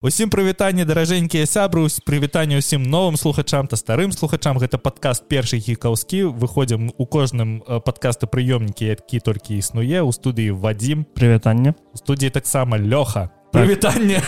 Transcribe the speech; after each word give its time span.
Усім 0.00 0.30
прывітанне 0.32 0.88
даражэнькія 0.88 1.44
сябры 1.44 1.84
прывітанне 2.08 2.56
ўсім 2.56 2.88
новым 2.88 3.20
слухачам 3.20 3.68
та 3.68 3.76
старым 3.76 4.16
слухачам. 4.16 4.56
Гэта 4.56 4.80
падкаст 4.80 5.28
першы 5.28 5.60
гікаўскі 5.60 6.32
выходзім 6.40 6.88
у 6.96 7.04
кожным 7.04 7.60
падкаста 7.60 8.24
прыёмнікі 8.24 8.96
які 8.96 9.20
толькі 9.20 9.60
існуе. 9.60 10.00
Ў 10.00 10.08
студыі 10.08 10.56
вадзім. 10.56 11.04
Прывітанне. 11.04 11.76
Студіі 11.92 12.32
таксама 12.32 12.80
лёха. 12.80 13.28
Прывітанне! 13.52 14.24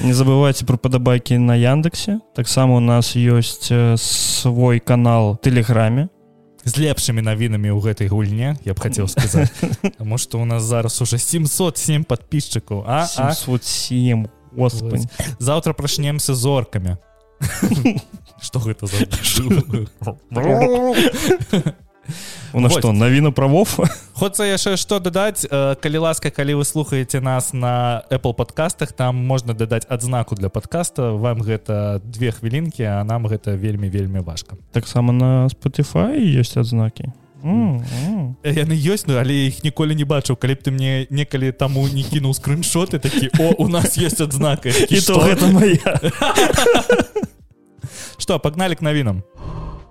Не 0.00 0.16
забывайте 0.16 0.64
про 0.64 0.80
падабайкі 0.80 1.36
на 1.36 1.60
яндексе. 1.60 2.24
Таксама 2.32 2.80
у 2.80 2.80
нас 2.80 3.12
ёсць 3.20 3.68
свой 4.00 4.80
канал 4.80 5.36
тэлеграме 5.36 6.08
з 6.64 6.72
лепшымі 6.76 7.22
навінамі 7.24 7.72
ў 7.72 7.80
гэтай 7.80 8.08
гульне 8.08 8.56
я 8.64 8.72
б 8.74 8.78
хацеў 8.80 9.08
сказаць. 9.08 9.52
Таму 9.98 10.18
што 10.18 10.38
у 10.40 10.44
нас 10.44 10.62
зараз 10.62 11.00
уже 11.00 11.18
707 11.18 12.04
подписчикаў 12.04 12.84
а 12.86 13.06
707 13.06 14.28
завтра 15.38 15.72
прачнемся 15.72 16.34
зоркамі 16.34 16.96
что 18.42 18.58
гэта 18.64 18.86
за 18.86 19.06
у 22.52 22.60
нас 22.60 22.72
что 22.72 22.92
навіна 22.92 23.30
правов? 23.30 23.78
Хочется 24.12 24.44
яшчэ 24.44 24.76
что 24.76 24.98
дадаць 24.98 25.46
калі 25.50 25.98
ласка 25.98 26.30
калі 26.30 26.54
вы 26.54 26.64
слухаете 26.64 27.20
нас 27.20 27.52
на 27.52 28.02
apple 28.10 28.34
подкастах 28.34 28.92
там 28.92 29.16
можна 29.16 29.54
дадаць 29.54 29.86
адзнаку 29.88 30.34
для 30.34 30.48
подкаста. 30.48 31.12
Вам 31.12 31.42
гэта 31.42 32.00
две 32.04 32.32
хвілінкі 32.32 32.82
а 32.82 33.04
нам 33.04 33.26
гэта 33.26 33.56
вельмі 33.56 33.88
вельмі 33.88 34.20
важка. 34.20 34.56
Таксама 34.72 35.12
на 35.12 35.48
spotify 35.48 36.18
есть 36.18 36.56
адзнакі 36.56 37.12
яны 37.42 38.76
ёсць 38.76 39.08
ну 39.08 39.16
але 39.16 39.48
іх 39.48 39.64
ніколі 39.64 39.94
не 39.94 40.04
бачыў. 40.04 40.36
Калі 40.36 40.54
б 40.54 40.60
ты 40.60 40.70
мне 40.70 41.06
некалі 41.10 41.52
таму 41.52 41.88
не 41.88 42.02
кінуў 42.04 42.34
скриншоты 42.36 42.98
такі 43.00 43.30
о 43.40 43.56
у 43.56 43.68
нас 43.68 43.96
есть 43.96 44.20
адзнака 44.20 44.68
і 44.90 45.00
то 45.00 45.20
гэта 45.20 45.46
моя. 45.48 46.00
Что 48.18 48.38
погнали 48.38 48.74
к 48.74 48.82
навінам 48.82 49.24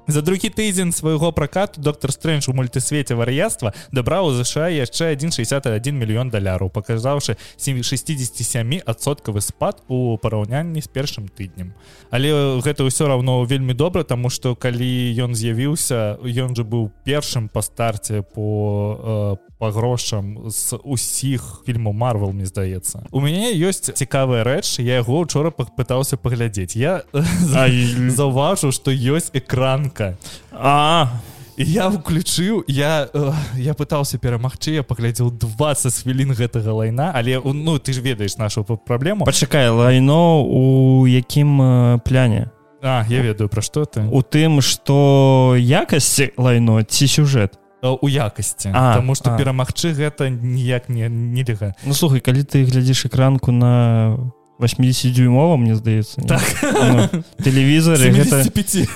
За 0.09 0.21
другі 0.21 0.49
тыдзень 0.49 0.91
свайго 0.91 1.29
пракату 1.31 1.81
доктор 1.81 2.09
Стрэндж 2.11 2.49
у 2.49 2.53
мультысвеце 2.57 3.13
вар'яства 3.13 3.77
дабраў 3.93 4.25
у 4.25 4.33
ЗША 4.33 4.66
яшчэ 4.73 5.13
161 5.13 5.69
мільён 6.01 6.33
даляраў, 6.33 6.73
паказаўшы 6.73 7.38
67адсоткавы 7.61 9.41
спад 9.45 9.85
у 9.85 10.17
параўнянні 10.17 10.81
з 10.81 10.89
першым 10.89 11.29
тыднем. 11.29 11.77
Але 12.09 12.57
гэта 12.57 12.89
ўсё 12.89 13.05
равно 13.05 13.45
вельмі 13.45 13.77
добра, 13.77 14.01
таму 14.01 14.33
што 14.33 14.57
калі 14.57 15.13
ён 15.13 15.38
з'явіўся, 15.38 16.17
ён 16.25 16.57
жа 16.57 16.66
быў 16.66 16.89
першым 17.05 17.45
па 17.45 17.61
старце 17.61 18.25
по 18.25 19.38
э, 19.38 19.48
по 19.59 19.71
грошам 19.71 20.38
з 20.47 20.79
усіх 20.83 21.61
фільмаў 21.67 21.93
марвел 21.93 22.31
мне 22.31 22.47
здаецца. 22.47 23.03
У 23.11 23.19
мяне 23.19 23.52
ёсць 23.59 23.91
цікавая 23.91 24.47
рэч 24.47 24.79
я 24.79 25.03
яго 25.03 25.19
учора 25.19 25.51
пытаўся 25.51 26.16
паглядзець. 26.16 26.79
Я 26.79 27.03
заўважу 28.19 28.71
што 28.71 28.95
ёсць 28.95 29.35
экранка. 29.35 30.16
А. 30.55 31.19
Я 31.59 31.91
включыў 31.91 32.63
я 32.71 33.11
я 33.59 33.73
пытаўся 33.75 34.16
перамагчы 34.16 34.79
я 34.79 34.83
паглядзеў 34.88 35.35
20 35.35 35.91
хвілін 35.91 36.31
гэтага 36.31 36.71
лайна 36.71 37.11
але 37.11 37.35
ну 37.44 37.75
ты 37.83 37.91
ж 37.91 37.99
ведаеш 37.99 38.39
нашу 38.39 38.63
праблему. 38.63 39.27
Пачакай 39.27 39.67
лайно 39.67 40.39
у 40.39 41.03
якім 41.03 41.99
пляне? 42.07 42.47
А 42.79 43.03
я 43.11 43.19
ведаю 43.19 43.51
пра 43.51 43.59
што 43.59 43.83
ты. 43.83 44.07
У 44.07 44.23
тым 44.23 44.63
што 44.63 45.59
якасці 45.59 46.31
лайно 46.39 46.79
ці 46.88 47.11
сюжэт 47.11 47.59
у 47.83 48.08
якасці 48.09 48.72
Таму 48.73 49.16
што 49.16 49.35
перамагчы 49.38 49.94
гэта 49.95 50.30
ніяк 50.30 50.89
не 50.89 51.09
нельга 51.09 51.75
Ну 51.83 51.94
слухай 51.94 52.19
калі 52.19 52.44
ты 52.44 52.63
глядзіш 52.66 53.08
экранку 53.08 53.52
на 53.52 54.17
80 54.59 55.13
дюймова 55.16 55.55
мне 55.58 55.75
здаецца 55.75 56.22
так. 56.27 56.44
ну, 56.61 57.23
тэлевізары 57.39 58.11
гэта 58.11 58.44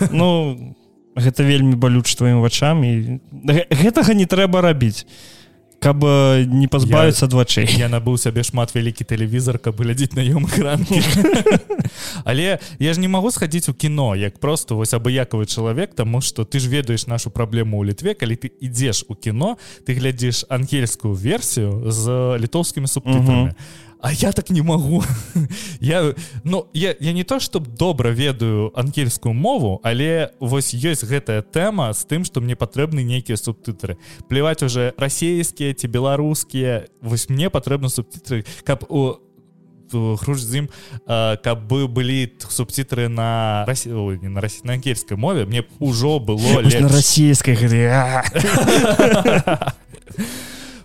ну 0.11 0.75
гэта 1.15 1.43
вельмі 1.43 1.79
балюч 1.79 2.11
тваім 2.15 2.43
вачам 2.43 2.83
і 2.83 3.19
гэтага 3.71 4.13
не 4.13 4.27
трэба 4.27 4.61
рабіць 4.61 5.07
каб 5.83 6.03
не 6.47 6.67
пазбавіцца 6.71 7.27
ад 7.27 7.35
вачэй 7.35 7.67
я 7.77 7.89
набыў 7.91 8.15
сябе 8.15 8.43
шмат 8.47 8.71
вялікі 8.71 9.03
тэлевізор 9.03 9.59
каб 9.59 9.83
глядзець 9.83 10.15
на 10.15 10.23
ём 10.23 10.47
экранкі 10.47 11.03
але 12.23 12.59
я 12.79 12.91
ж 12.93 12.99
не 13.03 13.11
магу 13.11 13.31
схадзіць 13.35 13.67
у 13.69 13.75
кіно 13.75 14.15
як 14.15 14.39
просто 14.39 14.79
вось 14.79 14.95
абыякавы 14.95 15.45
чалавек 15.45 15.93
таму 15.93 16.21
что 16.21 16.47
ты 16.47 16.59
ж 16.63 16.71
ведаеш 16.71 17.07
нашу 17.07 17.29
праблему 17.29 17.83
ў 17.83 17.91
літве 17.91 18.15
калі 18.15 18.39
ты 18.39 18.51
ідзеш 18.63 19.03
у 19.11 19.15
кіно 19.15 19.59
ты 19.83 19.93
глядзіш 19.93 20.47
ангельскую 20.49 21.13
версію 21.13 21.91
з 21.91 22.39
літоўскімі 22.39 22.87
субтытрамі 22.87 23.51
а 23.51 23.92
А 24.03 24.11
я 24.11 24.33
так 24.33 24.49
не 24.49 24.61
могу. 24.61 25.01
Я 25.79 26.13
ну 26.43 26.67
я, 26.73 26.93
я 26.99 27.13
не 27.13 27.23
то 27.23 27.39
чтоб 27.39 27.67
добра 27.67 28.09
ведаю 28.09 28.77
ангельскую 28.77 29.33
мову 29.33 29.79
але 29.81 30.31
вось 30.39 30.73
ёсць 30.75 31.07
гэтая 31.07 31.41
тэма 31.41 31.93
з 31.93 32.03
тым 32.03 32.25
что 32.25 32.41
мне 32.41 32.55
патрэбны 32.55 32.99
нейкія 32.99 33.37
субтытры. 33.37 33.95
Плевать 34.27 34.61
уже 34.61 34.93
расійскія 34.97 35.73
ці 35.73 35.87
беларускія 35.87 36.87
вось 36.99 37.29
мне 37.29 37.49
патрэбны 37.49 37.87
субтитры 37.87 38.43
каб 38.67 38.83
у 38.91 39.23
груш 39.93 40.43
з 40.43 40.67
ім 40.67 40.69
каб 41.07 41.63
бы 41.63 41.87
былі 41.87 42.27
субтитры 42.49 43.07
на 43.07 43.63
Россию 43.65 44.19
не 44.21 44.27
на 44.27 44.41
России 44.41 44.67
на 44.67 44.73
ангельской 44.73 45.15
мове 45.15 45.45
мне 45.45 45.63
ўжо 45.79 46.19
было 46.19 46.59
на 46.59 46.91
расійскай 46.91 47.55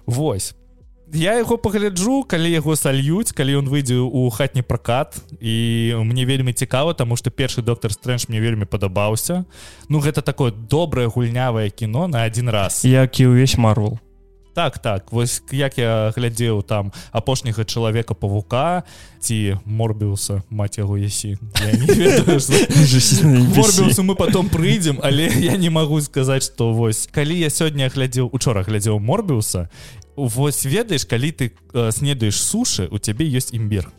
Вось 0.06 0.54
я 1.12 1.38
яго 1.38 1.58
пагляджу 1.58 2.24
калі 2.28 2.50
яго 2.50 2.76
сальюць 2.76 3.32
калі 3.32 3.62
ён 3.62 3.69
выйдзе 3.69 4.00
у 4.00 4.28
хатні 4.30 4.62
пракат 4.62 5.16
і 5.41 5.94
мне 6.04 6.24
вельмі 6.24 6.52
цікава 6.52 6.94
тому 6.94 7.16
что 7.16 7.30
першы 7.30 7.62
доктор 7.62 7.92
стрэндж 7.92 8.28
мне 8.28 8.41
вельмі 8.41 8.64
падабаўся 8.64 9.44
ну 9.88 10.00
гэта 10.00 10.22
такое 10.22 10.52
добрае 10.52 11.08
гульнявае 11.08 11.70
кіно 11.70 12.08
на 12.08 12.22
один 12.22 12.50
раз. 12.50 12.84
Як 12.84 13.20
і 13.20 13.26
ўвесь 13.26 13.56
марвел 13.56 13.98
так 14.58 14.78
так. 14.78 15.12
Вось 15.12 15.42
як 15.52 15.78
я 15.78 16.12
глядзеў 16.16 16.66
там 16.66 16.92
апошняга 17.12 17.62
чалавека 17.62 18.14
павука 18.14 18.82
ці 19.22 19.56
морбіуса 19.64 20.42
мать 20.50 20.78
яго 20.78 20.98
ясі. 20.98 21.38
Мы 24.02 24.14
потом 24.18 24.48
прыйдзем 24.48 24.98
але 25.02 25.30
я 25.30 25.56
не 25.56 25.70
магу 25.70 26.00
сказаць 26.00 26.50
что 26.50 26.72
вось. 26.72 27.06
Калі 27.06 27.38
я 27.38 27.54
сёння 27.54 27.86
глядзеў 27.86 28.30
учора 28.32 28.66
глядзеў 28.66 28.98
морбіуса 28.98 29.70
вось 30.26 30.64
ведаеш 30.64 31.04
калі 31.04 31.30
ты 31.30 31.52
э, 31.72 31.90
снедаеш 31.92 32.42
сушы 32.42 32.88
у 32.90 32.98
цябе 32.98 33.28
ёсць 33.30 33.54
імбір. 33.54 33.92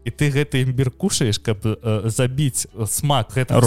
І 0.00 0.10
ты 0.10 0.32
гэты 0.32 0.64
імбір 0.64 0.90
кушаеш 0.90 1.38
каб 1.38 1.60
э, 1.62 2.08
забіць 2.08 2.66
смак 2.88 3.36
гэта 3.36 3.60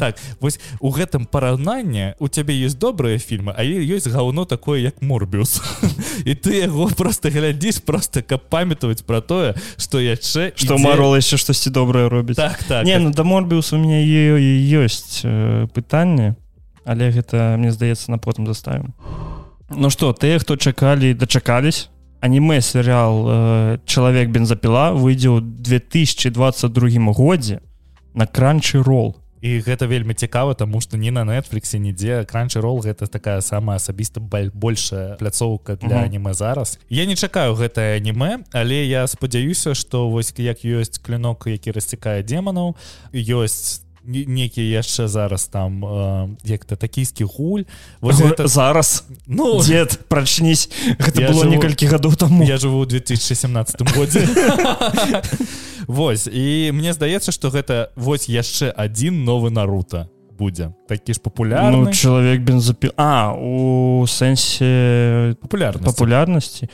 так 0.00 0.16
вось 0.40 0.58
у 0.80 0.88
гэтым 0.88 1.28
параўнанне 1.28 2.16
у 2.18 2.28
цябе 2.28 2.56
ёсць 2.56 2.74
добрыя 2.74 3.20
фільмы 3.20 3.52
а 3.52 3.62
ёсць 3.62 4.08
гаўно 4.08 4.48
такое 4.48 4.80
як 4.80 5.02
морбіус. 5.02 5.60
І 6.24 6.34
ты 6.34 6.64
яго 6.64 6.88
просто 6.88 7.28
глядзіш 7.28 7.84
просто 7.84 8.22
каб 8.22 8.48
памятаваць 8.48 9.04
про 9.04 9.20
тое 9.20 9.54
что 9.76 10.00
яшчэ 10.00 10.56
что 10.56 10.78
марол 10.78 11.14
яшчэ 11.14 11.36
штосьці 11.36 11.70
добрае 11.70 12.08
робіць. 12.08 12.36
Так 12.36 12.64
так. 12.64 12.86
Не 12.86 12.98
ну 12.98 13.12
да 13.12 13.22
морбіус 13.22 13.72
у 13.72 13.78
меня 13.78 14.00
ёсць 14.00 15.20
э, 15.22 15.68
пытанне 15.68 16.34
але 16.88 17.12
гэта 17.12 17.60
мне 17.60 17.70
здаецца 17.70 18.10
на 18.10 18.16
потым 18.16 18.48
заставім. 18.48 18.96
а 18.96 19.37
Ну 19.70 19.90
что 19.90 20.12
тыя 20.12 20.38
хто 20.38 20.56
чакалі 20.56 21.14
дачакались 21.14 21.88
аніме 22.20 22.60
серыал 22.60 23.14
э, 23.28 23.78
чалавек 23.84 24.30
бензапіла 24.30 24.96
выйдзе 24.96 25.28
ў 25.28 25.40
2022 25.44 27.12
годзе 27.12 27.60
на 28.14 28.26
кранчы 28.26 28.82
рол 28.82 29.16
і 29.40 29.60
гэта 29.62 29.86
вельмі 29.86 30.14
цікава 30.14 30.54
тому 30.54 30.80
что 30.80 30.96
не 30.96 31.10
на 31.10 31.24
нетфліксе 31.24 31.78
нідзе 31.78 32.24
кранчы 32.24 32.60
рол 32.60 32.80
гэта 32.80 33.06
такая 33.06 33.40
самая 33.40 33.76
асабіста 33.76 34.20
большая 34.20 35.14
пляцоўка 35.16 35.76
для 35.76 36.02
аніме 36.02 36.34
зараз. 36.34 36.78
Я 36.88 37.06
не 37.06 37.14
чакаю 37.14 37.54
гэтае 37.54 38.00
аніме 38.00 38.42
але 38.52 38.86
я 38.86 39.06
спадзяюся 39.06 39.74
что 39.74 40.08
вось 40.08 40.34
як 40.38 40.64
ёсць 40.64 40.98
клинок 40.98 41.46
які 41.46 41.70
расцікае 41.70 42.22
демонаў 42.22 42.74
ёсць 43.12 43.84
некі 44.08 44.64
яшчэ 44.64 45.08
зараз 45.08 45.46
там 45.46 45.84
э, 45.84 46.28
як-то 46.44 46.76
такійскі 46.76 47.24
гуль. 47.24 47.62
Вот 48.00 48.14
это... 48.14 48.48
зараз? 48.48 49.04
Ну 49.26 49.62
дед 49.62 50.00
прачнісь 50.08 50.70
гэта 50.98 51.28
было 51.28 51.44
живу... 51.44 51.52
некалькі 51.52 51.86
гадоў 51.86 52.16
таму. 52.16 52.44
я 52.44 52.56
жыву 52.56 52.80
у 52.80 52.86
2017 52.86 53.96
годзе. 53.96 54.28
Вось 55.86 56.26
і 56.26 56.72
мне 56.72 56.92
здаецца 56.92 57.32
что 57.32 57.50
гэта 57.50 57.90
вось 57.96 58.28
яшчэ 58.28 58.70
один 58.70 59.24
новы 59.24 59.50
наруто 59.50 60.08
будзе. 60.38 60.72
Такі 60.88 61.14
ж 61.14 61.20
папулярны. 61.20 61.76
Ну, 61.76 61.92
чалавек 61.92 62.40
бензапі 62.40 62.90
А 62.96 63.34
у 63.34 64.06
сэнсе 64.06 65.34
папулярнасці. 65.42 65.86
папулярнасці 65.86 66.68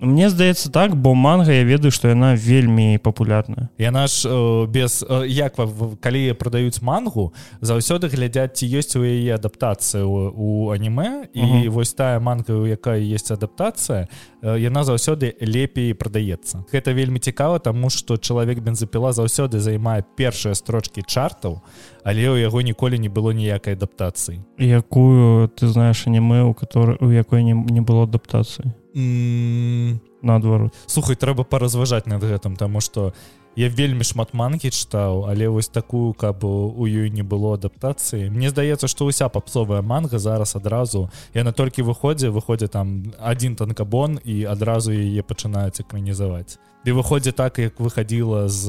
Мне 0.00 0.30
здаецца 0.30 0.70
так 0.70 0.94
бо 0.96 1.14
манга 1.14 1.52
я 1.52 1.64
ведаю 1.66 1.90
што 1.90 2.08
яна 2.08 2.34
вельмі 2.38 2.98
папулярная. 3.02 3.68
Яна 3.78 4.06
ж 4.06 4.30
э, 4.30 4.66
без 4.70 5.02
э, 5.02 5.26
як 5.26 5.58
калі 6.00 6.32
прадаюць 6.38 6.78
мангу 6.82 7.34
заўсёды 7.60 8.06
глядзяць 8.06 8.62
ці 8.62 8.66
ёсць 8.78 8.94
у 8.94 9.02
яе 9.02 9.34
адаптацыя 9.34 10.06
у, 10.06 10.30
у 10.30 10.70
аніме. 10.70 11.26
І 11.34 11.40
uh 11.40 11.46
-huh. 11.46 11.68
вось 11.68 11.94
тая 11.94 12.20
манга 12.20 12.54
у 12.54 12.66
якая 12.66 13.00
есть 13.00 13.30
адаптацыя 13.30 14.06
э, 14.42 14.58
яна 14.58 14.84
заўсёды 14.84 15.34
лепей 15.42 15.94
прадаецца. 15.94 16.64
Гэта 16.72 16.94
вельмі 16.94 17.18
цікава 17.18 17.58
тому 17.58 17.90
что 17.90 18.16
чалавек 18.16 18.58
бензапіла 18.58 19.10
заўсёды 19.10 19.58
займае 19.58 20.04
першыя 20.16 20.54
строчки 20.54 21.02
чартаў 21.02 21.60
але 22.04 22.30
ў 22.30 22.38
яго 22.38 22.62
ніколі 22.62 22.98
не 22.98 23.08
было 23.08 23.32
ніякай 23.32 23.74
адаптацыі. 23.74 24.38
Якую 24.58 25.48
ты 25.48 25.66
знаешь 25.66 26.06
аніме 26.06 26.42
у 26.42 26.54
которой 26.54 26.96
у 27.00 27.10
якой 27.10 27.42
не, 27.42 27.54
не 27.54 27.80
было 27.80 28.02
адаптацыі 28.02 28.72
наадварот. 28.98 30.74
Слухай 30.86 31.16
трэба 31.16 31.44
паразважаць 31.44 32.06
над 32.06 32.22
гэтым 32.22 32.56
таму 32.56 32.80
что 32.80 33.12
я 33.56 33.68
вельмі 33.68 34.04
шмат 34.04 34.34
манкі 34.34 34.70
чытаў 34.70 35.26
але 35.30 35.48
вось 35.48 35.68
такую 35.68 36.14
каб 36.14 36.44
у 36.44 36.86
ёй 36.86 37.10
не 37.10 37.22
было 37.22 37.54
адаптацыі. 37.54 38.30
Мне 38.30 38.50
здаецца 38.50 38.88
што 38.90 39.06
ўся 39.06 39.28
папсовая 39.28 39.82
манга 39.82 40.18
зараз 40.18 40.56
адразу 40.56 41.10
яна 41.34 41.52
толькі 41.52 41.82
выходзе 41.82 42.30
выходзе 42.30 42.68
там 42.68 43.14
один 43.18 43.56
танкабон 43.56 44.18
і 44.24 44.44
адразу 44.44 44.92
яе 44.92 45.22
пачынаюць 45.22 45.80
экранізаваць 45.80 46.58
і 46.84 46.92
выходзе 46.92 47.32
так 47.32 47.58
як 47.58 47.80
выходила 47.80 48.48
з 48.48 48.68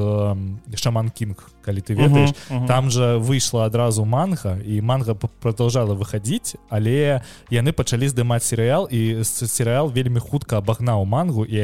шаман 0.75 1.09
кінг 1.09 1.49
калі 1.61 1.79
ты 1.79 1.93
ведаеш 1.95 2.29
uh 2.29 2.33
-huh, 2.33 2.57
uh 2.57 2.61
-huh. 2.61 2.67
там 2.67 2.89
же 2.89 3.17
выйшла 3.17 3.65
адразу 3.65 4.05
манга 4.05 4.57
і 4.65 4.81
манга 4.81 5.13
продолжала 5.13 5.93
выходить 5.93 6.55
але 6.69 7.21
яны 7.51 7.71
пачалі 7.71 8.07
здымаць 8.07 8.43
серыял 8.53 8.87
і 8.91 9.23
серыял 9.23 9.93
вельмі 9.93 10.19
хутка 10.19 10.57
абагнаў 10.57 11.05
мангу 11.05 11.45
і 11.45 11.55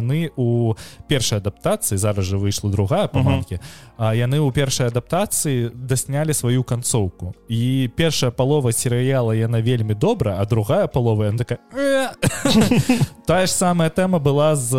яны 0.00 0.30
у 0.36 0.74
першай 1.08 1.38
адаптацыі 1.38 1.98
зараз 1.98 2.24
же 2.24 2.36
выйшла 2.36 2.70
другая 2.70 3.06
по 3.08 3.18
манке 3.22 3.54
uh 3.54 3.58
-huh. 3.58 3.94
А 3.96 4.14
яны 4.14 4.38
ў 4.38 4.52
першай 4.52 4.86
адаптацыі 4.86 5.70
даснялі 5.74 6.34
сваю 6.34 6.64
канцоўку 6.64 7.34
і 7.48 7.90
першая 7.96 8.30
палова 8.30 8.72
серыяла 8.72 9.34
яна 9.34 9.62
вельмі 9.62 9.94
добра 9.94 10.36
а 10.40 10.44
другая 10.44 10.86
палова 10.86 11.32
такая 11.32 11.58
тая 13.26 13.46
ж 13.46 13.52
самая 13.52 13.90
тэма 13.90 14.18
была 14.18 14.56
з 14.56 14.74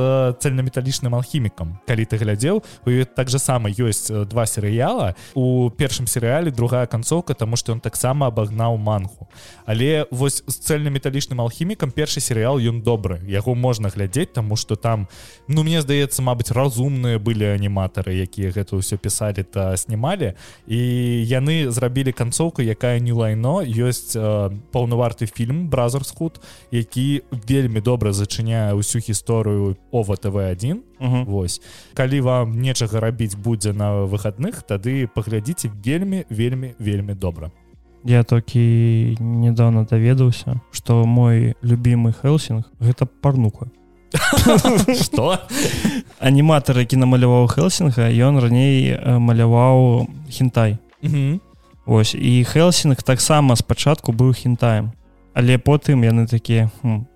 цельнаметалічным 1.05 1.15
алхімікам 1.15 1.79
калі 1.87 2.05
ты 2.05 2.17
глядзеў 2.17 2.63
у 2.85 3.05
так 3.15 3.29
же 3.29 3.39
сама 3.39 3.69
ёсць 3.69 4.09
два 4.09 4.45
серыяла. 4.45 5.15
У 5.35 5.69
першым 5.69 6.07
серыяле 6.07 6.51
другая 6.51 6.87
канцоўка 6.87 7.33
тому 7.33 7.55
что 7.55 7.73
он 7.73 7.79
таксама 7.79 8.27
абагнаў 8.27 8.77
манху 8.77 9.27
але 9.65 10.05
вось 10.11 10.43
з 10.47 10.55
цельнаметалічным 10.55 11.41
алхімікам 11.41 11.91
першы 11.91 12.19
серыял 12.19 12.57
ён 12.57 12.81
добры. 12.81 13.21
Яго 13.27 13.55
можна 13.55 13.89
глядзець 13.89 14.33
тому 14.33 14.55
что 14.55 14.75
там 14.75 15.07
ну 15.47 15.63
мне 15.63 15.81
здаецца 15.81 16.21
Мабыць 16.21 16.51
разумныя 16.51 17.19
былі 17.19 17.45
аніматары 17.53 18.15
якія 18.15 18.51
гэта 18.51 18.75
ўсё 18.75 18.97
пісалі 18.97 19.43
то 19.43 19.75
снимали 19.77 20.35
і 20.67 20.79
яны 21.25 21.69
зрабілі 21.69 22.11
канцоўку 22.11 22.61
якая 22.61 22.99
не 22.99 23.13
лайно 23.13 23.61
ёсць 23.61 24.15
э, 24.15 24.49
паўнаварты 24.71 25.25
фільм 25.25 25.69
бразерскут 25.69 26.41
які 26.71 27.21
вельмі 27.31 27.81
добра 27.81 28.11
зачыняе 28.11 28.73
ўсю 28.73 28.99
гісторыю 28.99 29.77
ова 29.91 30.15
тв1 30.15 30.94
Вось. 30.99 31.61
Калі 31.93 32.21
вам 32.21 32.61
нечага 32.61 32.99
рабіць 32.99 33.35
будзе 33.35 33.73
на 33.73 34.05
выходных 34.05 34.63
тады 34.63 35.07
паглядзіце 35.07 35.69
вельмі 35.83 36.25
вельмі 36.29 36.75
вельмі 36.79 37.13
добра. 37.13 37.51
Я 38.03 38.23
толькі 38.23 39.17
недавно 39.19 39.85
даведаўся 39.85 40.61
что 40.71 41.05
мой 41.05 41.55
любимый 41.61 42.13
хелсинг 42.13 42.65
гэта 42.79 43.05
парнука. 43.05 43.67
Что 45.01 45.39
аніматар 46.19 46.79
які 46.79 46.97
намаляваў 46.97 47.47
хелсинга 47.47 48.07
ён 48.07 48.39
раней 48.39 48.95
маляваў 49.03 50.07
хентай 50.31 50.77
ось 51.85 52.15
і 52.15 52.43
хелсинг 52.43 53.03
таксама 53.03 53.55
спачатку 53.55 54.11
быў 54.11 54.33
хентаем 54.33 54.91
але 55.35 55.59
потым 55.59 56.07
яны 56.07 56.25
такія 56.31 56.71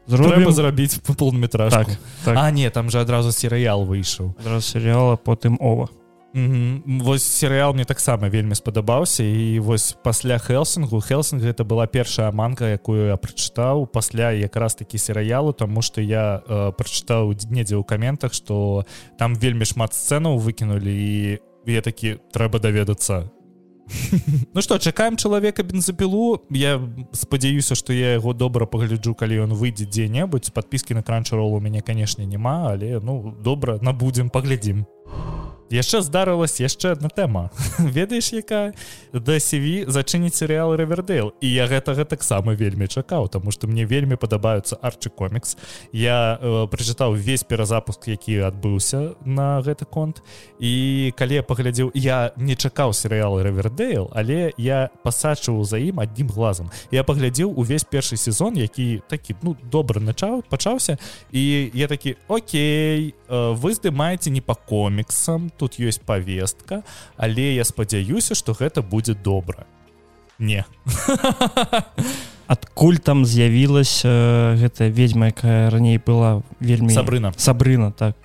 зробім 0.07 0.51
зрабіць 0.51 0.99
полметраж 0.99 1.71
так, 1.73 1.87
так. 2.25 2.35
а 2.37 2.51
не 2.51 2.69
там 2.69 2.91
же 2.91 2.99
адразу 2.99 3.31
серыял 3.31 3.87
выйшаў. 3.87 4.35
Серыяла 4.59 5.15
потым 5.15 5.57
ова. 5.59 5.87
Mm 6.35 6.51
-hmm. 6.51 7.01
Вось 7.03 7.23
серыял 7.23 7.73
мне 7.73 7.85
таксама 7.85 8.29
вельмі 8.29 8.55
спадабаўся 8.55 9.23
і 9.23 9.59
вось 9.59 9.97
пасля 10.03 10.37
хелсингу 10.37 11.01
хелсинг 11.01 11.43
это 11.43 11.63
была 11.63 11.87
першая 11.87 12.31
манка 12.31 12.65
якую 12.65 13.07
я 13.07 13.15
прачытаў 13.15 13.87
пасля 13.87 14.31
якраз 14.31 14.75
такі 14.75 14.97
серыялу 14.97 15.53
тому 15.53 15.81
что 15.81 16.01
я 16.01 16.41
э, 16.49 16.71
прачытаў 16.71 17.33
недзе 17.49 17.75
ў 17.75 17.83
каментах 17.83 18.33
что 18.33 18.85
там 19.17 19.35
вельмі 19.35 19.65
шмат 19.65 19.93
сцэнаў 19.93 20.37
выкінулі 20.37 20.93
і 20.93 21.39
я 21.65 21.81
такі 21.81 22.17
трэба 22.31 22.59
даведацца 22.59 23.31
Ну 24.53 24.61
что 24.61 24.77
чакаем 24.77 25.17
чалавека 25.17 25.63
бензапілу. 25.63 26.41
Я 26.49 26.81
спадзяюся 27.11 27.75
что 27.75 27.93
я 27.93 28.13
яго 28.13 28.33
добра 28.33 28.65
пагляджу 28.65 29.15
калі 29.15 29.45
ён 29.45 29.53
выйдзе 29.53 29.85
дзе-небудзь. 29.85 30.51
Подпіски 30.51 30.93
на 30.93 31.03
кранча 31.03 31.35
ролл 31.35 31.53
у 31.53 31.59
мяне 31.59 31.81
канешне 31.81 32.25
няма 32.25 32.71
але 32.71 32.99
ну 32.99 33.35
добра 33.43 33.79
набудзем 33.81 34.29
паглядзім 34.29 34.85
яшчэ 35.71 36.01
здарылась 36.01 36.59
яшчэ 36.59 36.91
одна 36.91 37.09
тэма. 37.09 37.49
Ведаеш 37.79 38.33
якая? 38.33 38.73
Да 39.13 39.37
CV 39.37 39.89
зачыніць 39.89 40.35
серыал 40.35 40.75
ревердейл 40.75 41.33
і 41.41 41.47
я 41.49 41.67
гэтага 41.67 42.05
таксама 42.05 42.53
вельмі 42.53 42.87
чакаў 42.87 43.29
тому 43.29 43.51
что 43.51 43.67
мне 43.67 43.85
вельмі 43.85 44.15
падабаюцца 44.15 44.77
арчы 44.81 45.09
комікс 45.09 45.57
я 45.93 46.39
э, 46.41 46.67
прачытаў 46.67 47.13
весь 47.13 47.43
перазапуск 47.43 48.07
які 48.07 48.49
адбыўся 48.49 49.15
на 49.25 49.61
гэты 49.61 49.85
конт. 49.85 50.21
І 50.59 51.13
калі 51.17 51.41
я 51.41 51.43
паглядзеў 51.43 51.91
я 51.93 52.31
не 52.37 52.55
чакаў 52.55 52.93
серыал 52.93 53.41
ревердейл 53.41 54.09
але 54.13 54.53
я 54.57 54.89
пасачыў 55.03 55.63
за 55.63 55.77
ім 55.77 55.99
аднім 55.99 56.29
глазам. 56.29 56.71
Я 56.91 57.03
паглядзеў 57.03 57.53
увесь 57.53 57.83
першы 57.83 58.17
сезон 58.17 58.57
які 58.57 59.01
такі 59.07 59.35
ну 59.41 59.55
добры 59.71 60.01
начаў 60.01 60.43
пачаўся. 60.49 60.97
І 61.31 61.71
я 61.73 61.87
такі 61.87 62.15
Окей 62.27 63.15
э, 63.27 63.53
вы 63.53 63.73
здымаеце 63.73 64.29
не 64.29 64.41
по 64.41 64.55
коміксам 64.55 65.49
тут 65.59 65.75
ёсць 65.75 65.99
повестка 65.99 66.81
але 67.19 67.51
я 67.55 67.67
спадзяюся 67.67 68.35
что 68.39 68.55
гэта 68.55 68.81
будзе 68.81 69.13
добра. 69.13 69.67
Не. 70.39 70.63
Адкуль 72.47 72.97
там 72.97 73.25
з'явілася 73.27 74.09
э, 74.09 74.55
гэта 74.57 74.87
ведьма 74.87 75.29
якая 75.29 75.69
раней 75.69 75.99
была 75.99 76.41
вельмі 76.59 76.95
сабрына. 76.95 77.33
Сабрына 77.37 77.91
так. 77.91 78.15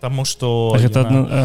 Таму 0.00 0.24
что 0.24 0.72
гэта 0.78 1.02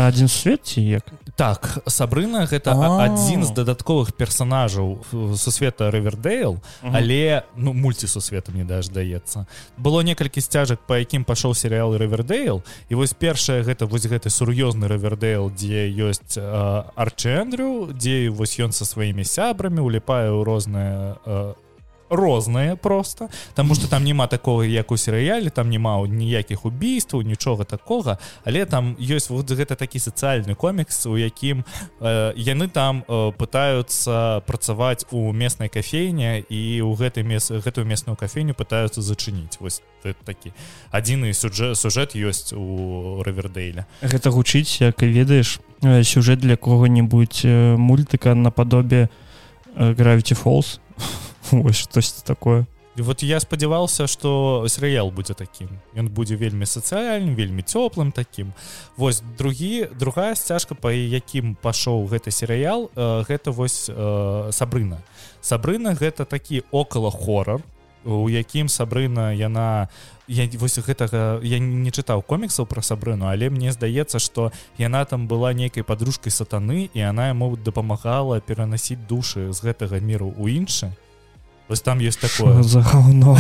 адзін 0.08 0.30
свет 0.30 0.62
ці 0.64 0.80
як 0.80 1.10
так 1.36 1.82
сабрына 1.88 2.46
гэта 2.46 2.76
адзін 2.78 3.42
з 3.42 3.52
дадатковых 3.58 4.14
персонажаў 4.14 5.02
сусвета 5.34 5.90
рэвердейл 5.90 6.60
але 6.84 7.44
ну 7.58 7.74
мульцісусвета 7.74 8.54
мне 8.54 8.64
даже 8.64 8.92
даецца 8.94 9.46
было 9.78 10.02
некалькі 10.06 10.42
сцяжак 10.42 10.86
по 10.86 10.94
якім 10.94 11.26
пашоў 11.26 11.58
серыал 11.58 11.98
рэвердейл 11.98 12.62
і 12.90 12.94
вось 12.96 13.18
першае 13.18 13.64
гэта 13.66 13.90
вось 13.90 14.06
гэты 14.06 14.30
сур'ёзны 14.30 14.86
рэвердейл 14.86 15.50
дзе 15.50 15.90
ёсць 15.90 16.38
арчэндрю 16.38 17.90
дзе 17.98 18.30
вось 18.30 18.60
ён 18.62 18.72
са 18.72 18.86
сваімі 18.86 19.26
сябрамі 19.26 19.82
уліпае 19.82 20.30
ў 20.30 20.42
розныя 20.46 21.18
розныя 22.10 22.76
просто 22.76 23.30
тому 23.56 23.76
что 23.76 23.90
там 23.90 24.04
няма 24.04 24.28
такого 24.28 24.64
як 24.64 24.92
у 24.92 24.98
серыяле 24.98 25.50
там 25.50 25.70
няма 25.70 26.08
ніякіх 26.08 26.66
убійстваў 26.66 27.22
нічога 27.22 27.64
такога 27.64 28.18
але 28.46 28.66
там 28.66 28.96
ёсць 29.00 29.30
вот 29.30 29.52
гэта 29.52 29.76
такі 29.76 30.00
сацыяльны 30.00 30.56
комікс 30.56 31.06
у 31.06 31.18
якім 31.18 31.66
э, 32.00 32.34
яны 32.36 32.68
там 32.68 33.04
э, 33.08 33.32
пытаются 33.38 34.44
працаваць 34.46 35.06
у 35.12 35.32
местной 35.32 35.70
кафейне 35.70 36.44
і 36.50 36.82
у 36.82 36.94
гэтай 36.94 37.24
мес 37.24 37.52
гэтую 37.52 37.86
местную 37.86 38.16
кафейню 38.16 38.54
пытаются 38.54 39.02
зачыніць. 39.02 39.58
Вось 39.60 39.82
такі 40.26 40.52
адзіны 40.92 41.34
сюжет 41.34 41.78
сюжет 41.78 42.16
ёсць 42.16 42.54
у 42.54 43.24
рэвердейля 43.24 43.86
гэта 44.02 44.30
гучыць 44.30 44.82
як 44.82 45.04
і 45.04 45.08
ведаеш 45.08 45.60
сюжет 46.04 46.40
для 46.40 46.56
кого-нибудь 46.56 47.46
мультыка 47.78 48.36
нападобе 48.36 49.10
гравіці 49.76 50.36
фолс 50.36 50.80
Вось 51.64 51.78
штось 51.78 52.12
такое? 52.12 52.66
Вот 52.96 53.24
я 53.24 53.40
спадзяваўся 53.40 54.08
что 54.08 54.66
серыял 54.68 55.10
будзе 55.12 55.34
таким. 55.34 55.70
Ён 55.96 56.10
будзе 56.10 56.36
вельмі 56.36 56.66
сацыяльным 56.66 57.34
вельмі 57.34 57.62
цёплым 57.62 58.12
таким. 58.12 58.54
Вось 58.98 59.22
другі 59.38 59.90
другая 59.98 60.36
сцяжка 60.36 60.76
по 60.76 60.94
якім 60.94 61.56
пашоў 61.56 62.06
гэты 62.06 62.30
серыял 62.30 62.92
э, 62.96 63.24
гэта 63.28 63.52
вось 63.52 63.90
э, 63.90 64.50
сабрына. 64.52 65.02
Сабрына 65.42 65.96
гэта 65.96 66.26
такі 66.26 66.64
около 66.72 67.10
хоррор 67.10 67.62
у 68.06 68.30
якім 68.30 68.70
сабрына 68.70 69.34
яна 69.34 69.90
я 70.28 70.48
вось 70.60 70.80
гэтага 70.80 71.40
я 71.44 71.60
не 71.60 71.92
чытаў 71.92 72.22
коміксаў 72.22 72.66
про 72.66 72.82
сабрыну 72.82 73.28
але 73.28 73.50
мне 73.50 73.72
здаецца 73.72 74.20
что 74.20 74.52
яна 74.78 75.06
там 75.06 75.28
была 75.28 75.54
нейкай 75.54 75.84
подружкой 75.84 76.32
сатаны 76.32 76.90
і 76.94 77.00
она 77.02 77.28
яму 77.28 77.56
дапамагала 77.58 78.40
перанасіць 78.40 79.00
душы 79.10 79.52
з 79.52 79.60
гэтага 79.64 80.00
міру 80.00 80.34
у 80.38 80.48
іншы 80.48 80.92
вось 81.74 81.82
там 81.82 82.00
есть 82.00 82.20
такое. 82.20 82.54
Що 82.54 82.64
за 82.64 82.82
говно. 82.82 83.38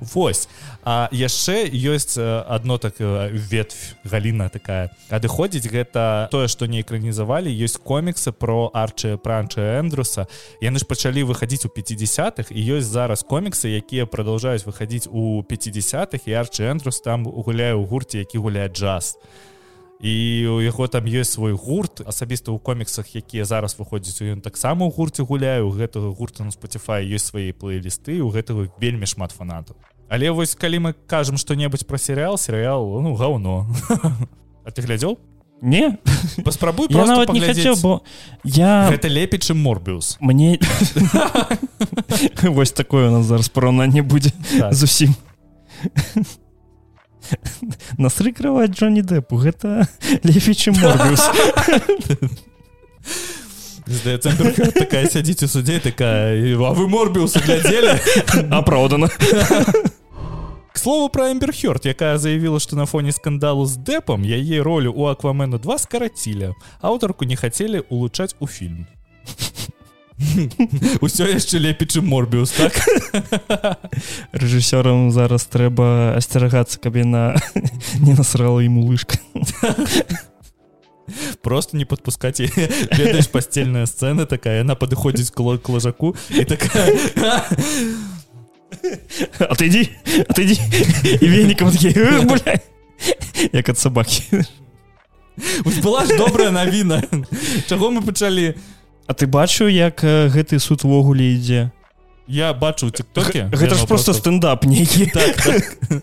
Вось. 0.14 0.48
А 0.84 1.08
яшчэ 1.10 1.72
ёсць 1.72 2.20
одно 2.20 2.76
так 2.78 3.00
ветвь 3.00 3.96
галіна 4.04 4.48
такая. 4.48 4.90
Адыходзіць 5.08 5.64
гэта 5.72 6.28
тое 6.28 6.48
што 6.52 6.68
не 6.68 6.84
экранізавалі 6.84 7.48
ёсць 7.48 7.80
коміксы 7.80 8.28
про 8.32 8.68
арчы 8.76 9.16
пранча 9.16 9.80
Эндруса 9.80 10.28
яны 10.60 10.76
ж 10.78 10.84
пачалі 10.84 11.24
выхадзіць 11.24 11.64
у 11.64 11.72
50-х 11.72 12.52
і 12.52 12.60
ёсць 12.76 12.92
зараз 12.92 13.24
коміксы 13.24 13.72
якія 13.72 14.04
продолжаюць 14.04 14.68
выхадзіць 14.68 15.08
у 15.08 15.40
50-х 15.48 16.28
і 16.28 16.32
арчы 16.36 16.68
Эндрус 16.68 17.00
там 17.00 17.24
гуляе 17.24 17.72
ў 17.72 17.88
гурце 17.88 18.20
які 18.20 18.38
гуляе 18.38 18.68
джаз. 18.68 19.16
і 19.16 19.55
у 20.00 20.60
яго 20.60 20.86
там 20.92 21.06
ёсць 21.08 21.34
свой 21.36 21.56
гурт 21.56 22.04
асабіста 22.04 22.52
ў 22.52 22.60
коміксах 22.60 23.08
якія 23.16 23.48
зараз 23.48 23.78
выходзяць 23.80 24.20
ён 24.20 24.44
таксама 24.44 24.84
ў 24.84 24.92
гурце 24.92 25.24
гуляю 25.24 25.72
гэтага 25.72 26.12
гурта 26.12 26.44
на 26.44 26.52
Spotify 26.52 27.00
ёсць 27.06 27.32
свае 27.32 27.56
плейлісты 27.56 28.20
у 28.20 28.28
гэтага 28.28 28.68
вельмі 28.76 29.08
шмат 29.08 29.32
фанатаў. 29.32 29.76
Але 30.08 30.30
вось 30.30 30.54
калі 30.54 30.78
мы 30.78 30.90
кажам 31.08 31.40
што-небудзь 31.40 31.88
про 31.88 31.98
серыял 31.98 32.36
серыял 32.38 33.00
ну 33.00 33.14
гаўно. 33.14 33.66
А 34.66 34.70
ты 34.74 34.82
глядзеў? 34.82 35.16
Не. 35.62 35.96
Паспрабуй 36.44 36.88
я 36.90 37.06
нават 37.06 37.32
не 37.32 37.40
хацеў 37.40 37.80
бо 37.80 38.02
я 38.44 38.90
гэта 38.92 39.08
лепей 39.08 39.40
чым 39.40 39.56
морбіус 39.64 40.18
мне 40.20 40.60
вось 42.42 42.72
такое 42.72 43.08
у 43.08 43.12
нас 43.12 43.26
зараз 43.26 43.48
параўнанне 43.48 44.02
будзе 44.02 44.32
Так. 44.58 44.74
зусім 44.74 45.16
насрыкрываць 47.98 48.72
Джонні 48.72 49.02
Дэпу 49.02 49.36
гэта 49.36 49.88
лепей 50.26 50.54
чым 50.54 50.78
морбіус 50.80 51.30
здаецца 53.86 54.32
такая 54.74 55.06
сядзіць 55.06 55.46
у 55.46 55.48
судзе 55.48 55.78
такая 55.80 56.34
«І, 56.34 56.54
а 56.58 56.72
вы 56.74 56.88
морбіуса 56.88 57.40
глядзелі 57.40 57.98
апраўдана 58.50 59.10
К 60.76 60.78
слову 60.78 61.08
про 61.08 61.32
Эмбер 61.32 61.52
Хёрд, 61.52 61.86
якая 61.86 62.18
заявила, 62.18 62.60
что 62.60 62.76
на 62.76 62.84
фоне 62.84 63.10
скандалу 63.10 63.64
с 63.64 63.78
Депом 63.78 64.22
яе 64.22 64.60
ролю 64.60 64.92
у 64.92 65.06
Аквамену 65.06 65.58
2 65.58 65.78
скоротили. 65.78 66.54
Аўтарку 66.82 67.24
не 67.24 67.34
хотели 67.34 67.82
улучшать 67.88 68.36
у 68.40 68.46
фильм. 68.46 68.86
Усё 71.04 71.28
яшчэ 71.28 71.60
лепей, 71.60 71.88
чым 71.88 72.08
Морбіус, 72.08 72.50
так? 72.56 72.72
рэжысёрам 74.32 75.12
зараз 75.12 75.44
трэба 75.44 76.16
асцерагацца 76.16 76.80
каб 76.80 76.96
яна 76.96 77.36
не 78.00 78.16
насрала 78.16 78.60
ему 78.60 78.86
лыжка 78.86 79.18
Просто 81.40 81.76
не 81.76 81.84
подпускать 81.84 82.40
яе. 82.40 82.50
Ведаеш, 82.90 83.28
постельная 83.28 83.86
сцена 83.86 84.26
такая, 84.26 84.58
яна 84.66 84.74
падыходзіць 84.74 85.30
к 85.30 85.38
ла- 85.38 85.58
к 85.58 85.68
лажаку 85.68 86.16
і 86.30 86.44
такая... 86.44 86.90
отойди 89.38 89.88
отойди 90.28 90.58
і 91.20 91.28
венікам 91.28 91.70
як 93.52 93.68
ад 93.68 93.78
сабакі 93.78 94.42
была 95.84 96.04
ж 96.06 96.16
добрая 96.16 96.50
навіна. 96.50 97.02
Чаго 97.68 97.90
мы 97.90 98.00
пачалі? 98.00 98.56
А 99.06 99.14
ты 99.14 99.26
бачыў 99.26 99.68
як 99.70 100.02
гэты 100.02 100.58
суд 100.58 100.82
увогуле 100.84 101.34
ідзе? 101.34 101.70
Я 102.26 102.52
бачу 102.52 102.90
ў 102.90 102.90
тиктоке. 102.90 103.46
гэта 103.54 103.74
ж 103.78 103.86
просто 103.86 104.12
стендап 104.12 104.64
нейкі. 104.66 105.06
Так, 105.14 105.36
так. 105.36 106.02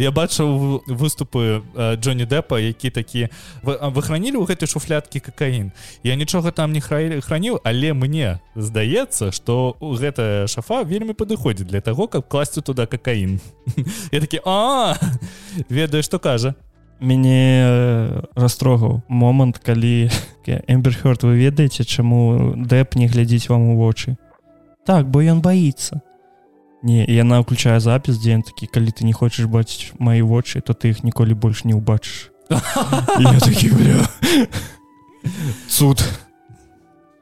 Я 0.00 0.10
бачыў 0.10 0.82
выступы 0.88 1.62
Джонні 2.00 2.24
Дэпа 2.24 2.58
які 2.58 2.90
такі 2.90 3.28
вы, 3.62 3.76
а 3.78 3.92
вы 3.92 4.02
хранілі 4.02 4.40
ў 4.40 4.48
гэтай 4.48 4.66
шуфляткі 4.66 5.20
какаін? 5.20 5.70
Я 6.02 6.16
нічога 6.16 6.50
там 6.50 6.72
не 6.72 6.80
хра- 6.80 7.20
храніў 7.20 7.60
але 7.62 7.92
мне 7.92 8.40
здаецца 8.56 9.30
что 9.30 9.76
гэтая 9.78 10.48
шафа 10.48 10.82
вельмі 10.82 11.12
падыходзіць 11.12 11.68
для 11.68 11.80
того 11.84 12.08
каб 12.08 12.26
класці 12.26 12.64
туда 12.64 12.86
какаін. 12.86 13.38
Я 14.12 14.20
такі 14.20 14.40
а 14.48 14.96
ведаю 15.68 16.02
што 16.02 16.18
кажа 16.18 16.54
мяне 17.00 17.64
э, 17.64 18.22
растрогаў 18.36 19.02
момант 19.08 19.58
калі 19.58 20.10
эмберхёрд 20.46 21.22
вы 21.24 21.36
ведаеце 21.36 21.84
чаму 21.84 22.54
дэп 22.56 22.96
не 22.96 23.08
глядзіць 23.08 23.48
вам 23.48 23.72
у 23.72 23.76
вочы? 23.76 24.16
Так 24.84 25.08
бо 25.08 25.20
ён 25.22 25.40
баіцца. 25.40 26.00
Не 26.82 27.04
яна 27.04 27.40
ўключае 27.44 27.80
запіс 27.80 28.16
дзе 28.20 28.40
ён 28.40 28.42
такі 28.42 28.66
калі 28.66 28.90
ты 28.92 29.04
не 29.04 29.12
хочаш 29.12 29.46
бачыць 29.46 29.92
мои 29.98 30.22
вочы 30.22 30.60
то 30.60 30.72
ты 30.72 30.90
іх 30.90 31.04
ніколі 31.04 31.36
больш 31.36 31.64
не 31.64 31.76
ўбачыш 31.76 32.32
такі 32.48 33.68
бля 33.76 34.00
суд 35.68 36.00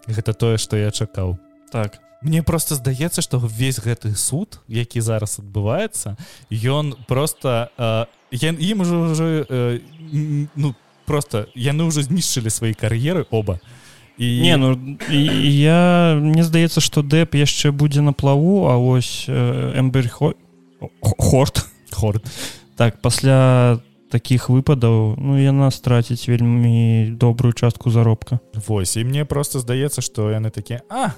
гэта 0.06 0.32
тое 0.32 0.56
што 0.58 0.76
я 0.78 0.90
чакаў. 0.90 1.38
Так 1.72 1.98
Мне 2.22 2.42
просто 2.42 2.74
здаецца 2.74 3.22
што 3.22 3.38
весь 3.38 3.78
гэты 3.78 4.14
суд 4.14 4.58
які 4.66 5.00
зараз 5.00 5.38
адбываецца 5.38 6.16
ён 6.50 6.96
просто 7.06 7.70
э, 7.78 8.06
я, 8.30 8.50
ім 8.50 8.80
уже 8.80 8.96
уже 8.96 9.46
э, 9.48 9.80
ну 10.56 10.74
просто 11.06 11.46
яны 11.54 11.86
ўжо 11.86 12.02
знішчылі 12.02 12.50
свае 12.50 12.74
кар'еры 12.74 13.24
оба. 13.30 13.60
І 14.18 14.42
не 14.42 14.56
ну 14.56 14.74
і, 15.08 15.18
я 15.62 16.18
мне 16.18 16.42
здаецца 16.42 16.82
што 16.82 17.06
дэп 17.06 17.38
яшчэ 17.38 17.70
будзе 17.70 18.02
на 18.02 18.12
плаву 18.12 18.66
а 18.66 18.76
вось 18.76 19.24
эмберхо 19.28 20.34
хорт. 21.00 21.66
Хорд 21.94 22.26
так 22.76 23.00
пасля 23.00 23.78
таких 24.10 24.50
выпадаў 24.50 25.14
ну 25.22 25.38
яна 25.38 25.70
страціць 25.70 26.26
вельмі 26.26 27.14
добрую 27.14 27.54
частку 27.54 27.90
заробка. 27.90 28.40
Вось 28.66 28.96
і 28.96 29.04
мне 29.04 29.24
просто 29.24 29.62
здаецца 29.62 30.02
што 30.02 30.34
яны 30.34 30.50
такія 30.50 30.82
а 30.90 31.14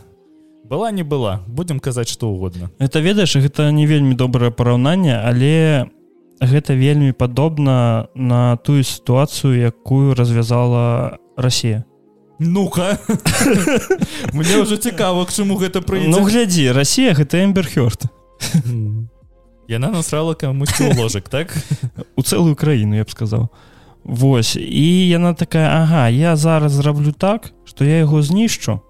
была 0.65 0.91
не 0.91 1.03
была. 1.03 1.43
Будем 1.47 1.81
казаць 1.81 2.09
што 2.09 2.29
угодно 2.29 2.71
это 2.79 3.01
ведаеш 3.01 3.37
гэта 3.37 3.71
не 3.73 3.87
вельмі 3.87 4.15
добрае 4.15 4.51
параўнанне 4.51 5.19
але 5.19 5.91
гэта 6.41 6.75
вельмі 6.75 7.13
падобна 7.13 8.09
на 8.15 8.57
тую 8.57 8.85
сітуацыю 8.85 9.55
якую 9.55 10.15
развязала 10.15 11.19
Росія 11.37 11.85
ну-ка. 12.41 12.99
Мне 14.33 14.65
ўжо 14.65 14.81
цікава 14.81 15.27
к 15.27 15.33
чаму 15.33 15.61
гэта 15.61 15.81
ну 15.81 15.87
прыйдзе 15.87 16.25
глядзі 16.25 16.73
Росія 16.73 17.13
гэта 17.13 17.45
эмберхёрт 17.45 18.09
яна 19.69 19.91
насрала 19.93 20.35
камусьці 20.35 20.91
ў 20.91 20.97
ложак 20.99 21.29
так? 21.29 21.55
У 22.19 22.23
цэлую 22.23 22.57
краіну 22.57 22.99
я 22.99 23.05
б 23.05 23.11
сказаў. 23.11 23.49
Вось 24.03 24.57
і 24.57 25.09
яна 25.09 25.35
такая 25.35 25.69
Ага 25.85 26.09
я 26.09 26.35
зараз 26.37 26.73
зраблю 26.73 27.13
так 27.13 27.53
што 27.65 27.85
я 27.85 28.01
яго 28.03 28.23
знішчу 28.23 28.81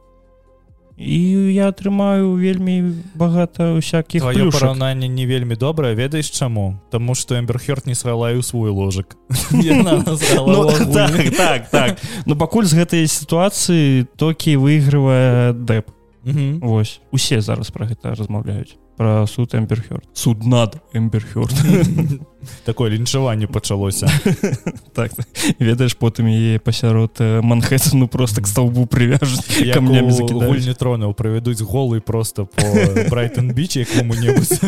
і 1.00 1.20
я 1.54 1.72
атрымаю 1.72 2.36
вельмі 2.36 2.92
багата 3.16 3.72
усякіх 3.72 4.20
твоё 4.20 4.52
параўнанне 4.52 5.08
не 5.08 5.24
вельмі 5.24 5.56
добрае 5.56 5.96
ведаеш 5.96 6.28
чаму? 6.28 6.76
Таму 6.92 7.16
што 7.16 7.40
эмберхёрд 7.40 7.88
не 7.88 7.96
срала 7.96 8.36
і 8.36 8.38
ў 8.38 8.44
свой 8.44 8.70
ложак. 8.70 9.16
Ну, 9.50 10.04
так, 10.94 11.30
так 11.36 11.70
так. 11.70 11.98
Ну 12.26 12.36
пакуль 12.36 12.68
з 12.68 12.76
гэтай 12.76 13.08
сітуацыі 13.08 14.06
токі 14.16 14.60
выйгрывае 14.60 15.56
дэп. 15.56 15.88
Мгм. 16.24 16.60
Вось 16.60 17.00
усе 17.10 17.40
зараз 17.40 17.72
пра 17.72 17.88
гэта 17.88 18.12
размаўляюць 18.12 18.76
пра 19.00 19.26
суд 19.26 19.54
эмберхёрд 19.54 20.04
суд 20.12 20.44
над 20.44 20.76
эмберхёрд 20.92 21.56
такое 22.66 22.90
лінчаванне 22.90 23.46
пачалося 23.46 24.12
так 24.94 25.10
ведаеш 25.58 25.96
потым 25.96 26.26
яе 26.28 26.60
пасярод 26.60 27.16
э, 27.18 27.40
манхэттену 27.40 28.08
просто 28.08 28.42
к 28.42 28.46
столбу 28.46 28.84
прывяжуць 28.84 29.40
камнямі 29.72 30.12
у 30.12 30.12
закідаюць 30.12 30.52
гульні 30.52 30.74
тронаў 30.76 31.14
правядуць 31.16 31.64
голы 31.64 32.04
просто 32.04 32.44
по 32.44 32.60
брайтон 33.08 33.56
біч 33.56 33.80
якому-небудзь 33.80 34.60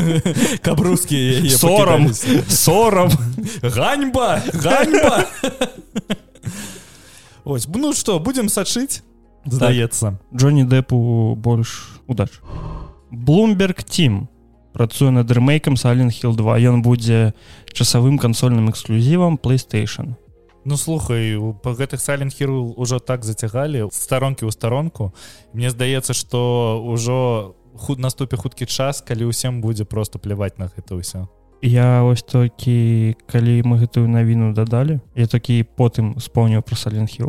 каб 0.65 0.81
рускія 0.81 1.45
яе 1.45 1.53
Сорам. 1.53 2.09
сорам 2.49 3.11
ганьба 3.61 4.41
ганьба. 4.55 5.29
Ось 7.45 7.69
ну 7.69 7.93
что 7.93 8.19
будем 8.19 8.49
сачыць 8.49 9.05
здаецца 9.45 10.17
Джонні 10.33 10.65
Дэпу 10.65 11.37
больш 11.37 12.01
удач 12.09 12.33
Bloomberg 13.13 13.85
Team. 13.85 14.29
Працуе 14.73 15.11
над 15.13 15.31
рэмейкам 15.31 15.77
Сален 15.77 16.09
Hill 16.09 16.33
2 16.33 16.57
ён 16.65 16.81
будзе 16.81 17.37
часавым 17.69 18.17
кансольным 18.17 18.71
эксклюзівам 18.73 19.37
PlayStation. 19.37 20.17
Ну 20.65 20.77
слухай 20.77 21.37
па 21.61 21.77
гэтых 21.77 22.01
сайленхіру 22.01 22.73
ўжо 22.81 23.05
так 23.05 23.29
зацягалі 23.29 23.93
старонкі 23.93 24.49
ў 24.49 24.51
старонку. 24.51 25.13
Мне 25.53 25.69
здаецца 25.69 26.17
што 26.17 26.81
ўжо 26.81 27.53
худ 27.77 28.01
наступе 28.01 28.41
хуткі 28.41 28.65
час 28.65 29.05
калі 29.05 29.29
ўсім 29.29 29.61
будзе 29.61 29.85
просто 29.85 30.17
пляваць 30.17 30.57
на 30.57 30.73
гэта 30.73 30.97
ўсё. 30.97 31.29
Я 31.61 32.01
ось 32.01 32.25
толькі 32.25 33.13
калі 33.29 33.61
мы 33.69 33.77
гэтую 33.77 34.09
навіну 34.09 34.57
дадалі 34.57 35.05
я 35.13 35.29
такі 35.29 35.69
потым 35.69 36.17
спомніў 36.17 36.65
про 36.65 36.81
Сален 36.81 37.05
Hill 37.05 37.29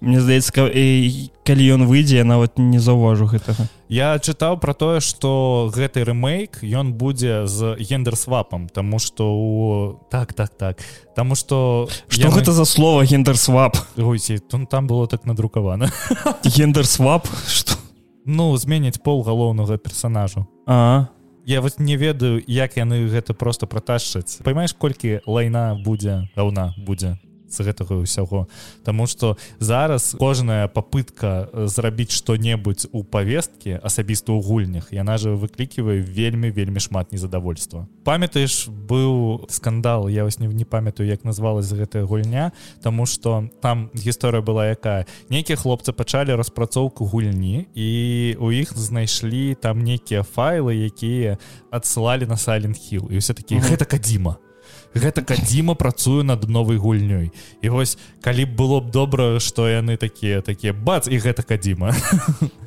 Мне 0.00 0.20
здаецца 0.20 0.52
ка- 0.52 0.70
і 0.72 1.30
калі 1.44 1.64
ён 1.76 1.86
выйдзе 1.86 2.24
нават 2.24 2.58
не 2.58 2.78
заўважу 2.78 3.26
гэтага. 3.26 3.68
Я 3.88 4.18
чытаў 4.18 4.58
пра 4.58 4.74
тое 4.74 5.00
што 5.00 5.70
гэты 5.70 6.02
рэмейк 6.04 6.62
ён 6.66 6.92
будзе 6.98 7.46
з 7.46 7.76
гендерсвапам 7.78 8.66
Таму 8.68 8.98
што 8.98 9.30
у 9.30 10.00
так 10.10 10.34
так 10.34 10.50
так 10.58 10.82
Таму 11.14 11.34
што 11.38 11.88
Што 12.08 12.30
гэта 12.34 12.50
за 12.50 12.64
слово 12.64 13.04
гендерсвап 13.06 13.76
Гуйці, 13.96 14.38
там 14.68 14.86
было 14.86 15.06
так 15.06 15.24
надрукавана. 15.24 15.90
Гендерсвап 16.44 17.26
что 17.46 17.74
ну 18.26 18.56
зменяць 18.56 18.98
пол 18.98 19.22
галоўнага 19.22 19.78
персонажу 19.78 20.46
а. 20.66 21.06
Я 21.46 21.60
вот 21.60 21.78
не 21.78 21.94
ведаю 21.96 22.42
як 22.48 22.76
яны 22.76 23.06
гэта 23.06 23.34
просто 23.34 23.68
праташчаць. 23.68 24.42
Поймаешь 24.42 24.74
колькі 24.74 25.20
лайна 25.26 25.78
будзе 25.78 26.28
раўна 26.34 26.74
будзе 26.76 27.18
з 27.48 27.62
гэтага 27.62 28.02
ўсяго. 28.02 28.48
Таму 28.84 29.06
что 29.06 29.36
зараз 29.58 30.14
кожная 30.18 30.68
попытка 30.68 31.48
зрабіць 31.66 32.12
что-небудзь 32.12 32.90
у 32.92 33.04
повестке 33.04 33.78
асабіста 33.78 34.32
ў 34.32 34.42
гульнях 34.42 34.92
яна 34.92 35.16
же 35.18 35.34
выкліківае 35.34 36.02
вельмі 36.02 36.50
вельмі 36.50 36.80
шмат 36.80 37.12
незадавольства. 37.12 37.86
Памятаеш 38.04 38.68
быў 38.68 39.46
скандал 39.48 40.08
я 40.08 40.24
вас 40.24 40.38
не 40.38 40.46
не 40.46 40.64
памятаю 40.64 41.08
як 41.08 41.24
назвалась 41.24 41.70
гэтая 41.72 42.04
гульня 42.04 42.52
тому 42.82 43.06
что 43.06 43.48
там 43.60 43.90
гісторыя 43.94 44.42
была 44.42 44.70
якая. 44.70 45.06
Нейкія 45.30 45.56
хлопцы 45.56 45.92
пачалі 45.92 46.34
распрацоўку 46.34 47.06
гульні 47.06 47.66
і 47.74 48.36
у 48.40 48.50
іх 48.52 48.76
знайшлі 48.76 49.54
там 49.54 49.82
нейкія 49.82 50.22
файлы 50.22 50.74
якія 50.74 51.38
адсылалі 51.70 52.26
на 52.26 52.36
сайлент 52.36 52.76
хил 52.76 53.08
і 53.10 53.18
все-таки 53.18 53.58
гэта 53.58 53.84
кадзіма 53.84 54.38
гэта 54.94 55.22
кадзіма 55.22 55.74
працую 55.74 56.24
над 56.24 56.48
новай 56.48 56.76
гульнёй. 56.76 57.32
І 57.62 57.68
вось 57.68 57.98
калі 58.20 58.44
б 58.44 58.56
было 58.56 58.80
б 58.80 58.90
добра 58.90 59.40
што 59.40 59.68
яны 59.68 59.96
такія 59.96 60.40
такія 60.40 60.72
бац 60.72 61.08
і 61.08 61.18
гэта 61.18 61.42
кадзіма 61.42 61.92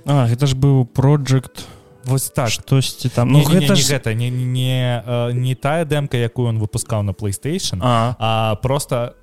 А 0.05 0.27
гэта 0.27 0.47
ж 0.47 0.55
быў 0.55 0.85
проект 0.85 1.67
вось 2.05 2.29
так. 2.29 2.49
штосьці 2.49 3.09
там. 3.09 3.29
Ну 3.29 3.39
ну 3.39 3.45
гэта 3.45 3.59
гэта 3.59 3.75
ж 3.75 3.81
ж 3.81 3.93
гэта 3.93 4.13
не 4.13 4.29
не 4.29 5.03
э, 5.05 5.31
не 5.33 5.55
тая 5.55 5.85
дэмка 5.85 6.17
якую 6.17 6.47
он 6.47 6.59
выпускаў 6.59 7.03
на 7.03 7.13
playstation 7.13 7.79
а. 7.81 8.15
а 8.19 8.55
просто 8.55 9.15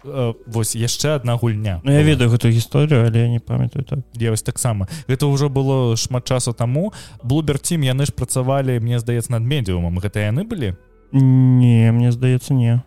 вось 0.47 0.77
яшчэ 0.77 1.17
одна 1.17 1.37
гульня. 1.37 1.81
Ну 1.85 1.93
я 1.93 2.03
ведаю 2.03 2.31
гэтую 2.31 2.53
гісторыю 2.53 3.07
але 3.07 3.21
я 3.21 3.29
не 3.29 3.41
памятаю 3.41 3.85
так. 3.85 3.99
Я 4.15 4.31
вось 4.31 4.43
таксама. 4.43 4.89
Гэта 5.09 5.27
ўжо 5.27 5.49
было 5.49 5.97
шмат 5.97 6.25
часу 6.25 6.53
таму. 6.53 6.93
Блубер 7.23 7.59
тим 7.59 7.83
яны 7.83 8.07
ж 8.07 8.13
працавалі 8.13 8.81
мне 8.81 8.99
здаецца 8.99 9.33
над 9.33 9.43
медіумам. 9.43 9.99
Гэта 9.99 10.21
яны 10.21 10.45
былі 10.45 10.77
не 11.13 11.93
мне 11.93 12.13
здаецца 12.13 12.55
не. 12.55 12.83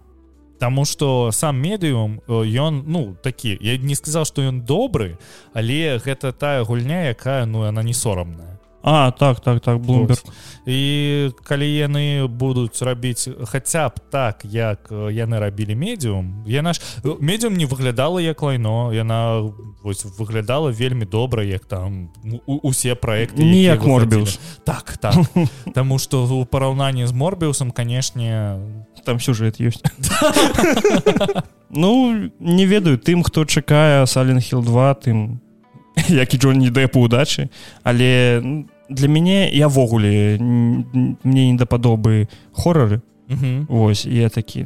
Таму 0.60 0.84
что 0.84 1.32
сам 1.32 1.56
медыум 1.56 2.22
ён 2.28 2.84
ну 2.86 3.16
такі 3.24 3.58
я 3.62 3.78
не 3.78 3.96
сказал 3.96 4.26
что 4.26 4.42
ён 4.42 4.62
добры 4.62 5.18
але 5.54 6.00
гэта 6.04 6.34
тая 6.34 6.66
гульня 6.66 7.16
якая 7.16 7.46
ну 7.46 7.64
она 7.64 7.82
не 7.82 7.94
сорамная 7.94 8.59
А 8.82 9.12
так 9.12 9.40
так 9.40 9.60
так 9.60 9.80
блумберг 9.80 10.24
і 10.66 11.32
калі 11.44 11.68
яны 11.68 12.28
будуць 12.28 12.82
рабіць 12.82 13.28
хаця 13.50 13.90
б 13.90 14.00
так 14.12 14.46
як 14.46 14.88
яны 14.92 15.40
рабілі 15.40 15.76
медіум 15.76 16.44
яна 16.48 16.74
ж 16.74 16.82
медіум 17.20 17.58
не 17.58 17.66
выглядала 17.66 18.20
як 18.22 18.42
лайно 18.42 18.94
яна 18.94 19.52
вось 19.84 20.06
выглядала 20.06 20.72
вельмі 20.72 21.06
добра 21.06 21.44
як 21.44 21.66
там 21.66 22.10
ну, 22.24 22.40
усе 22.46 22.96
проекты 22.96 23.44
Не 23.44 23.68
якія 23.68 23.72
як 23.74 23.84
выхадзілі. 23.84 24.24
Morbius. 24.24 24.40
так 24.64 24.98
так 24.98 25.16
Таму 25.74 26.00
что 26.00 26.24
у 26.24 26.46
параўнанні 26.46 27.08
з 27.08 27.12
морбіусам 27.12 27.72
канешне 27.72 28.60
там 29.06 29.20
сюжет 29.20 29.60
ёсць 29.60 29.84
Ну 31.70 32.32
не 32.40 32.66
ведаю 32.66 32.98
тым 32.98 33.24
хто 33.24 33.46
чакае 33.46 34.08
сален 34.08 34.40
хил 34.40 34.64
2 34.64 34.94
тым 35.06 35.40
як 36.10 36.34
і 36.34 36.38
Джон 36.38 36.60
не 36.60 36.70
дэпу 36.70 37.00
удачы 37.02 37.50
але 37.84 38.66
для 38.90 39.08
мяне 39.08 39.50
я 39.50 39.68
ввогуле 39.68 40.38
мне 40.40 41.52
не 41.52 41.58
дападобы 41.58 42.28
хорары. 42.52 43.02
Вось 43.70 44.06
я 44.06 44.30
такі 44.30 44.66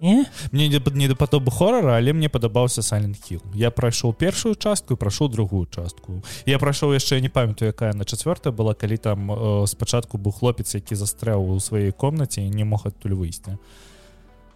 не 0.00 0.26
мне 0.52 0.68
не 0.68 0.80
не 0.94 1.08
да 1.08 1.14
падобы 1.14 1.50
хорара 1.50 1.96
але 1.96 2.12
мне 2.12 2.28
падабаўся 2.28 2.80
Silent 2.80 3.20
Hill 3.30 3.42
я 3.54 3.70
прайшоў 3.70 4.14
першую 4.14 4.54
частку 4.54 4.94
і 4.94 4.96
прайшоў 4.96 5.28
другую 5.28 5.66
частку. 5.66 6.22
Я 6.46 6.58
прайшоў 6.58 6.94
яшчэ 6.94 7.20
не 7.20 7.28
памятаю 7.28 7.70
якая 7.70 7.92
на 7.92 8.04
чацвёртая 8.04 8.52
была 8.52 8.74
калі 8.74 8.96
там 8.96 9.30
э, 9.30 9.66
спачатку 9.66 10.18
быў 10.18 10.32
хлопец 10.32 10.74
які 10.74 10.94
застряў 10.94 11.52
у 11.52 11.60
сваёй 11.60 11.92
комнаце 11.92 12.40
і 12.40 12.50
не 12.50 12.64
мог 12.64 12.86
адтуль 12.86 13.14
выйсці 13.14 13.58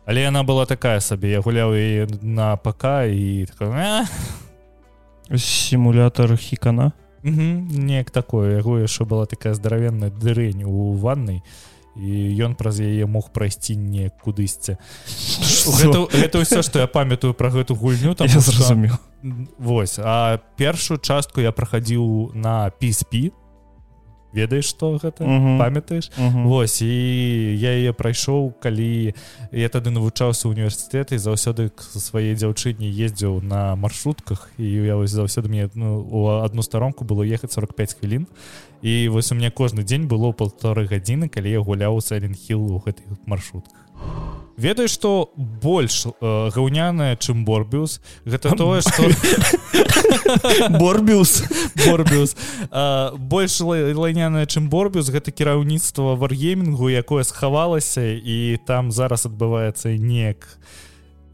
але 0.07 0.23
яна 0.23 0.45
была 0.45 0.67
такая 0.67 1.01
сабе 1.01 1.31
я 1.31 1.41
гуляў 1.41 1.75
яе 1.75 2.09
на 2.23 2.57
ПК 2.57 3.05
і 3.09 3.47
такая, 3.47 4.09
сімулятор 5.37 6.37
хікана 6.37 6.93
Угу, 7.25 7.41
неяк 7.73 8.11
такое 8.13 8.61
яго 8.61 8.77
яшчэ 8.85 9.09
была 9.09 9.25
такая 9.25 9.57
здаравенная 9.57 10.13
дырэнь 10.13 10.61
у 10.69 10.93
ваннай 10.93 11.41
і 11.97 12.37
ён 12.43 12.53
праз 12.59 12.83
яе 12.85 13.07
мог 13.07 13.31
прайсці 13.33 13.79
не 13.79 14.11
кудысьці 14.21 14.77
гэта, 14.77 16.05
гэта 16.11 16.43
ўсё 16.43 16.61
што 16.61 16.83
я 16.83 16.89
памятаю 16.91 17.33
пра 17.33 17.49
гэту 17.55 17.79
гульню 17.79 18.13
там 18.13 18.29
я 18.29 18.41
зразумеў 18.45 19.01
Вось 19.57 19.97
а 19.97 20.37
першую 20.61 21.01
частку 21.01 21.41
я 21.41 21.49
прахадзіў 21.49 22.37
на 22.37 22.69
PSP 22.77 23.33
ведаеш 24.35 24.67
што 24.75 24.99
гэта 24.99 25.25
Мгм. 25.25 25.59
памятаеш 25.59 26.11
Мгм. 26.19 26.49
Вось 26.49 26.83
і 26.83 26.91
я 27.57 27.71
яе 27.79 27.93
прайшоў 27.93 28.53
калі 28.61 29.15
я 29.53 29.69
тады 29.69 29.91
навучаўся 29.91 30.49
універсітэт 30.49 31.13
і 31.15 31.19
заўсёды 31.23 31.71
к 31.71 31.83
сваёй 31.95 32.35
дзяўчыне 32.35 32.91
ездзіў 32.91 33.43
на 33.43 33.77
маршрутках 33.77 34.51
і 34.59 34.67
я 34.67 34.97
вось 34.97 35.11
заўсёды 35.15 35.49
мне 35.49 35.71
ну, 35.75 36.03
у 36.03 36.27
одну 36.43 36.63
старонку 36.63 37.05
было 37.05 37.23
ехаць 37.23 37.53
45 37.55 37.95
хвілін 38.01 38.27
і 38.83 39.09
вось 39.09 39.33
у 39.33 39.35
меня 39.35 39.51
кожны 39.51 39.83
дзень 39.85 40.07
было 40.09 40.33
полторы 40.33 40.87
гадзіны 40.87 41.29
калі 41.29 41.51
я 41.51 41.61
гуляў 41.61 42.01
сайлентхил 42.01 42.61
у 42.75 42.79
гэтых 42.79 43.07
маршрутках 43.27 43.79
ведаеш 44.57 44.91
што 44.95 45.31
больш 45.37 46.07
э, 46.07 46.51
гаўняная 46.55 47.17
чым 47.17 47.45
борбіус? 47.45 48.01
Гэта 48.25 48.55
тое 48.57 48.81
што 48.81 49.09
борбіус. 50.79 51.43
Борбіус. 51.87 52.37
Больш 53.19 53.61
лай- 53.61 53.95
лайняная 53.95 54.47
чым 54.47 54.69
борбіус 54.69 55.11
гэта 55.11 55.31
кіраўніцтва 55.33 56.15
варгеймінгу 56.15 56.91
якое 56.91 57.25
схавалася 57.25 58.05
і 58.15 58.59
там 58.67 58.93
зараз 58.93 59.27
адбываецца 59.27 59.95
неяк 59.99 60.47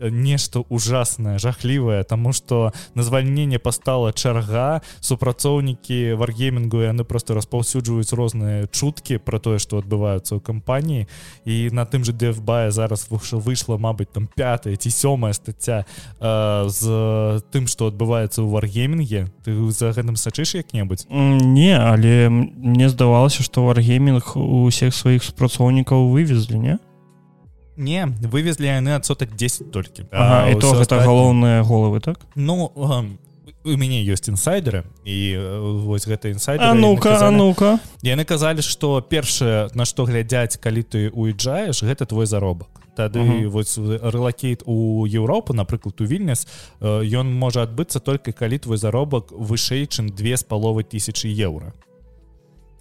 нешта 0.00 0.64
ужаснае 0.68 1.38
жахлівае 1.38 2.04
тому 2.04 2.32
что 2.32 2.72
на 2.94 3.02
звальненне 3.02 3.58
пастала 3.58 4.12
чарга 4.12 4.80
супрацоўнікі 5.00 6.14
варгеймінгу 6.14 6.80
яны 6.80 7.04
просто 7.04 7.34
распаўсюджваюць 7.34 8.12
розныя 8.12 8.66
чуткі 8.66 9.18
про 9.18 9.38
тое 9.38 9.58
что 9.58 9.78
адбываюцца 9.78 10.36
ў 10.36 10.40
кампаніі. 10.40 11.06
І 11.44 11.70
на 11.72 11.84
тым 11.84 12.04
же 12.04 12.12
дэфбае 12.12 12.70
зараз 12.70 13.08
выш- 13.10 13.36
выйшла 13.38 13.78
Мабыць 13.78 14.12
там 14.12 14.28
пятая 14.34 14.76
ці 14.76 14.90
сёмая 14.90 15.32
стаця 15.32 15.84
э, 16.20 16.68
з 16.68 17.42
тым 17.52 17.66
что 17.66 17.86
адбываецца 17.88 18.42
ў 18.42 18.48
варгеймінге 18.50 19.28
ты 19.44 19.52
за 19.70 19.92
гэтым 19.92 20.16
сачыш 20.16 20.54
як-небудзь? 20.54 21.06
Не 21.10 21.76
але 21.76 22.28
мне 22.28 22.88
здавалася 22.88 23.42
што 23.42 23.64
варгеймінг 23.66 24.36
усіх 24.36 24.94
сваіх 24.94 25.24
супрацоўнікаў 25.24 26.10
вывезлі 26.10 26.58
не 26.58 26.78
не 27.80 28.06
вывезлі 28.28 28.68
яны 28.68 28.94
адсотак 29.00 29.32
10 29.34 29.72
толькі 29.72 30.04
ага, 30.12 30.50
і 30.52 30.60
то 30.60 30.72
гэта 30.76 31.00
астатняе- 31.00 31.08
галоўныя 31.08 31.62
головы 31.64 32.00
так? 32.00 32.20
Ну 32.36 32.70
эм, 32.76 33.18
у 33.64 33.76
мяне 33.76 34.00
ёсць 34.04 34.28
інсайдеры 34.28 34.84
і 35.04 35.16
э, 35.36 35.82
вось 35.84 36.06
гэта 36.08 36.28
А 36.32 36.72
яны 36.72 36.80
ну-ка 36.80 37.16
а 37.26 37.30
ну-ка. 37.30 37.78
Яны 38.02 38.24
казалі 38.24 38.62
што 38.62 39.00
першае 39.02 39.68
на 39.74 39.84
што 39.84 40.04
глядзяць 40.04 40.56
калі 40.56 40.82
ты 40.82 41.10
уязджаеш 41.12 41.82
гэта 41.82 42.06
твой 42.06 42.26
заробак 42.26 42.68
тады 42.96 43.20
Мгм. 43.20 43.50
вось 43.50 43.78
рэлакейт 43.78 44.62
у 44.66 45.06
Еўропу 45.06 45.52
напрыклад 45.54 46.00
у 46.00 46.04
вільнес 46.04 46.46
э, 46.80 47.04
ён 47.16 47.32
можа 47.32 47.62
адбыцца 47.68 48.00
толькі 48.00 48.32
калі 48.32 48.58
твой 48.58 48.76
заробак 48.76 49.30
вышэй 49.32 49.86
чым 49.86 50.08
две 50.08 50.36
з 50.36 50.42
паловай 50.42 50.84
тысячи 50.84 51.26
еўра 51.28 51.72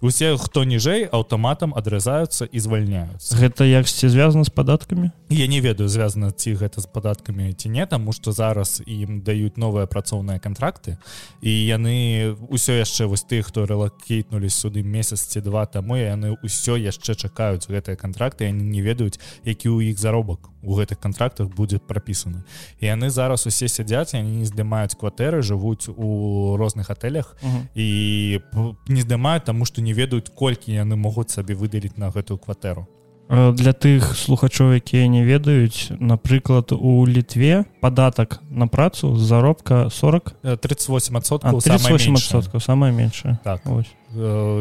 усе 0.00 0.36
хто 0.36 0.64
ніжэй 0.64 1.04
аўтаматам 1.12 1.74
адразаюцца 1.76 2.48
і 2.48 2.58
звальняюцца. 2.60 3.36
Гэта 3.36 3.64
яксьці 3.68 4.08
звязана 4.08 4.44
з 4.44 4.50
падаткамі? 4.50 5.10
Я 5.28 5.46
не 5.46 5.60
ведаю 5.60 5.88
звязана 5.88 6.30
ці 6.32 6.54
гэта 6.56 6.80
з 6.80 6.86
падаткамі 6.86 7.52
ці 7.52 7.68
не 7.68 7.86
таму 7.86 8.12
што 8.12 8.32
зараз 8.32 8.82
ім 8.86 9.20
даюць 9.22 9.56
новыя 9.56 9.86
працоўныя 9.86 10.40
кантракты 10.40 10.96
і 11.42 11.50
яны 11.50 12.34
ўсё 12.50 12.80
яшчэ 12.80 13.06
вось 13.06 13.22
тых 13.28 13.52
хто 13.52 13.66
рэлакейтнулі 13.66 14.48
сюды 14.50 14.82
месяц 14.82 15.20
ці 15.30 15.40
два 15.40 15.66
таму 15.66 15.96
яны 16.00 16.34
ўсё 16.42 16.80
яшчэ 16.80 17.14
чакаюць 17.14 17.68
гэтыя 17.68 17.94
кантракты 17.96 18.48
яны 18.48 18.64
не 18.64 18.80
ведаюць 18.82 19.20
які 19.44 19.68
ў 19.68 19.92
іх 19.92 19.98
заробак 20.00 20.50
у 20.60 20.76
гэтых 20.76 21.00
кантрактах 21.00 21.48
будзе 21.56 21.78
прапісаны. 21.80 22.44
І 22.80 22.92
яны 22.92 23.08
зараз 23.08 23.46
усе 23.48 23.64
сядзяць 23.68 24.12
яны 24.12 24.44
не 24.44 24.44
здымаюць 24.44 24.92
кватэры 24.92 25.40
жывуць 25.40 25.88
у 25.88 26.56
розных 26.60 26.90
атэлях 26.92 27.32
і 27.74 28.40
п- 28.52 28.76
не 28.92 29.00
здымаюць 29.00 29.44
таму 29.48 29.64
што 29.64 29.80
не 29.80 29.89
ведаюць 29.92 30.30
колькі 30.34 30.72
яны 30.72 30.96
могуць 30.96 31.30
сабе 31.30 31.54
выдаліць 31.54 31.96
на 31.96 32.10
гэтую 32.10 32.38
кватэру. 32.38 32.86
Для 33.30 33.70
тых 33.70 34.18
слухачоў 34.18 34.74
якія 34.74 35.06
не 35.06 35.22
ведаюць 35.22 35.94
напрыклад 36.02 36.74
у 36.74 37.06
літве 37.06 37.62
падатак 37.80 38.42
на 38.50 38.66
працу 38.66 39.14
заробка 39.16 39.86
40 39.90 40.34
Э, 40.42 40.56
38 40.56 41.14
а, 41.14 41.18
адсоткаў 41.18 41.62
38 41.62 42.60
самое 42.60 42.92
меншае. 42.92 43.38
так. 43.44 43.62
Ось. 43.70 43.86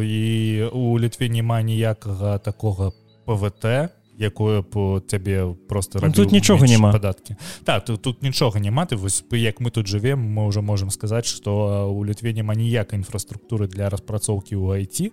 І 0.05 0.69
у 0.73 0.99
літве 0.99 1.29
няма 1.29 1.61
ніякага 1.61 2.37
такога 2.37 2.91
пвт 3.25 3.89
якое 4.19 4.61
по 4.61 5.01
цябе 5.07 5.55
просто 5.67 5.99
Ну, 6.03 6.11
тут 6.11 6.31
нічога 6.31 6.65
няма. 6.67 6.91
падаткі 6.91 7.35
так 7.63 7.85
тут, 7.85 8.01
тут 8.01 8.21
нічога 8.23 8.59
няма 8.59 8.85
ты 8.85 8.95
вось 8.95 9.23
як 9.31 9.59
мы 9.61 9.71
тут 9.71 9.87
жывем 9.87 10.19
мы 10.19 10.45
уже 10.45 10.61
можем 10.61 10.89
сказаць 10.91 11.25
что 11.25 11.87
у 11.91 12.05
літве 12.05 12.33
няма 12.33 12.55
ніякай 12.55 12.99
інфраструктуры 12.99 13.67
для 13.67 13.89
распрацоўкі 13.89 14.55
ў 14.55 14.75
айти 14.75 15.11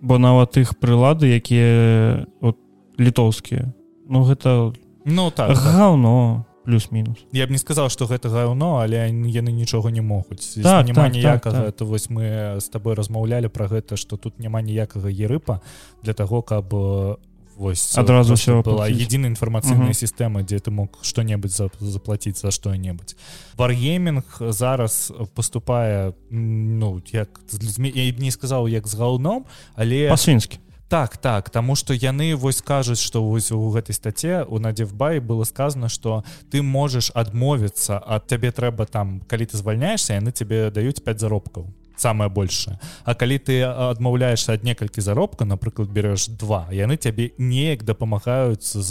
бо 0.00 0.18
нават 0.18 0.56
іх 0.56 0.74
прылады 0.78 1.26
якія 1.26 2.26
от 2.40 2.56
літоўскія 2.98 3.72
ну 4.08 4.22
гэта 4.24 4.72
ну 5.04 5.30
так, 5.30 5.48
так. 5.48 5.58
гаўно 5.58 6.44
плюс-мінус 6.64 7.18
я 7.32 7.46
б 7.46 7.50
не 7.50 7.58
сказал 7.58 7.88
что 7.88 8.06
гэта 8.06 8.28
гаўно 8.28 8.78
але 8.78 9.08
яны 9.10 9.50
нічога 9.52 9.90
не 9.90 10.02
могуць 10.02 10.54
Так, 10.62 10.86
няма 10.86 11.04
так, 11.08 11.12
ніякага 11.14 11.56
так, 11.56 11.64
так. 11.64 11.74
это 11.74 11.84
вось 11.84 12.10
мы 12.10 12.60
з 12.60 12.68
тобой 12.68 12.94
размаўлялі 12.94 13.48
про 13.48 13.66
гэта 13.66 13.96
что 13.96 14.16
тут 14.16 14.38
няма 14.38 14.62
ніякага 14.62 15.08
ерыпа 15.10 15.60
для 16.02 16.12
того 16.12 16.42
каб 16.42 16.74
э, 16.74 17.16
вось 17.60 17.92
Адразу 18.00 18.34
ўсё 18.34 18.64
была 18.64 18.88
единая 18.88 19.28
інфармацыйная 19.28 19.92
Мгм. 19.92 20.00
сістэма 20.00 20.40
дзе 20.42 20.58
ты 20.64 20.72
мог 20.72 20.96
что-небудзь 21.04 21.56
за, 21.60 21.68
заплатіць 21.80 22.40
за 22.40 22.50
что-небудзь 22.50 23.14
варгейминг 23.60 24.24
зараз 24.40 25.12
поступае 25.36 26.14
ну 26.30 27.02
як 27.12 27.28
я 27.52 28.12
б 28.12 28.18
не 28.18 28.32
сказаў 28.32 28.68
як 28.72 28.88
з 28.88 28.94
гаўном 28.96 29.44
але 29.76 30.08
па-свінскі 30.08 30.58
так 30.88 31.18
так 31.18 31.50
тому 31.50 31.76
что 31.76 31.94
яны 31.94 32.34
вось 32.34 32.62
кажуць 32.62 32.98
что 32.98 33.22
вось 33.22 33.52
у 33.52 33.70
гэтай 33.70 33.94
статье 33.94 34.42
у 34.48 34.58
надзевбай 34.58 35.20
было 35.20 35.44
сказано 35.44 35.88
что 35.88 36.24
ты 36.50 36.62
можешь 36.62 37.12
адмовіцца 37.14 38.00
ад 38.04 38.26
табе 38.26 38.50
трэба 38.50 38.86
там 38.86 39.20
калі 39.28 39.46
ты 39.46 39.56
звальняешься 39.56 40.14
яны 40.18 40.32
тебе 40.32 40.70
даюць 40.70 40.98
5 40.98 41.20
заробкаў 41.20 41.70
самое 42.00 42.30
большее. 42.30 42.78
А 43.04 43.14
калі 43.14 43.38
ты 43.38 43.60
адмаўляешься 43.62 44.52
ад 44.56 44.64
некалькі 44.64 45.00
заробка 45.00 45.44
напрыклад 45.44 45.88
берешь 45.88 46.26
два 46.28 46.68
яны 46.72 46.96
цябе 46.96 47.32
неяк 47.38 47.84
дапамагаюць 47.84 48.72
з 48.72 48.90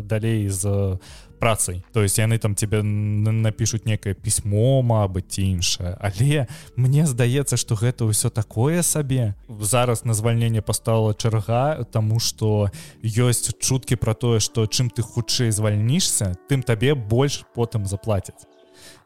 далей 0.00 0.48
з 0.48 0.98
працай 1.40 1.82
то 1.92 2.00
есть 2.02 2.18
яны 2.18 2.38
там 2.38 2.54
тебе 2.54 2.78
н- 2.78 3.42
напишуць 3.42 3.84
некае 3.84 4.14
пісьмо 4.14 4.80
Мабыць 4.82 5.28
ці 5.34 5.42
іншае 5.42 5.98
але 6.00 6.46
мне 6.76 7.04
здаецца 7.06 7.56
что 7.56 7.74
гэта 7.74 8.06
ўсё 8.06 8.30
такое 8.30 8.82
сабе. 8.82 9.34
Зараз 9.60 10.04
на 10.04 10.14
звальненне 10.14 10.62
пастала 10.62 11.12
чарга 11.14 11.84
тому 11.90 12.20
что 12.20 12.70
ёсць 13.02 13.50
чуткі 13.58 13.96
про 13.96 14.14
тое 14.14 14.38
что 14.40 14.64
чым 14.66 14.88
ты 14.88 15.02
хутчэй 15.02 15.50
звальнішся 15.50 16.36
тым 16.48 16.62
табе 16.62 16.94
больш 16.94 17.42
потым 17.54 17.84
заплатяць 17.86 18.46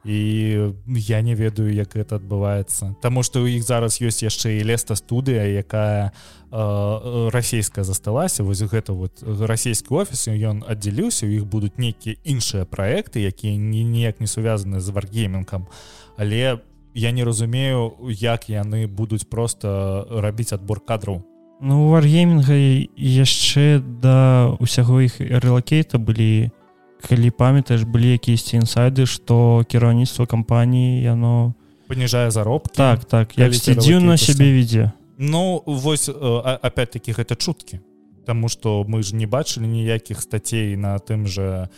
і 0.04 0.18
я 0.86 1.22
не 1.22 1.34
ведаю 1.34 1.72
як 1.74 1.94
гэта 1.94 2.16
адбываецца. 2.16 2.94
Таму 3.02 3.22
што 3.22 3.44
ў 3.44 3.58
іх 3.58 3.66
зараз 3.66 4.00
ёсць 4.00 4.22
яшчэ 4.22 4.58
і 4.58 4.66
леста 4.68 4.94
студыя 4.96 5.44
якая 5.58 6.10
э, 6.10 7.30
расійская 7.30 7.84
засталася. 7.84 8.42
Вось 8.42 8.62
гэта 8.62 8.92
вот 8.92 9.22
расійскі 9.22 10.02
офіс 10.02 10.28
ён 10.28 10.64
аддзяліўся 10.66 11.26
у 11.26 11.32
іх 11.32 11.44
будуць 11.44 11.76
нейкія 11.78 12.16
іншыя 12.24 12.64
праекты 12.64 13.24
якія 13.24 13.56
ні, 13.56 13.84
ніяк 13.84 14.20
не 14.20 14.26
сувязаны 14.26 14.80
з 14.80 14.88
варгеймінкам 14.88 15.66
але 16.18 16.58
я 16.94 17.12
не 17.12 17.24
разумею 17.24 17.94
як 18.10 18.50
яны 18.50 18.86
будуць 18.86 19.24
просто 19.24 20.06
рабіць 20.10 20.52
адбор 20.52 20.80
кадраў. 20.80 21.22
Ну 21.62 21.88
варгеймінга 21.94 22.54
яшчэ 22.98 23.78
да 23.78 24.50
усяго 24.58 25.00
іх 25.06 25.20
рэлакейта 25.20 25.98
былі 25.98 26.50
калі 27.02 27.30
памятаеш 27.30 27.84
былі 27.84 28.14
якіясьці 28.18 28.58
інсайды 28.58 29.06
што 29.06 29.64
кіраўніцтва 29.68 30.26
кампаніі 30.26 31.02
яно 31.02 31.54
паніжае 31.88 32.30
заробкі 32.30 32.74
так 32.74 33.04
так 33.04 33.38
яксьці 33.38 33.74
ты 33.74 33.80
дзіўна 33.80 34.16
сябе 34.16 34.50
што? 34.50 34.56
вядзе 34.58 34.84
Ну 35.18 35.62
вось 35.66 36.08
э, 36.08 36.12
опять-таки 36.62 37.12
гэта 37.12 37.34
чуткі 37.34 37.80
Таму 38.24 38.48
что 38.48 38.84
мы 38.86 39.02
ж 39.02 39.16
не 39.16 39.26
бачылі 39.26 39.66
ніякіх 39.66 40.20
статей 40.20 40.76
на 40.76 40.98
тым 40.98 41.26
же 41.26 41.68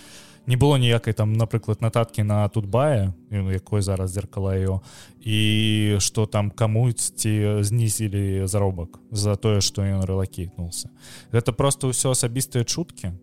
не 0.47 0.57
было 0.57 0.77
ніякай 0.77 1.15
там 1.15 1.33
напрыклад 1.33 1.81
нататкі 1.81 2.23
на 2.23 2.49
тутбае 2.49 3.15
якой 3.31 3.83
зараз 3.83 4.11
зеркала 4.11 4.57
ее 4.57 4.81
і 5.21 5.97
что 6.01 6.27
там 6.27 6.51
камуцьці 6.51 7.63
знізілі 7.63 8.47
заробак 8.47 8.99
за 9.11 9.37
тое 9.37 9.61
что 9.61 9.83
ён 9.83 10.05
рэлакейтнулся 10.05 10.91
гэта 11.33 11.53
просто 11.53 11.89
ўсё 11.89 12.11
асабістыя 12.11 12.65
чуткі 12.65 13.15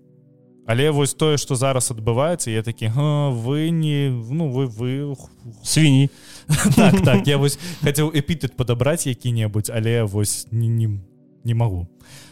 але 0.68 0.92
вось 0.92 1.14
тое 1.16 1.38
что 1.38 1.56
зараз 1.56 1.90
адбываецца 1.92 2.52
я 2.52 2.62
такі 2.62 2.92
«Га, 2.92 3.32
вы 3.32 3.72
не 3.72 4.12
ну 4.12 4.52
вы 4.52 4.68
вы 4.68 5.16
свінні 5.64 6.10
так, 6.76 7.02
так 7.02 7.28
я 7.28 7.38
вось 7.38 7.58
хацеў 7.82 8.12
эпітэт 8.12 8.60
падабраць 8.60 9.08
які-небудзь 9.08 9.72
але 9.72 10.04
вось 10.04 10.48
не, 10.52 10.68
не, 10.68 11.00
не 11.44 11.56
магу. 11.56 11.88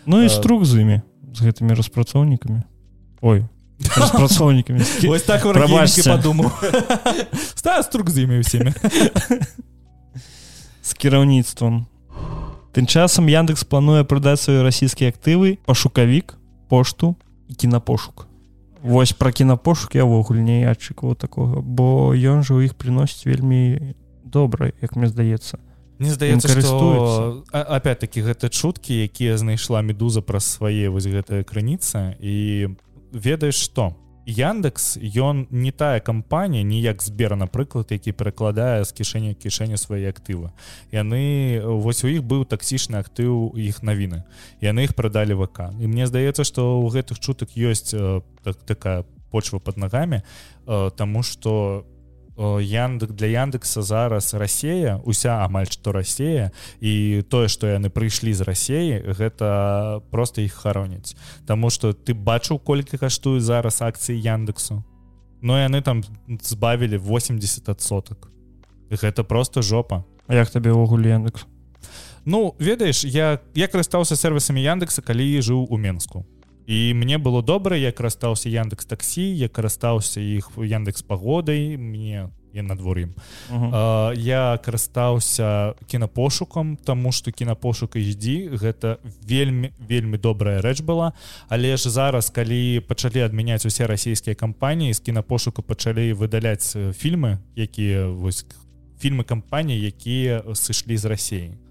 Ну 0.06 0.22
і 0.22 0.28
Э, 0.28 0.30
струк 0.30 0.66
з 0.66 0.84
імі 0.84 1.02
з 1.34 1.42
гэтымі 1.42 1.76
распрацоўнікамі. 1.76 2.62
Ой 3.22 3.48
распрацоўнікамі. 3.98 4.84
Вось 5.08 5.24
так 5.24 5.44
падумаў. 6.04 6.52
Ста 7.56 7.84
струк 7.84 8.12
з 8.12 8.28
імі 8.28 8.44
ўсімі. 8.44 8.76
З 10.84 10.92
кіраўніцтвам. 10.94 11.88
Тым 12.76 12.86
часам 12.88 13.32
яндекс 13.32 13.64
плануе 13.64 14.04
прадаць 14.04 14.44
свае 14.44 14.60
расійскія 14.60 15.16
актывы 15.16 15.56
пашукавік 15.64 16.36
пошту 16.68 17.16
кінапошук. 17.58 18.28
Вось 18.82 19.14
пра 19.14 19.32
кінапошук 19.32 19.96
я 19.96 20.06
ўвогуле 20.06 20.42
не 20.46 20.66
ачыкаў 20.70 21.16
такога 21.18 21.62
бо 21.62 22.14
ён 22.14 22.46
жа 22.46 22.58
ў 22.58 22.70
іх 22.70 22.78
прыносіць 22.78 23.26
вельмі 23.26 23.96
добра 24.22 24.74
як 24.82 24.96
мне 24.96 25.10
здаецца. 25.10 25.58
Мне 25.98 26.12
здаецца 26.12 26.50
что 26.62 27.44
опять-таки 27.52 28.22
гэта 28.22 28.50
чуткі 28.50 28.94
якія 29.10 29.38
знайшла 29.38 29.82
медуза 29.82 30.22
праз 30.22 30.46
свае 30.46 30.90
вось 30.90 31.08
гэтая 31.08 31.42
крыніца 31.48 32.14
і 32.20 32.76
ведаеш 33.16 33.56
что 33.56 33.96
Яндекс 34.26 34.98
ён 34.98 35.46
не 35.54 35.72
тая 35.72 36.00
кампанія 36.00 36.66
ніяк 36.66 37.02
збера 37.02 37.38
напрыклад 37.38 37.94
які 37.94 38.12
перакладае 38.12 38.82
з 38.82 38.92
кішэні 38.92 39.34
ў 39.34 39.38
кішэні 39.38 39.78
свае 39.78 40.10
актывы 40.10 40.50
яны 40.90 41.62
вось 41.62 42.02
у 42.02 42.10
іх 42.10 42.26
быў 42.26 42.46
таксічны 42.50 42.98
актыў 43.06 43.54
іх 43.54 43.86
навіны 43.86 44.26
яны 44.66 44.90
іх 44.90 44.98
прадалі 44.98 45.38
ВК. 45.38 45.70
І 45.78 45.86
мне 45.86 46.10
здаецца 46.10 46.42
што 46.42 46.82
ў 46.82 46.90
гэтых 46.90 47.22
чутак 47.22 47.54
ёсць 47.54 47.94
так, 47.94 48.58
такая 48.66 49.06
почва 49.30 49.60
под 49.60 49.78
нагамі 49.78 50.22
э, 50.22 50.92
тому 50.98 51.22
что 52.36 52.60
Яндек 52.60 53.12
для 53.12 53.28
Яндекса 53.28 53.82
зараз 53.82 54.34
Расея 54.34 55.00
уся 55.06 55.44
амаль 55.46 55.68
што 55.72 55.92
Расея 55.92 56.52
і 56.80 57.24
тое 57.30 57.48
што 57.48 57.68
яны 57.68 57.90
прыйшлі 57.90 58.34
з 58.34 58.42
рассеі 58.44 59.16
гэта 59.16 60.04
просто 60.12 60.42
іх 60.42 60.54
хароніць 60.54 61.16
Таму 61.48 61.70
что 61.70 61.94
ты 61.94 62.14
бачыў 62.14 62.60
колькі 62.60 62.98
каштуюць 62.98 63.44
зараз 63.44 63.82
акцыі 63.82 64.20
Яндексу? 64.20 64.84
Но 65.42 65.60
яны 65.60 65.82
там 65.82 66.04
збавілі 66.28 66.98
80 66.98 67.70
адсотак 67.70 68.28
гэта 68.92 69.24
просто 69.24 69.62
жопа. 69.62 70.04
А 70.28 70.36
як 70.36 70.50
табе 70.50 70.72
ўвогуле 70.72 71.10
яндекс? 71.10 71.46
Ну 72.26 72.56
ведаеш 72.60 73.06
я 73.06 73.40
я 73.56 73.68
карыстаўся 73.68 74.16
сервісамі 74.16 74.60
Яндекса 74.62 75.02
калі 75.02 75.40
жыў 75.40 75.68
у 75.70 75.78
Менску 75.78 76.26
і 76.68 76.94
мне 76.94 77.18
было 77.18 77.44
добра 77.44 77.78
я 77.78 77.92
карыстаўся 77.92 78.50
Яндекс 78.50 78.86
таксі 78.86 79.24
я 79.36 79.48
карыстаўся 79.48 80.20
іх 80.22 80.52
Яндекс 80.58 81.02
пагодай 81.02 81.78
мне 81.78 82.30
я 82.56 82.64
надвор'ем 82.64 83.14
Uh, 83.52 84.16
я 84.16 84.60
карыстаўся 84.66 85.76
кінапошукам 85.88 86.78
тому 86.78 87.12
что 87.12 87.32
кінапошук 87.32 87.96
HD 87.96 88.50
гэта 88.58 88.98
вельмі 89.22 89.72
вельмі 89.80 90.18
добрая 90.18 90.62
рэч 90.62 90.82
была. 90.82 91.14
Але 91.50 91.78
ж 91.78 91.90
зараз 91.90 92.30
калі 92.30 92.80
пачалі 92.80 93.22
адмяняць 93.22 93.66
усе 93.66 93.88
расійскія 93.88 94.36
кампаніі 94.36 94.94
з 94.94 95.00
кінапошуку 95.00 95.62
пачалі 95.62 96.14
выдаляць 96.14 96.76
э, 96.76 96.94
фільмы 96.94 97.38
якія 97.56 98.08
вось 98.08 98.46
фільмы 99.00 99.24
кампаніі 99.24 99.86
якія 99.86 100.42
сышлі 100.54 100.98
з 100.98 101.06
рассеі 101.06 101.65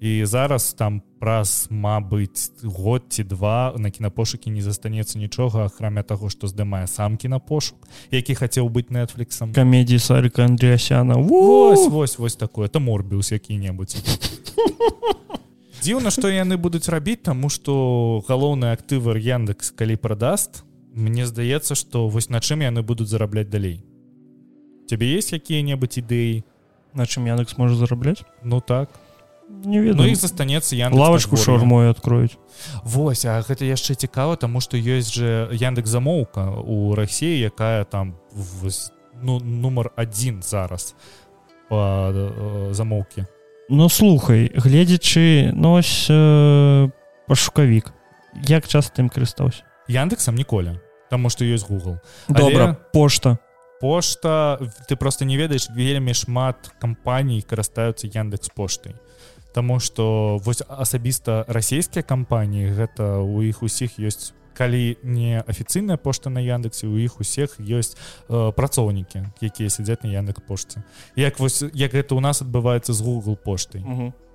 і 0.00 0.24
зараз 0.24 0.72
там 0.74 1.02
праз 1.18 1.68
Мабыць 1.70 2.52
год 2.62 3.04
ці 3.08 3.24
два 3.24 3.72
на 3.76 3.90
кінапошукі 3.90 4.50
не 4.50 4.60
застанецца 4.60 5.18
нічога 5.18 5.66
акрамя 5.66 6.02
таго 6.02 6.28
што 6.28 6.46
здымае 6.46 6.86
сам 6.86 7.16
кінапошук 7.16 7.88
які 8.10 8.34
хацеў 8.36 8.68
быць 8.68 8.92
нетфліксом 8.92 9.56
камедіі 9.56 9.98
сарыка 9.98 10.44
Андреасяна 10.44 11.16
Вось 11.16 11.88
вось 11.88 12.18
вось 12.18 12.36
такое. 12.36 12.68
Это 12.68 12.80
морбіус 12.80 13.32
які-небудзь. 13.32 13.96
Дзіўна 15.82 16.10
што 16.10 16.28
яны 16.28 16.56
будуць 16.56 16.88
рабіць 16.88 17.24
таму 17.24 17.48
што 17.48 18.22
галоўны 18.28 18.72
актывар 18.76 19.16
Яндекс 19.16 19.70
калі 19.70 19.96
прадаст 19.96 20.64
Мне 20.92 21.26
здаецца 21.26 21.74
што 21.74 22.08
вось 22.08 22.28
на 22.28 22.40
чым 22.40 22.60
яны 22.60 22.82
будуць 22.82 23.08
зарабляць 23.08 23.48
далей. 23.48 23.84
Цябе 24.88 25.16
есть 25.16 25.32
якія-небудзь 25.32 25.98
ідэі? 25.98 26.44
На 26.94 27.04
чым 27.04 27.26
яндекс 27.26 27.58
можа 27.58 27.74
зарабляць? 27.74 28.24
Ну 28.44 28.60
так 28.60 28.88
не 29.48 29.78
Ну 29.78 29.84
ведаю 29.84 30.10
і 30.10 30.14
застанецца 30.14 30.76
Яндекс 30.76 31.00
лавачку 31.00 31.36
шармой 31.36 31.90
откроюць 31.90 32.38
Вось 32.84 33.24
а 33.24 33.40
гэта 33.42 33.64
яшчэ 33.64 33.94
цікава 33.94 34.36
таму 34.36 34.60
што 34.60 34.76
ёсць 34.76 35.14
же 35.14 35.48
Яндекс 35.52 35.90
замоўка 35.90 36.50
у 36.50 36.94
Росіі 36.94 37.38
якая 37.40 37.84
там 37.84 38.16
вось, 38.32 38.92
ну, 39.22 39.38
нумар 39.40 39.90
адзін 39.96 40.42
зараз 40.42 40.94
по 41.68 42.10
э, 42.14 42.72
замоўкі. 42.72 43.26
Ну 43.68 43.88
слухай 43.88 44.52
гледзячы 44.54 45.52
нось 45.54 46.06
э, 46.10 46.90
пашукавік. 47.26 47.92
Як 48.46 48.68
часто 48.68 49.02
ім 49.02 49.08
карыстаўся? 49.08 49.62
Яндексам 49.88 50.34
ніколі 50.34 50.78
Таму 51.10 51.30
што 51.30 51.44
ёсць 51.44 51.66
Google. 51.66 51.98
Добра 52.28 52.64
Але... 52.64 52.76
пошта. 52.92 53.38
Пошта 53.80 54.58
ты 54.88 54.96
просто 54.96 55.24
не 55.24 55.36
ведаеш 55.36 55.70
вельмі 55.70 56.14
шмат 56.14 56.70
кампаній 56.78 57.42
карыстаюцца 57.42 58.06
яндекс 58.06 58.48
поштай 58.54 58.94
Таму 59.56 59.80
што 59.80 60.36
вось 60.44 60.60
асабіста 60.68 61.48
расійскія 61.48 62.04
кампаніі 62.04 62.76
гэта 62.76 63.24
у 63.24 63.40
іх 63.40 63.64
усіх 63.64 63.96
ёсць 63.96 64.36
калі 64.52 64.96
не 65.00 65.40
афіцыйная 65.40 65.96
пошта 65.96 66.28
на 66.28 66.44
яндексе 66.44 66.88
у 66.88 66.96
іх 67.00 67.20
усіх 67.20 67.56
ёсць 67.60 67.96
э, 68.28 68.52
працоўнікі 68.52 69.32
якія 69.40 69.72
сядзяць 69.72 70.04
на 70.04 70.12
яндекс 70.12 70.44
пошце. 70.44 70.84
Як 71.16 71.40
вось 71.40 71.64
як 71.72 71.96
гэта 71.96 72.16
у 72.16 72.20
нас 72.20 72.44
адбываецца 72.44 72.92
з 72.92 73.00
Google 73.00 73.36
поштай. 73.36 73.80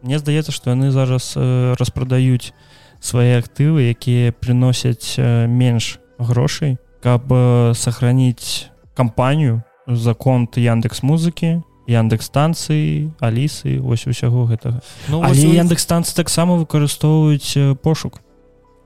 Мне 0.01 0.17
здаецца 0.17 0.49
што 0.49 0.73
яны 0.73 0.89
зараз 0.89 1.37
э, 1.37 1.77
распрадаюць 1.77 2.53
свае 2.97 3.37
актывы 3.41 3.93
якія 3.93 4.33
прыносяць 4.33 5.17
э, 5.17 5.45
менш 5.45 6.01
грошай 6.17 6.77
каб 7.01 7.29
э, 7.29 7.73
сохраніць 7.73 8.69
кампанію 8.93 9.61
за 9.87 10.13
конт 10.13 10.57
яндекс 10.57 11.01
музыкі 11.01 11.61
яндекс 11.91 12.31
станцыі 12.31 13.11
алісы 13.19 13.77
ось 13.83 14.07
усяго 14.07 14.47
гэтага. 14.47 14.79
Ну, 15.11 15.19
але 15.19 15.51
яндекс 15.51 15.83
станцыі 15.83 16.15
таксама 16.15 16.55
выкарыстоўваюць 16.55 17.75
пошук. 17.83 18.23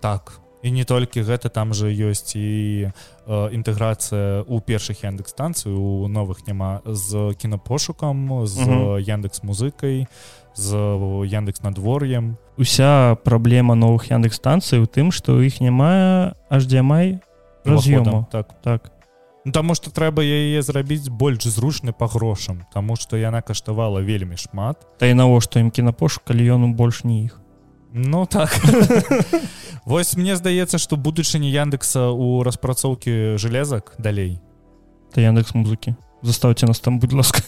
Так 0.01 0.41
і 0.65 0.71
не 0.71 0.83
толькі 0.83 1.21
гэта 1.21 1.53
там 1.53 1.77
же 1.77 1.93
ёсць 1.93 2.33
і 2.33 2.89
э, 2.89 3.49
інтэграцыя 3.53 4.41
у 4.49 4.57
першых 4.57 5.05
яндекс 5.05 5.29
станцый 5.29 5.69
у 5.69 6.09
новых 6.09 6.49
няма 6.49 6.81
з 6.85 7.37
кінапошукам 7.37 8.47
з 8.49 8.65
яндекс 8.97 9.45
музыкай 9.45 10.09
з 10.57 10.69
яндекс 11.29 11.61
надвор'ем 11.61 12.37
уся 12.57 13.13
праблема 13.21 13.77
новых 13.77 14.09
яндекс 14.09 14.41
станцый 14.41 14.81
у 14.81 14.89
тым 14.89 15.13
што 15.13 15.37
іх 15.37 15.61
няма 15.61 16.33
HDMI 16.49 17.21
раз'ёму. 17.61 18.25
так. 18.31 18.49
Так 18.65 18.94
ну, 19.45 19.51
Таму 19.51 19.75
што 19.77 19.91
трэба 19.93 20.25
яе 20.25 20.61
зрабіць 20.61 21.09
больш 21.09 21.45
зручны 21.45 21.93
па 21.93 22.07
грошам 22.07 22.65
Таму 22.73 22.97
што 22.97 23.17
яна 23.17 23.41
каштавала 23.41 24.01
вельмі 24.01 24.37
шмат. 24.37 24.81
Та 24.99 25.07
і 25.07 25.13
навошта 25.13 25.61
ім 25.61 25.71
кінапошук 25.71 26.25
калі 26.25 26.49
ён 26.57 26.73
больш 26.73 27.03
не 27.05 27.25
іх? 27.25 27.39
Ну 27.93 28.25
так. 28.25 28.51
Вось 29.85 30.17
мне 30.17 30.35
здаецца 30.35 30.77
што 30.81 30.97
будучыні 30.97 31.47
яндекса 31.47 32.09
у 32.09 32.43
распрацоўкі 32.43 33.37
жалезак 33.37 33.95
далей. 33.97 34.41
Та 35.13 35.21
яндекс 35.21 35.55
музыкі. 35.55 35.95
Заставце 36.21 36.65
нас 36.65 36.79
там 36.79 36.99
будь 36.99 37.13
ласка 37.13 37.45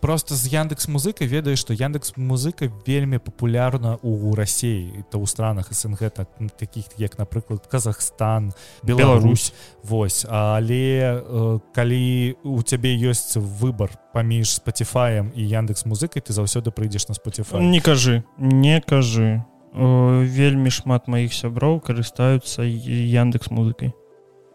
просто 0.00 0.34
з 0.34 0.52
яндекс 0.52 0.88
музыка 0.88 1.24
ведае 1.24 1.56
што 1.56 1.74
яндекс 1.74 2.16
музыка 2.16 2.70
вельмі 2.86 3.18
папулярна 3.18 3.98
у 4.02 4.34
рассіі 4.34 5.04
то 5.10 5.18
ў 5.18 5.26
странах 5.26 5.72
снг 5.72 6.10
так 6.10 6.28
таких 6.56 6.86
як 6.96 7.18
напрыклад 7.18 7.66
Казахстан 7.66 8.52
Беларусь. 8.82 9.52
Вось. 9.82 10.26
Але 10.28 11.22
э, 11.22 11.58
калі 11.74 12.36
у 12.44 12.62
цябе 12.62 12.94
ёсць 12.96 13.36
выбор 13.36 13.90
паміж 14.14 14.62
спаціфаем 14.62 15.32
і 15.34 15.42
яндекс 15.42 15.86
музыкай 15.86 16.22
ты 16.22 16.32
заўсёды 16.32 16.70
прыйдзеш 16.70 17.08
на 17.08 17.14
спаціфа 17.14 17.58
не 17.58 17.80
кажы 17.80 18.24
не 18.38 18.80
кажы. 18.80 19.44
Вельмі 19.74 20.70
шмат 20.70 21.08
маіх 21.08 21.34
сяброў 21.34 21.80
карыстаюцца 21.84 22.64
яндекс 22.64 23.50
музыкай 23.50 23.92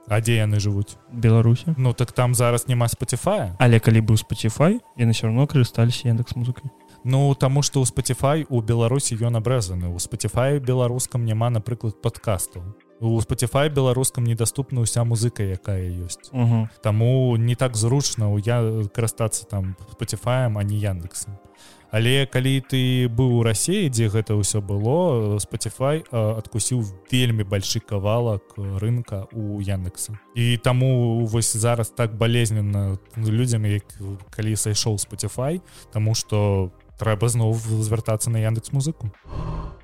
А 0.08 0.20
дзе 0.20 0.44
яны 0.44 0.60
жывуць 0.60 1.00
беларусі 1.12 1.76
Ну 1.78 1.94
так 1.94 2.12
там 2.12 2.36
зараз 2.36 2.68
няма 2.68 2.88
спаціфая 2.88 3.56
але 3.60 3.80
калі 3.80 4.02
быў 4.02 4.18
спаціфай 4.20 4.82
яны 5.00 5.14
все 5.16 5.28
равно 5.28 5.48
карысталіся 5.48 6.12
яндекс 6.12 6.36
музыкай 6.36 6.72
Ну 7.04 7.36
таму 7.36 7.64
што 7.64 7.80
ў 7.80 7.88
спаціфай 7.88 8.46
у 8.50 8.62
беларусі 8.62 9.16
ён 9.20 9.40
абрэзаны 9.40 9.92
у 9.92 10.00
спаціфай 10.00 10.60
беларускам 10.60 11.24
няма 11.24 11.50
напрыклад 11.50 12.02
падкастаў 12.04 12.64
у 13.04 13.20
спаціфай 13.22 13.70
беларускам 13.70 14.24
недаступна 14.24 14.84
ўся 14.84 15.04
музыка 15.04 15.44
якая 15.44 15.88
ёсць 16.04 16.32
угу. 16.32 16.68
Таму 16.84 17.36
не 17.36 17.56
так 17.56 17.76
зручна 17.76 18.32
я 18.44 18.60
карыстацца 18.92 19.48
там 19.48 19.76
спаціфаем 19.92 20.58
а 20.58 20.64
не 20.64 20.80
яндексам 20.80 21.40
але 21.94 22.26
калі 22.26 22.58
ты 22.66 23.06
быў 23.06 23.38
у 23.38 23.44
рассіі 23.46 23.88
дзе 23.94 24.10
гэта 24.10 24.34
ўсё 24.34 24.66
было 24.66 25.38
спаціфай 25.38 26.02
адкусіў 26.10 26.82
вельмі 27.14 27.46
большы 27.46 27.80
кавалак 27.80 28.58
рынка 28.82 29.30
у 29.30 29.62
яндекса 29.62 30.18
і 30.34 30.58
таму 30.58 31.22
вось 31.30 31.54
зараз 31.54 31.94
так 31.94 32.18
балезненна 32.18 32.98
людзям 33.16 33.70
як 33.70 33.86
калі 34.34 34.58
сайшоў 34.58 34.98
спаціфай 34.98 35.62
тому 35.94 36.18
что 36.18 36.74
трэба 36.98 37.30
зноў 37.30 37.54
звяртацца 37.58 38.30
на 38.30 38.38
яндекс 38.38 38.72
музыку 38.72 39.12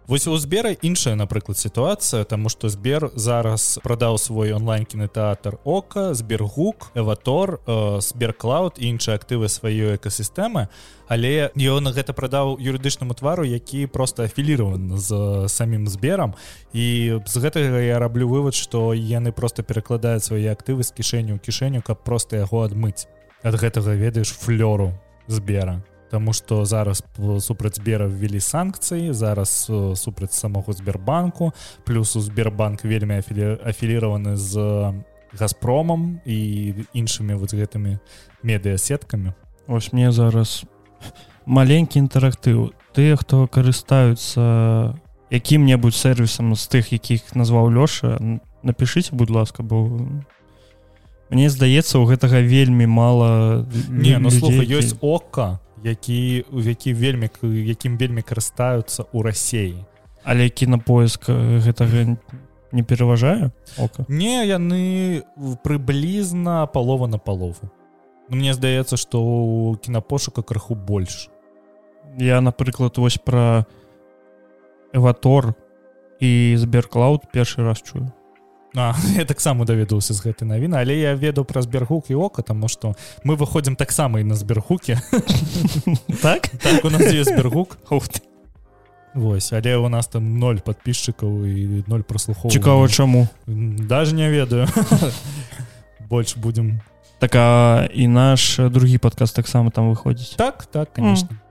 Вось 0.10 0.26
у 0.26 0.36
збера 0.38 0.72
іншая 0.82 1.13
напрыклад 1.13 1.58
сітуацыя 1.58 2.26
тому 2.26 2.50
что 2.50 2.69
збер 2.69 3.12
зараз 3.13 3.78
прадаў 3.84 4.17
свой 4.17 4.54
онлайн 4.54 4.86
кінотэатр 4.86 5.60
ока 5.63 6.13
збергук 6.13 6.89
эватор 6.95 7.62
сберклауд 8.02 8.82
іншыя 8.82 9.22
актывы 9.22 9.45
сваёй 9.45 10.02
экасістэмы 10.02 10.65
але 11.08 11.54
ён 11.54 11.93
гэта 11.93 12.17
прадаў 12.17 12.58
юрыдычнаму 12.58 13.13
твару 13.13 13.45
які 13.45 13.86
просто 13.86 14.24
афіліраван 14.24 14.98
з 14.98 15.45
самім 15.45 15.86
зберам 15.86 16.34
і 16.74 17.22
з 17.26 17.38
гэтага 17.38 17.78
я 17.78 18.00
раблю 18.00 18.34
вывод 18.34 18.58
что 18.58 18.98
яны 18.98 19.32
просто 19.32 19.62
перакладаюць 19.62 20.26
свае 20.26 20.50
актывы 20.50 20.82
з 20.82 20.89
кішэню 20.89 21.38
кішэню 21.38 21.86
каб 21.86 22.02
просто 22.02 22.41
яго 22.41 22.65
адмыць. 22.65 23.06
Ад 23.45 23.62
гэтага 23.62 23.93
ведаеш 23.93 24.34
флёру 24.34 24.98
збера 25.28 25.86
Таму 26.10 26.34
што 26.34 26.65
зараз 26.65 27.04
супраць 27.39 27.78
збера 27.78 28.08
ввелі 28.08 28.39
санкцыі 28.39 29.13
зараз 29.13 29.69
супраць 29.95 30.34
самого 30.34 30.74
Сбербанку. 30.74 31.54
Плюс 31.86 32.15
у 32.15 32.22
Сбербанк 32.22 32.84
вельмі 32.84 33.22
афіліраваны 33.63 34.36
з 34.36 34.58
газпромам 35.34 36.22
і 36.26 36.74
іншымі 36.93 37.38
вот 37.38 37.54
гэтымі 37.54 38.00
медыасеткамі 38.43 39.34
Вось 39.67 39.93
мне 39.93 40.12
зараз 40.12 40.65
маленькі 41.45 42.02
інтэрактыў 42.02 42.74
тыя 42.98 43.13
хто 43.15 43.45
карыстаюцца 43.45 44.98
якім-небудзь 45.30 46.02
сервісам 46.02 46.56
з 46.56 46.65
тых 46.65 46.89
якіх 46.93 47.36
назваў 47.36 47.69
лёша 47.69 48.17
напишитеце 48.63 49.13
будь 49.13 49.30
ласка 49.30 49.62
бо 49.63 49.86
мне 51.30 51.50
здаецца 51.50 52.02
у 52.02 52.10
гэтага 52.10 52.41
вельмі 52.41 52.89
мала 52.89 53.65
не 53.89 54.17
ну 54.17 54.34
слуха 54.34 54.65
ёсць 54.65 54.98
ока 55.02 55.62
які 55.84 56.46
у 56.52 56.62
які 56.62 56.94
вельмі 56.94 57.30
якім 57.44 57.98
вельмі 57.98 58.22
карыстаюцца 58.22 59.06
ў 59.10 59.22
рассеі 59.24 59.86
але 60.24 60.50
кінапоиск 60.50 61.30
гэтага 61.30 62.18
не 62.72 62.84
пераважае? 62.84 63.52
Ока. 63.78 64.06
Не 64.08 64.46
яны 64.46 65.24
прыблізна 65.63 66.68
палова 66.68 67.08
на 67.08 67.18
палову. 67.18 67.72
Ну, 68.30 68.38
мне 68.38 68.54
здаецца 68.54 68.98
што 68.98 69.22
у 69.24 69.76
кінапошука 69.76 70.44
крыху 70.44 70.76
больш. 70.76 71.30
Я 72.18 72.42
напрыклад 72.42 72.98
вось 72.98 73.18
пра 73.18 73.65
эватор 74.94 75.56
і 76.20 76.56
зберклауд 76.58 77.32
першы 77.34 77.63
раз 77.63 77.82
чую 77.82 78.12
А, 78.75 78.93
я 79.17 79.25
таксама 79.25 79.65
даведаўся 79.65 80.13
з 80.13 80.21
гэтай 80.21 80.45
навіны 80.45 80.77
але 80.77 80.93
я 80.93 81.15
ведаў 81.17 81.45
пра 81.49 81.62
збергук 81.65 82.13
і 82.13 82.15
ока 82.15 82.45
таму 82.45 82.69
што 82.69 82.93
мы 83.25 83.34
выходзім 83.34 83.75
таксама 83.75 84.19
і 84.19 84.23
на 84.23 84.36
збергуке 84.36 85.01
так? 86.21 86.49
так 86.62 86.86
у 86.86 86.89
нас 86.89 87.10
збергук 87.25 87.77
Вось 89.13 89.53
але 89.53 89.75
у 89.77 89.89
нас 89.89 90.08
там 90.08 90.38
ноль 90.38 90.62
подписчикаў 90.62 91.45
і 91.45 91.84
ноль 91.88 92.05
прослухоў 92.05 92.51
цікава 92.51 92.88
чаму 92.89 93.27
даже 93.47 94.13
не 94.13 94.29
ведаю. 94.29 94.67
Больш 96.10 96.38
будем. 96.38 96.82
Так 97.17 97.36
а 97.36 97.89
і 97.93 98.08
наш 98.08 98.58
другі 98.58 98.97
падказ 98.97 99.32
таксама 99.32 99.71
там 99.71 99.89
выходзіць 99.89 100.38
так 100.38 100.65
так 100.69 100.93
конечно. 100.93 101.29
Mm. 101.29 101.49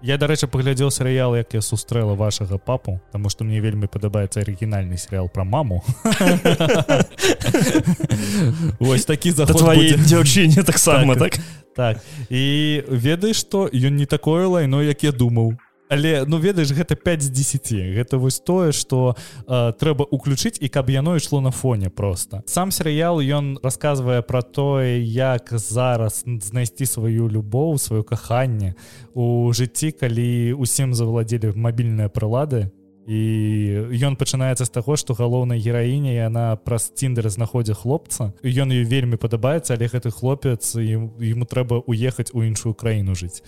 Я 0.00 0.14
дарэчы 0.14 0.46
паглядзеў 0.46 0.92
серыял 0.94 1.34
як 1.34 1.54
я 1.54 1.60
сустрэла 1.60 2.14
вашага 2.14 2.58
папу 2.58 3.00
Таму 3.10 3.30
што 3.30 3.44
мне 3.44 3.58
вельмі 3.58 3.90
падабаецца 3.90 4.40
арыгінальны 4.40 4.96
серыял 4.96 5.28
пра 5.28 5.42
маму. 5.42 5.82
Вось 8.78 9.04
такі 9.04 9.34
за 9.34 9.46
дзяўчыне 9.46 10.62
таксама 10.62 11.16
так? 11.16 11.38
так. 11.74 11.98
І 12.30 12.84
ведаеш 12.86 13.42
што 13.42 13.66
ён 13.66 13.98
не 13.98 14.06
такое 14.06 14.46
лайно 14.46 14.82
як 14.82 15.02
я 15.02 15.10
думаў 15.10 15.58
але 15.88 16.24
ну 16.26 16.38
ведаеш 16.38 16.72
гэта 16.72 16.96
5 16.96 17.22
з 17.22 17.30
10 17.30 17.72
гэта 17.96 18.18
вось 18.18 18.40
тое 18.40 18.72
что 18.72 19.16
э, 19.46 19.72
трэба 19.72 20.04
уключыць 20.10 20.58
і 20.60 20.68
каб 20.68 20.90
яно 20.90 21.16
ішло 21.16 21.40
на 21.40 21.50
фоне 21.50 21.90
просто 21.90 22.42
сам 22.46 22.70
серыял 22.70 23.20
ён 23.20 23.58
рассказывае 23.62 24.22
про 24.22 24.42
тое 24.42 25.00
як 25.02 25.48
зараз 25.52 26.24
знайсці 26.26 26.86
сваю 26.86 27.28
любоў 27.28 27.78
сваё 27.78 28.02
каханне 28.02 28.74
у 29.14 29.52
жыцці 29.52 29.92
калі 29.92 30.54
усім 30.54 30.94
завладзелі 30.94 31.52
мабільныя 31.56 32.08
прылады. 32.08 32.70
І 33.08 33.98
ён 34.04 34.20
пачынаецца 34.20 34.68
з 34.68 34.70
таго 34.70 34.94
што 35.00 35.16
галоўнай 35.16 35.58
гераіне 35.64 36.12
яна 36.12 36.60
праз 36.60 36.92
ціндер 36.92 37.26
знаходзе 37.32 37.72
хлопца. 37.72 38.36
Ён 38.44 38.68
ёй 38.68 38.84
вельмі 38.84 39.16
падабаецца 39.16 39.74
але 39.74 39.88
гэты 39.88 40.12
хлопец 40.12 40.76
ему 40.76 41.48
трэба 41.48 41.80
уехаць 41.88 42.30
у 42.36 42.44
іншую 42.44 42.76
краіну 42.76 43.16
жыць. 43.16 43.40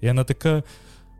І 0.00 0.14
она 0.14 0.22
такая 0.22 0.62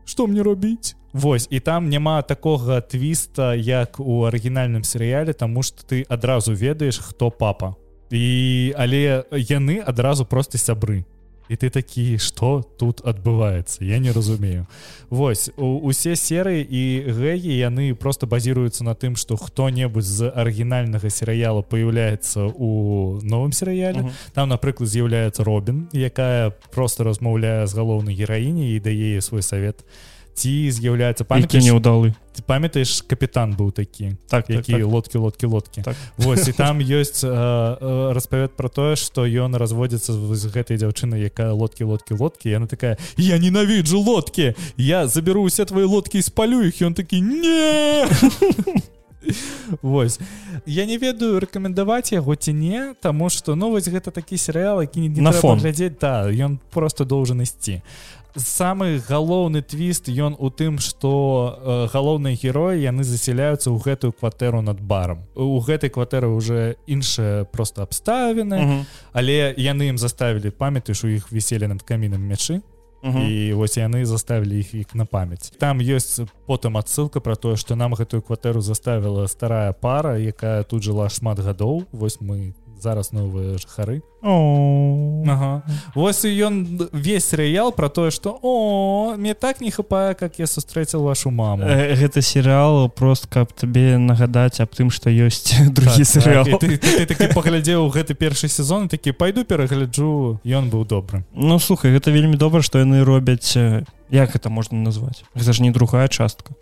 что 0.09 0.27
мне 0.27 0.41
робіць? 0.41 0.95
Вось 1.13 1.47
і 1.49 1.59
там 1.59 1.89
няма 1.89 2.21
такога 2.21 2.81
твіста 2.81 3.55
як 3.55 3.99
у 3.99 4.25
арыгінальным 4.25 4.83
серыяле 4.83 5.33
тому 5.33 5.63
что 5.63 5.85
ты 5.85 6.05
адразу 6.09 6.53
ведаеш 6.53 6.97
хто 6.97 7.31
папа. 7.31 7.75
І 8.11 8.73
але 8.77 9.23
яны 9.31 9.79
адразу 9.85 10.25
просто 10.25 10.57
сябры 10.57 11.05
і 11.49 11.55
ты 11.55 11.69
такі 11.69 12.17
что 12.17 12.61
тут 12.77 13.01
адбываецца 13.01 13.83
я 13.83 13.97
не 13.99 14.11
разумею 14.11 14.67
Вось 15.09 15.49
у, 15.57 15.89
усе 15.89 16.15
серыі 16.15 16.61
і 16.61 17.09
гэгі 17.09 17.49
яны 17.57 17.95
просто 17.95 18.27
базіруюцца 18.27 18.83
на 18.83 18.93
тым 18.93 19.15
что 19.15 19.35
хто-небудзь 19.35 20.05
з 20.05 20.29
арыгінальнага 20.29 21.09
серыяла 21.09 21.61
появляецца 21.61 22.45
у 22.45 23.19
новым 23.23 23.51
серыяле. 23.51 23.99
Uh 23.99 24.05
-huh. 24.05 24.31
там 24.33 24.49
напрыклад 24.49 24.89
з'яўляецца 24.89 25.43
Робін 25.43 25.87
якая 25.93 26.53
просто 26.71 27.03
размаўляе 27.03 27.67
з 27.67 27.73
галоўнай 27.73 28.15
гераіні 28.15 28.75
і 28.75 28.79
дае 28.79 29.21
свой 29.21 29.41
совет 29.41 29.85
ці 30.39 30.71
з'яўляецца 30.71 31.27
памяті 31.27 31.59
неудалы 31.59 32.15
ты 32.31 32.39
памятаеш 32.47 33.03
капітан 33.03 33.51
быў 33.59 33.75
такі 33.75 34.15
так 34.31 34.47
які 34.47 34.71
так, 34.71 34.81
так. 34.81 34.91
лодкі 34.91 35.17
лодкі 35.17 35.45
лодкі 35.51 35.81
Так. 35.83 35.95
Вось 36.17 36.47
і 36.47 36.53
там 36.61 36.79
ёсць 36.79 37.27
э, 37.27 38.13
распавед 38.15 38.55
про 38.55 38.69
тое 38.71 38.95
што 38.95 39.27
ён 39.27 39.59
разводзіцца 39.59 40.15
з 40.15 40.43
гэтай 40.47 40.79
дзяўчынай 40.79 41.27
якая 41.27 41.51
лодкі 41.51 41.83
лодкі 41.83 42.15
лодкі 42.15 42.55
яна 42.55 42.71
такая 42.71 42.95
я 43.17 43.35
ненавіджу 43.35 43.99
лодкі 43.99 44.55
я 44.77 45.07
заберу 45.07 45.43
усе 45.43 45.65
твои 45.65 45.83
лодкі 45.83 46.23
і 46.23 46.23
спалю 46.23 46.63
іх 46.63 46.79
ён 46.79 46.95
такі 46.95 47.19
не 47.19 48.07
Вось 49.81 50.19
я 50.65 50.85
не 50.85 50.97
ведаю 50.97 51.39
рэкамендаваць 51.43 52.15
яго 52.15 52.35
ці 52.35 52.53
не 52.55 52.95
таму 53.03 53.29
што 53.29 53.55
ну 53.55 53.69
вось 53.75 53.91
гэта 53.91 54.11
такі 54.15 54.39
серыал 54.39 54.81
які 54.81 55.03
не 55.03 55.21
На 55.21 55.31
фон. 55.31 55.59
глядзець 55.59 55.99
да 55.99 56.31
ён 56.31 56.59
просто 56.71 57.05
должен 57.05 57.41
ісці 57.41 57.81
самы 58.35 58.99
галоўны 59.09 59.61
твіст 59.61 60.09
ён 60.09 60.35
у 60.37 60.49
тым 60.49 60.77
што 60.79 61.09
э, 61.57 61.87
галоўныя 61.93 62.35
героі 62.37 62.81
яны 62.81 63.03
засяляюцца 63.03 63.71
ў 63.73 63.77
гэтую 63.81 64.13
кватэру 64.13 64.61
над 64.61 64.81
барам 64.81 65.25
у 65.35 65.59
гэтай 65.59 65.89
кватэры 65.89 66.27
уже 66.29 66.77
іншыя 66.87 67.45
просто 67.45 67.81
абставіны 67.83 68.59
Мгм. 68.61 68.85
але 69.13 69.53
яны 69.57 69.89
ім 69.89 69.97
заставілі 69.97 70.49
памятаеш 70.51 71.03
у 71.03 71.07
іх 71.09 71.31
віселі 71.31 71.67
над 71.67 71.81
камінам 71.81 72.21
мячы 72.21 72.61
Мгм. 73.01 73.21
і 73.23 73.53
вось 73.53 73.77
яны 73.77 74.03
заставілі 74.05 74.59
іх 74.59 74.73
іх 74.75 74.95
на 74.95 75.05
памяць 75.05 75.51
там 75.57 75.79
ёсць 75.79 76.19
потым 76.45 76.77
адсылка 76.77 77.19
про 77.23 77.35
тое 77.35 77.55
што 77.55 77.75
нам 77.75 77.95
гэтую 77.95 78.21
кватэру 78.21 78.61
заставіла 78.61 79.25
старая 79.27 79.71
пара 79.73 80.19
якая 80.19 80.63
тут 80.63 80.83
жыла 80.83 81.09
шмат 81.09 81.39
гадоў 81.39 81.87
вось 81.91 82.19
мы 82.21 82.53
зараз 82.81 83.11
новыя 83.11 83.57
жыхары 83.57 84.01
О. 84.21 85.23
ага. 85.27 85.63
Вось 85.95 86.25
і 86.25 86.31
ён 86.43 86.89
весь 86.91 87.25
серыял 87.25 87.71
про 87.71 87.89
тое 87.89 88.11
што 88.11 88.37
о 88.41 89.15
мне 89.17 89.33
так 89.33 89.61
не 89.61 89.71
хапае 89.71 90.13
как 90.15 90.39
я 90.39 90.47
сустрэціў 90.47 91.03
вашу 91.03 91.31
маму 91.31 91.63
Э, 91.63 91.95
гэта 91.95 92.21
серыал 92.21 92.89
просто 92.89 93.27
каб 93.27 93.53
табе 93.53 93.97
нагадаць 93.97 94.59
аб 94.59 94.75
тым 94.75 94.91
што 94.91 95.09
ёсць 95.09 95.55
другі 95.75 96.03
Так, 96.03 96.07
серыал 96.07 96.45
так, 96.45 96.59
ты, 96.59 96.77
ты, 96.77 97.05
ты 97.05 97.05
такі 97.05 97.33
паглядзеў 97.33 97.89
гэты 97.89 98.13
першы 98.13 98.47
сезон 98.47 98.87
такі 98.89 99.11
пайду 99.11 99.45
перагляджу 99.45 100.39
ён 100.43 100.69
быў 100.69 100.85
добры 100.85 101.23
Ну 101.33 101.59
слухай 101.59 101.91
гэта 101.91 102.11
вельмі 102.11 102.35
добра 102.35 102.61
што 102.61 102.79
яны 102.79 103.03
робяць 103.03 103.55
э, 103.55 103.83
як 104.09 104.35
это 104.35 104.49
можна 104.49 104.79
назваць 104.79 105.23
гэта 105.35 105.53
ж 105.53 105.61
не 105.61 105.71
другая 105.71 106.07
частка. 106.07 106.53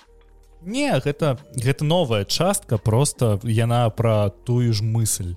Не 0.68 1.00
гэта 1.00 1.38
гэта 1.56 1.86
новая 1.86 2.26
частка 2.26 2.78
просто 2.78 3.40
яна 3.44 3.90
пра 3.90 4.30
тую 4.46 4.74
ж 4.74 4.84
мысль 4.84 5.36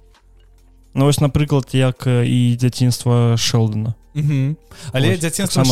Ну 0.95 1.05
вось 1.05 1.21
напрыклад 1.21 1.71
як 1.73 2.07
і 2.07 2.57
дзяцінства 2.57 3.37
Шэлдона 3.37 3.95
Угу. 4.15 4.57
Але 4.93 5.17
дзяцінства 5.17 5.63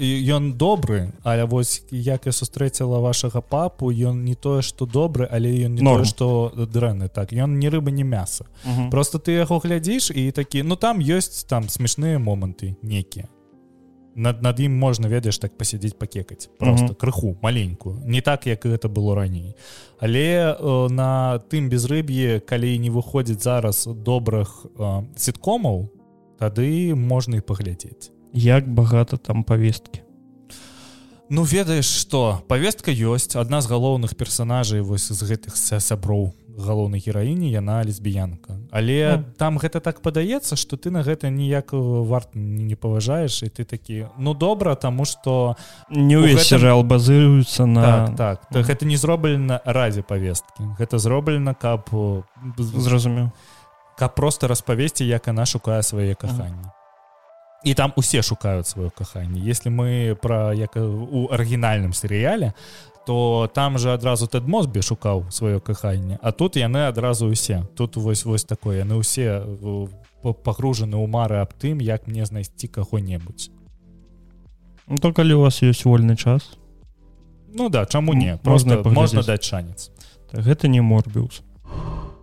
і- 0.00 0.30
ён 0.30 0.54
добры 0.54 1.10
але 1.22 1.44
вось 1.44 1.82
як 1.90 2.26
я 2.26 2.32
сустрэціла 2.32 3.00
вашага 3.00 3.40
папу 3.40 3.90
ён 3.92 4.22
не 4.22 4.34
тое 4.34 4.62
што 4.62 4.84
добры 4.86 5.26
але 5.30 5.48
ён 5.66 5.74
не 5.74 5.82
тое 5.82 6.04
што 6.04 6.52
дрэнны 6.54 7.08
так 7.08 7.32
ён 7.32 7.58
не 7.58 7.70
рыба 7.70 7.90
не 7.90 8.04
мяса. 8.04 8.44
Просто 8.90 9.18
ты 9.18 9.30
яго 9.32 9.58
глядзіш 9.58 10.10
і 10.14 10.30
такі 10.30 10.62
ну 10.62 10.76
там 10.76 11.00
ёсць 11.00 11.44
там 11.46 11.68
смешныя 11.68 12.18
моманты 12.18 12.76
некія 12.82 13.26
над 14.14 14.42
над 14.42 14.60
ім 14.60 14.78
можна 14.78 15.08
ведаеш 15.08 15.38
так 15.38 15.56
пасядзець 15.58 15.94
пакекаць 15.98 16.48
просто 16.58 16.84
Мгм. 16.84 16.94
крыху 16.94 17.36
маленькую. 17.42 18.02
Не 18.04 18.20
так 18.20 18.46
як 18.46 18.64
гэта 18.66 18.88
было 18.88 19.14
раней 19.14 19.54
але 20.00 20.54
э, 20.58 20.88
на 20.90 21.38
тым 21.50 21.68
безрыб'і 21.68 22.40
калі 22.46 22.78
не 22.78 22.90
выходзіць 22.90 23.42
зараз 23.42 23.86
добрых 23.86 24.66
э, 24.78 25.04
сіткомаў 25.16 25.88
тады 26.38 26.94
можна 26.94 27.36
і 27.36 27.40
паглядзець 27.40 28.10
як 28.32 28.68
багата 28.68 29.16
там 29.16 29.44
павесткі 29.44 30.00
Ну 31.30 31.44
ведаеш 31.44 31.86
что? 31.86 32.42
Повестка 32.46 32.90
ёсць. 32.92 33.36
Адна 33.40 33.60
з 33.62 33.66
галоўных 33.70 34.14
персонажай 34.16 34.80
вось 34.82 35.08
з 35.12 35.22
гэтых 35.22 35.56
ся- 35.56 35.80
сяброў 35.80 36.32
галоўнай 36.58 37.00
гераіні 37.06 37.50
яна 37.50 37.82
лесбіянка. 37.84 38.58
Але 38.70 39.16
Ну. 39.16 39.24
там 39.38 39.58
гэта 39.58 39.80
так 39.80 40.00
падаецца 40.02 40.56
что 40.56 40.76
ты 40.76 40.90
на 40.90 41.02
гэта 41.02 41.30
ніяк 41.30 41.72
варт 41.72 42.28
не 42.34 42.74
паважаеш 42.76 43.42
і 43.42 43.46
ты 43.48 43.64
такі 43.64 44.06
ну 44.18 44.34
добра 44.34 44.74
тому 44.74 45.04
что 45.04 45.56
не 45.90 46.16
ўвесь 46.18 46.40
гэтым- 46.44 46.58
серыал 46.58 46.82
базыруецца 46.82 47.66
на 47.66 48.06
так 48.16 48.40
так 48.50 48.50
Мгм. 48.50 48.62
гэта 48.68 48.84
не 48.86 48.96
зроблена 48.96 49.60
разе 49.64 50.02
повесткі 50.02 50.76
гэта 50.78 50.98
зроблена 50.98 51.54
каб 51.54 51.88
э, 51.92 52.22
зразумеў. 52.58 53.30
каб 53.98 54.14
просто 54.14 54.48
распавесці 54.48 55.04
як 55.06 55.26
яна 55.26 55.46
шукае 55.46 55.82
свае 55.82 56.14
каханні. 56.14 56.66
І 57.64 57.74
там 57.74 57.92
усе 57.96 58.22
шукаюць 58.22 58.66
сваё 58.66 58.90
каханне. 58.90 59.38
Если 59.50 59.70
мы 59.70 60.14
про 60.16 60.52
як 60.52 60.74
э, 60.76 60.82
у 60.82 61.28
арыгінальным 61.30 61.92
серыяле 61.92 62.52
то 63.06 63.50
там 63.54 63.78
же 63.78 63.92
адразу 63.94 64.26
тед 64.26 64.46
мосбі 64.48 64.82
шукаў 64.82 65.26
сваё 65.30 65.60
каханне 65.60 66.18
а 66.22 66.32
тут 66.32 66.56
яны 66.56 66.86
адразу 66.88 67.26
усе 67.26 67.64
тут 67.76 67.96
вось 67.96 68.24
вось 68.24 68.44
такое 68.44 68.84
яны 68.84 68.98
ўсе 69.00 69.42
э, 69.42 69.88
па- 70.22 70.32
пагружаны 70.32 70.96
ў 70.96 71.06
мары 71.06 71.42
аб 71.42 71.52
тым 71.58 71.82
як 71.82 72.06
мне 72.06 72.24
знайсці 72.24 72.68
каго-небудзь. 72.68 73.50
Ну 74.86 74.98
то 74.98 75.12
калі 75.12 75.34
у 75.34 75.40
вас 75.40 75.62
ёсць 75.62 75.84
вольны 75.84 76.16
час? 76.16 76.58
Ну 77.54 77.68
да 77.68 77.86
чаму 77.86 78.14
не? 78.14 78.38
можна 78.44 78.76
просто 78.76 78.90
можна 78.90 79.22
даць 79.22 79.44
шанец. 79.44 79.90
Так, 80.30 80.40
гэта 80.46 80.68
не 80.68 80.80
морбіус 80.80 81.42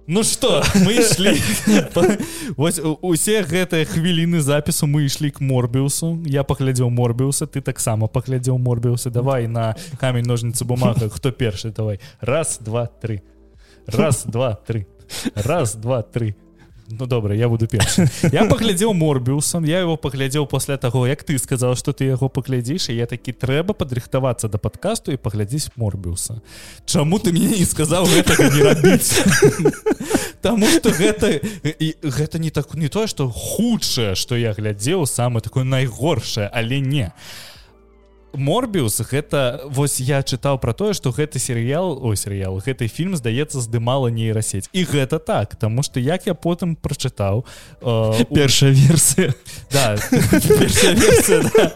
Ну 0.10 0.24
что 0.24 0.64
мы 0.74 0.98
ішлі 0.98 1.38
Вось 2.58 2.82
усе 2.82 3.46
гэтыя 3.46 3.86
хвіліны 3.86 4.42
запісу 4.42 4.90
мы 4.90 5.06
ішлі 5.06 5.30
к 5.30 5.38
морбіусу 5.46 6.26
я 6.26 6.42
паглядзеў 6.42 6.90
морбіуса 6.90 7.46
ты 7.46 7.62
таксама 7.62 8.10
паглядзеў 8.10 8.58
морбіуса 8.58 9.14
давай 9.14 9.46
на 9.46 9.78
камень 10.02 10.26
ножницы 10.26 10.66
бумага 10.66 11.14
хто 11.14 11.30
першы 11.30 11.70
давай. 11.70 12.02
Раз 12.22 12.58
два 12.58 12.88
три. 12.88 13.22
Раз 13.86 14.26
два 14.26 14.58
три. 14.58 14.88
Раз 15.36 15.76
два 15.76 16.02
три 16.02 16.34
Ну 16.92 17.06
добра 17.06 17.36
я 17.36 17.48
буду 17.50 17.68
першы. 17.68 18.10
Я 18.34 18.46
паглядзеў 18.50 18.94
морбіусам 18.98 19.66
я 19.66 19.86
его 19.86 19.96
паглядзеў 19.98 20.48
пасля 20.50 20.78
таго 20.78 21.06
як 21.06 21.24
ты 21.24 21.38
сказал 21.38 21.76
что 21.76 21.94
ты 21.94 22.10
яго 22.10 22.30
паглядзіш 22.30 22.90
і 22.90 22.96
я 22.98 23.06
такі 23.06 23.32
трэба 23.32 23.78
падрыхтавацца 23.78 24.50
да 24.50 24.58
падкасту 24.58 25.14
і 25.14 25.22
паглядзіць 25.22 25.70
морбіуса. 25.76 26.42
Чаму 26.86 27.20
ты 27.20 27.32
мне 27.32 27.62
не 27.62 27.66
сказаў 27.66 28.10
рабіць? 28.10 29.22
Таму 30.42 30.66
что 30.66 30.90
гэта 30.90 31.38
і 31.62 31.94
гэта 32.02 32.40
не 32.40 32.50
так 32.50 32.74
не 32.74 32.90
тое 32.90 33.06
что 33.06 33.30
худшае 33.30 34.16
что 34.16 34.36
я 34.36 34.54
глядзеў 34.54 35.06
самое 35.06 35.42
такое 35.46 35.64
найгоршае 35.64 36.50
але 36.50 36.80
не 36.82 37.14
Морбіус 38.34 39.02
гэта 39.10 39.62
вось 39.66 40.00
я 40.00 40.22
чытаў 40.22 40.60
про 40.60 40.74
тое 40.74 40.94
что 40.94 41.12
гэты 41.12 41.40
серыял 41.40 41.98
ой 42.02 42.16
серыял 42.18 42.60
гэты 42.60 42.88
фільм 42.88 43.16
здаецца 43.16 43.62
здымала 43.62 44.08
нейрасеть. 44.08 44.70
І 44.74 44.84
гэта 44.84 45.20
так 45.20 45.56
тому 45.56 45.84
что 45.84 46.00
як 46.00 46.28
я 46.28 46.34
потым 46.34 46.76
прачытаў 46.76 47.46
э, 47.82 48.26
першая 48.34 48.72
версія. 48.72 49.34
Да, 49.72 49.98
версія, 50.12 51.52
да. 51.54 51.72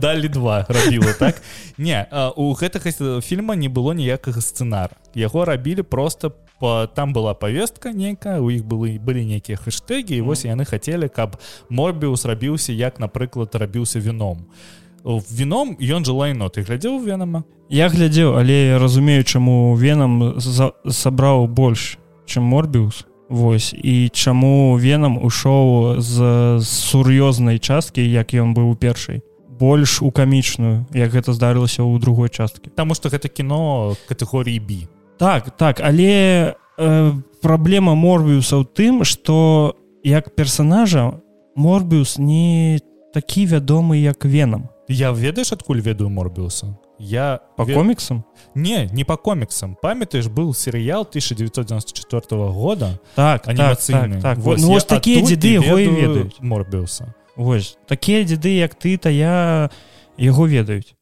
далі 0.00 0.28
два 0.28 0.66
рабіла 0.68 1.12
так? 1.12 1.42
Не 1.78 2.06
а, 2.10 2.30
у 2.30 2.54
гэтага 2.54 3.20
фільма 3.20 3.56
не 3.56 3.68
было 3.68 3.94
ніякага 3.94 4.40
сцэнара. 4.40 4.96
Яго 5.14 5.44
рабілі 5.44 5.82
просто 5.82 6.32
по 6.60 6.86
там 6.94 7.12
была 7.12 7.34
повестка 7.34 7.90
нейкая 7.92 8.38
у 8.40 8.50
іх 8.52 8.62
былі 8.64 9.00
былі 9.00 9.24
нейкія 9.24 9.56
хэштэгі 9.56 10.20
і 10.20 10.20
вось 10.28 10.44
яны 10.44 10.68
хацелі 10.68 11.08
каб 11.08 11.40
морбіус 11.72 12.28
рабіўся 12.28 12.76
як 12.76 13.00
напрыклад 13.00 13.56
рабіўся 13.56 13.98
віном 13.98 14.44
віном 15.04 15.76
ён 15.80 16.04
жа 16.04 16.12
лайно. 16.12 16.48
Ты 16.48 16.62
глядзеў 16.62 17.00
венама 17.04 17.44
я 17.70 17.88
глядзеў 17.88 18.34
але 18.36 18.74
я 18.74 18.78
разумею 18.78 19.24
чаму 19.24 19.74
венам 19.78 20.34
за- 20.36 20.74
сабраў 20.90 21.46
больш 21.46 21.98
чым 22.26 22.42
морбіус 22.42 23.06
Вось 23.30 23.70
і 23.72 24.08
чаму 24.08 24.74
венам 24.74 25.14
ушоў 25.22 26.00
з 26.02 26.18
сур'ёзнай 26.66 27.62
часткі 27.62 28.02
як 28.02 28.34
ён 28.34 28.58
быў 28.58 28.74
у 28.74 28.74
першай 28.74 29.22
больш 29.46 30.02
у 30.02 30.10
камічную 30.10 30.86
як 30.90 31.14
гэта 31.14 31.30
здарылася 31.32 31.86
ў 31.86 32.00
другой 32.00 32.28
часткі. 32.28 32.74
Таму 32.74 32.94
что 32.94 33.08
гэта 33.08 33.28
кіно 33.28 33.94
катэгоріі 34.08 34.58
B. 34.58 34.88
Так 35.18 35.54
так 35.56 35.78
але 35.78 36.56
э, 36.78 37.12
праблема 37.42 37.94
морбіуса 37.94 38.58
ў 38.58 38.66
тым 38.66 39.04
что 39.04 39.76
як 40.02 40.34
персонажа 40.34 41.22
морбіус 41.54 42.18
не 42.18 42.80
такі 43.14 43.46
вядомы 43.46 44.02
як 44.02 44.24
венам 44.24 44.69
Я 44.92 45.12
ведаеш 45.12 45.52
адкуль 45.52 45.80
ведаю 45.80 46.10
морбіуса 46.10 46.74
я 46.98 47.40
по 47.56 47.62
ве- 47.62 47.74
коміксам 47.74 48.24
не 48.54 48.90
не 48.92 49.04
по 49.04 49.16
комиксам. 49.16 49.76
Памятаешь 49.82 50.26
был 50.26 50.54
сериал 50.54 51.02
1994 51.02 52.48
года? 52.50 52.98
Так 53.14 53.42
так, 53.42 53.78
так, 53.78 54.20
так. 54.22 54.38
Вось, 54.38 54.60
ну 54.60 54.68
вось 54.68 54.84
такія 54.84 55.22
адтуль 55.22 55.32
дзеды 55.32 55.46
і 55.46 55.52
яго 55.52 55.78
і 55.78 55.88
ведаю 55.88 56.08
ведаюць 56.08 56.40
морбіуса 56.40 57.14
Вось 57.36 57.78
такія 57.86 58.24
дзеды 58.24 58.48
як 58.48 58.74
ты 58.74 58.98
та 58.98 59.10
я 59.10 59.70
яго 60.18 60.46
ведаюць 60.46 60.94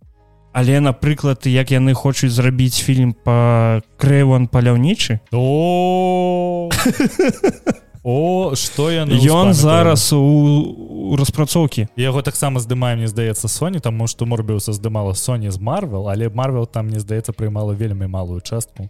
але 0.52 0.80
напрыклад 0.80 1.46
як 1.46 1.70
яны 1.70 1.94
хочуць 1.94 2.32
зрабіць 2.32 2.78
фільм 2.78 3.12
по 3.12 3.80
крэван 3.96 4.48
паляўнічы 4.48 5.20
о 5.32 6.68
о 8.02 8.54
что 8.54 8.90
я 8.90 9.04
ён 9.04 9.54
зараз 9.54 10.12
у, 10.12 10.18
у 10.18 11.16
распрацоўкі. 11.16 11.88
Яго 11.96 12.22
таксама 12.22 12.60
здымае 12.60 12.96
мне 12.96 13.08
здаецца 13.08 13.48
Соні 13.48 13.80
таму 13.80 14.06
што 14.06 14.26
морбіуса 14.26 14.72
здымала 14.72 15.14
Соні 15.14 15.50
з 15.50 15.58
Марвел 15.60 16.08
але 16.08 16.28
Марвел 16.28 16.66
там 16.66 16.86
мне 16.88 17.00
здаецца 17.00 17.32
прымала 17.32 17.72
вельмі 17.72 18.06
малую 18.06 18.40
частку. 18.40 18.88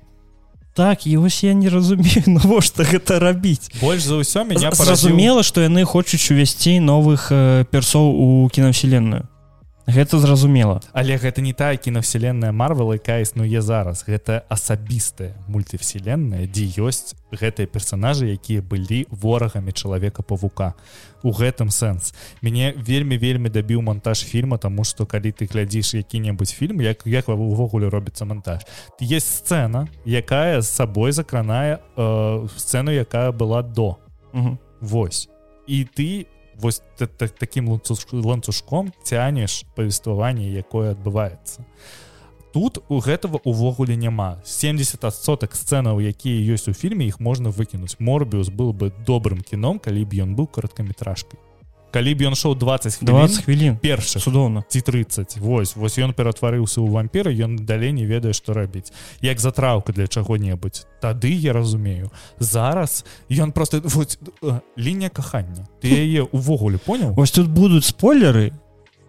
Так 0.74 1.06
і 1.06 1.16
вось 1.16 1.42
я 1.44 1.54
не 1.54 1.68
разумею 1.68 2.22
навошта 2.26 2.84
гэта 2.84 3.18
рабіць. 3.18 3.70
Больш 3.80 4.02
за 4.02 4.20
ўсё 4.20 4.44
меня 4.44 4.70
зразумела 4.72 5.42
што 5.42 5.60
яны 5.60 5.84
хочуць 5.84 6.30
увесці 6.30 6.78
новых 6.80 7.32
э, 7.32 7.64
персоў 7.70 8.14
у 8.14 8.48
кінавселенную 8.48 9.26
гэта 9.88 10.18
зразумела. 10.18 10.80
Але 10.92 11.16
гэта 11.16 11.40
не 11.40 11.52
тая 11.52 11.76
кінавселенная 11.76 12.52
Марвел 12.52 12.92
якая 12.92 13.24
існуе 13.24 13.60
зараз. 13.60 14.04
Гэта 14.04 14.44
асабістая 14.48 15.32
мультивселенная 15.48 16.46
дзе 16.46 16.68
ёсць 16.84 17.16
гэтыя 17.32 17.66
персонажы 17.66 18.28
якія 18.28 18.60
былі 18.60 19.08
ворагамі 19.10 19.72
чалавека 19.72 20.22
павука 20.22 20.76
у 21.24 21.32
гэтым 21.32 21.72
сэнс. 21.72 22.12
Мяне 22.42 22.76
вельмі 22.76 23.16
вельмі 23.18 23.48
дабіў 23.48 23.82
монтаж 23.82 24.24
фільма 24.28 24.58
тому 24.58 24.84
что 24.84 25.06
калі 25.06 25.32
ты 25.32 25.48
глядзіш 25.48 25.94
які-небудзь 25.94 26.52
фільм 26.52 26.80
як 26.80 27.06
як 27.06 27.28
увогуле 27.28 27.88
робіцца 27.88 28.24
монтаж 28.24 28.62
есть 29.00 29.26
сцена 29.26 29.88
якая 30.04 30.60
з 30.60 30.68
сабой 30.68 31.12
закранае 31.12 31.80
э, 31.96 32.48
сцэну 32.56 32.92
якая 32.92 33.32
была 33.32 33.62
до. 33.62 33.96
Мгм. 34.32 34.58
Вось. 34.80 35.28
І 35.66 35.84
ты 35.84 36.26
вось 36.58 36.82
та- 36.96 37.06
та- 37.06 37.28
таким 37.28 37.68
ланцуж- 37.68 38.26
ланцужком 38.26 38.92
цянеш 39.02 39.64
павестваванне 39.74 40.50
якое 40.52 40.94
адбываецца. 40.94 41.60
Тут 42.52 42.78
у 42.88 43.00
гэтага 43.00 43.40
увогуле 43.44 43.96
няма. 43.96 44.40
70 44.44 45.14
соток 45.14 45.54
сцэнаў 45.54 46.00
якія 46.00 46.54
ёсць 46.54 46.70
у 46.70 46.74
фільме 46.74 47.06
іх 47.06 47.20
можна 47.20 47.50
выкінуць. 47.50 47.96
Морбіус 47.98 48.48
был 48.48 48.72
бы 48.72 48.92
добрым 49.06 49.40
кіном 49.40 49.78
калі 49.78 50.04
б 50.04 50.14
ён 50.14 50.34
быў 50.34 50.46
кароткаметражкай 50.46 51.38
калі 51.90 52.14
б 52.14 52.28
ён 52.28 52.34
шоў 52.36 52.54
20 52.54 52.94
хвілін, 53.00 53.14
20 53.14 53.44
хвілін 53.44 53.74
першых 53.80 54.20
цудоўна 54.22 54.64
ці 54.68 54.80
30 54.80 55.38
вось 55.38 55.76
вось 55.76 55.98
ён 55.98 56.12
ператварыўся 56.12 56.80
ў 56.84 56.88
вампіра 56.92 57.32
ён 57.32 57.56
далей 57.64 57.92
не 57.92 58.04
ведае 58.04 58.32
што 58.32 58.52
рабіць 58.52 58.92
як 59.24 59.40
затраўка 59.40 59.92
для 59.92 60.06
чаго-небудзь 60.06 60.86
тады 61.00 61.32
я 61.32 61.52
разумею 61.52 62.10
зараз 62.38 63.04
ён 63.30 63.52
просто 63.52 63.80
вось, 63.84 64.18
э, 64.42 64.60
лінія 64.78 65.08
кахання 65.08 65.64
ты 65.80 65.88
яе 65.88 66.28
увогуле 66.32 66.78
понял 66.78 67.12
Вось 67.12 67.30
тут 67.30 67.48
будуць 67.48 67.84
спойлеры 67.88 68.52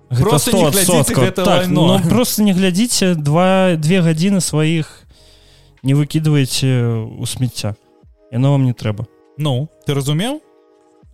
Гэта 0.09 0.23
Просто 0.23 0.51
не 0.57 0.63
100%. 0.65 0.71
глядзіце 0.73 1.13
гэта 1.13 1.43
так, 1.45 1.67
ну, 1.67 1.99
просто 2.09 2.41
не 2.43 2.53
глядзіце 2.53 3.13
два 3.15 3.75
две 3.75 4.01
гадзіны 4.01 4.41
сваіх 4.41 5.05
не 5.83 5.93
выкидываеце 5.93 6.95
у 7.19 7.25
смецця 7.25 7.75
яно 8.31 8.51
вам 8.51 8.65
не 8.65 8.73
трэба 8.73 9.05
Ну 9.37 9.69
ты 9.85 9.93
разумеў 9.93 10.41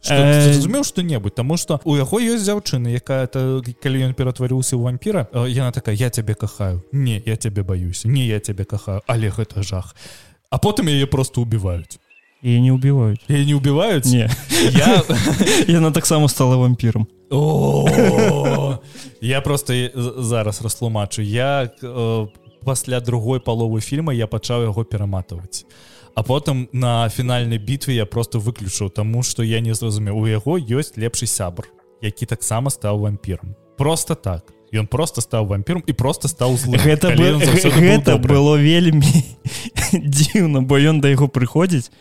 зразумеў 0.06 0.84
што-небудзь 0.84 1.36
Таму 1.36 1.58
што 1.58 1.80
у 1.84 1.96
яго 1.98 2.22
ёсць 2.22 2.46
дзяўчына 2.46 2.94
якая 2.96 3.28
то 3.28 3.62
калі 3.82 4.10
ён 4.10 4.14
ператварыўся 4.14 4.78
ў 4.78 4.86
вампіра 4.86 5.28
э, 5.34 5.50
яна 5.50 5.72
такая 5.72 5.96
я 5.96 6.10
цябе 6.10 6.34
кахаю 6.34 6.84
не 6.92 7.22
я 7.26 7.36
цябе 7.36 7.64
баюся 7.64 8.08
не 8.08 8.26
я 8.28 8.40
цябе 8.40 8.66
кахаю 8.66 9.02
але 9.08 9.30
гэта 9.30 9.64
жах 9.64 9.96
а 10.50 10.58
потым 10.58 10.88
яе 10.94 11.06
просто 11.06 11.42
убіваюць 11.42 12.00
і 12.46 12.62
не 12.62 12.72
убіваюць 12.72 13.26
яе 13.28 13.46
не 13.46 13.56
убіваюць 13.58 14.06
не. 14.06 14.30
Я 14.72 15.04
яна 15.68 15.92
таксама 15.92 16.30
стала 16.30 16.56
вампірам 16.56 17.08
О, 17.32 18.78
я 19.20 19.42
просто 19.42 19.74
зараз 20.18 20.62
растлумачу. 20.62 21.22
Я 21.22 21.72
э, 21.82 22.28
пасля 22.66 23.00
другой 23.00 23.40
паловы 23.40 23.82
фільма 23.82 24.14
я 24.14 24.28
пачаў 24.28 24.66
яго 24.66 24.84
пераматываць 24.84 25.66
а 26.16 26.24
потым 26.24 26.70
на 26.72 27.10
фінальнай 27.10 27.60
бітве 27.60 27.96
я 27.96 28.06
просто 28.06 28.40
выключыў 28.40 28.90
таму 28.90 29.24
што 29.24 29.44
я 29.44 29.60
не 29.60 29.74
зразумеў. 29.74 30.16
У 30.16 30.26
яго 30.28 30.58
ёсць 30.58 30.96
лепшы 30.96 31.28
сябр 31.28 31.68
які 32.02 32.26
таксама 32.26 32.70
стаў 32.70 33.00
вампірам. 33.00 33.56
Просто 33.78 34.16
так. 34.16 34.52
Ён 34.74 34.88
просто 34.88 35.22
стаў 35.22 35.48
вампіром 35.48 35.84
і 35.88 35.94
просто 35.94 36.28
стаў 36.28 36.58
злым. 36.58 36.82
Гэта 36.82 37.16
бы, 37.16 37.40
гэта 37.40 38.18
добрым. 38.18 38.36
было 38.36 38.58
вельмі 38.58 39.24
дзіўна 39.94 40.62
бо 40.62 40.80
ён 40.80 41.02
да 41.02 41.10
яго 41.10 41.28
прыходзіць. 41.28 41.92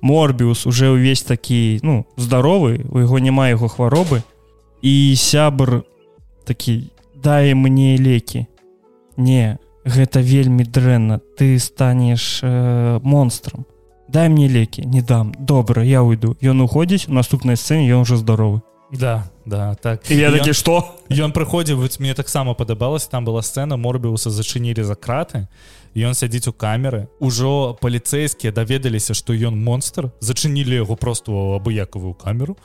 Морбіус 0.00 0.66
уже 0.66 0.90
ўвесь 0.90 1.22
такі 1.22 1.80
ну 1.82 2.06
здаровы 2.16 2.84
у 2.90 2.98
яго 2.98 3.18
няма 3.18 3.48
яго 3.48 3.68
хваробы. 3.68 4.22
І 4.82 5.14
сябр 5.16 5.84
такі 6.44 6.90
дай 7.14 7.54
мне 7.54 7.96
лекі 7.96 8.46
не 9.16 9.58
гэта 9.84 10.20
вельмі 10.20 10.64
дрэнна. 10.64 11.20
Ты 11.36 11.58
станеш 11.58 12.40
э, 12.42 13.00
монстрам. 13.02 13.66
Дай 14.08 14.28
мне 14.28 14.48
лекі 14.48 14.84
не 14.86 15.02
дам. 15.02 15.34
Добра 15.38 15.84
я 15.84 16.02
уйду. 16.02 16.36
Ён 16.40 16.64
уходзіць 16.64 17.08
у 17.08 17.12
наступнай 17.12 17.56
сцэне 17.56 17.88
ён 17.92 18.02
уже 18.02 18.16
здаровы. 18.16 18.60
Да 18.92 19.24
да 19.44 19.74
так. 19.74 20.10
І 20.10 20.16
я 20.16 20.30
такі 20.30 20.52
што? 20.52 20.96
Ён 21.10 21.32
прыходзіў 21.32 21.76
вось 21.76 22.00
мне 22.00 22.14
таксама 22.14 22.54
падабалася 22.54 23.10
там 23.10 23.24
была 23.24 23.42
сцэна 23.42 23.76
морбіуса 23.76 24.30
зачынілі 24.30 24.84
за 24.84 24.94
краты 24.94 25.48
ён 25.94 26.14
сядзіць 26.14 26.48
у 26.48 26.52
камеры. 26.52 27.08
Ужо 27.20 27.76
паліцэйскія 27.80 28.52
даведаліся 28.52 29.14
што 29.14 29.32
ён 29.32 29.56
монстр 29.56 30.12
зачынілі 30.20 30.74
яго 30.84 30.96
просто 30.96 31.56
абыякавую 31.60 32.14
камеру 32.14 32.56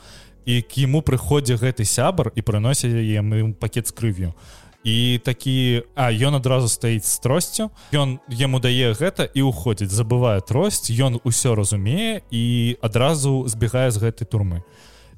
і 0.45 0.61
к 0.61 0.77
яму 0.77 1.01
прыходзе 1.01 1.55
гэты 1.55 1.85
сябар 1.85 2.31
і 2.35 2.41
прыносіць 2.41 2.93
яму 2.93 3.53
пакет 3.53 3.87
з 3.87 3.91
крывю 3.91 4.33
і 4.89 5.19
такі 5.23 5.83
а 5.95 6.09
ён 6.09 6.41
адразу 6.41 6.67
стаіць 6.67 7.05
з 7.05 7.19
тросцю 7.21 7.69
ён 7.93 8.17
яму 8.33 8.57
дае 8.57 8.93
гэта 8.97 9.29
і 9.29 9.45
уходзіць 9.45 9.93
забывае 9.93 10.41
тросць 10.41 10.89
ён 10.89 11.21
усё 11.21 11.53
разумее 11.53 12.25
і 12.33 12.43
адразу 12.81 13.45
збегае 13.45 13.91
з 13.93 14.01
гэтай 14.01 14.25
турмы. 14.25 14.65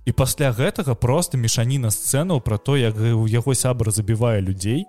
І 0.04 0.12
пасля 0.12 0.52
гэтага 0.52 0.96
просто 0.96 1.38
мешаніна 1.38 1.92
сцэнаў 1.94 2.42
пра 2.44 2.58
то 2.58 2.76
як 2.76 2.98
у 3.00 3.28
яго 3.32 3.56
сябр 3.56 3.92
забівае 3.92 4.42
людзей. 4.42 4.84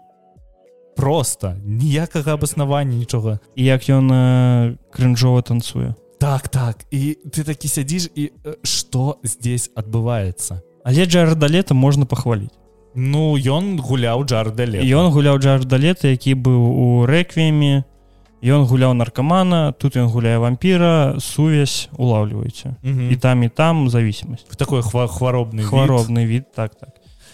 Просто 0.97 1.55
ніякага 1.65 2.35
абаснавання 2.35 2.97
нічога. 2.97 3.39
І 3.55 3.65
як 3.65 3.87
ён 3.89 4.11
э, 4.11 4.77
крынжова 4.91 5.43
танцуе. 5.43 5.95
Так 6.19 6.49
так. 6.49 6.85
І 6.91 7.17
ты 7.31 7.45
такі 7.45 7.69
сядзіш 7.69 8.11
і 8.15 8.33
э, 8.33 8.57
што 8.65 9.21
здесь 9.23 9.71
адбываецца? 9.77 10.61
Але 10.85 11.07
джарда 11.07 11.47
лета 11.47 11.75
можна 11.75 12.07
пахваліць 12.07 12.62
Ну 12.95 13.37
ён 13.37 13.81
гуляў 13.81 14.25
джардале 14.25 14.85
ён 14.85 15.11
гуляў 15.13 15.39
джарда 15.39 15.77
лета 15.77 16.09
які 16.13 16.35
быў 16.35 16.61
у 16.61 16.87
рэквіеме 17.09 17.85
ён 18.43 18.67
гуляў 18.67 18.93
наркамана 18.95 19.73
тут 19.73 19.97
ён 19.97 20.11
гуляе 20.13 20.39
вампіра 20.39 21.17
сувязь 21.21 21.89
улаўліваеце 21.97 22.77
і 22.83 23.17
там 23.17 23.43
і 23.43 23.49
там 23.49 23.89
зависимость 23.89 24.49
такой 24.59 24.83
хва 24.83 25.07
хваробны 25.07 25.63
хваробны 25.63 26.27
від 26.27 26.53
так 26.53 26.75
так. 26.75 26.91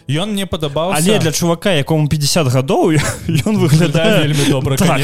Ён 0.09 0.33
мне 0.33 0.47
падабаўся. 0.47 1.05
Але 1.05 1.19
для 1.19 1.33
чувака 1.33 1.73
якому 1.73 2.09
50 2.09 2.47
гадоў 2.49 2.97
ён 3.47 3.59
выглядае 3.61 4.25
вельмі 4.25 4.49
добра 4.49 4.77
Так. 4.77 5.01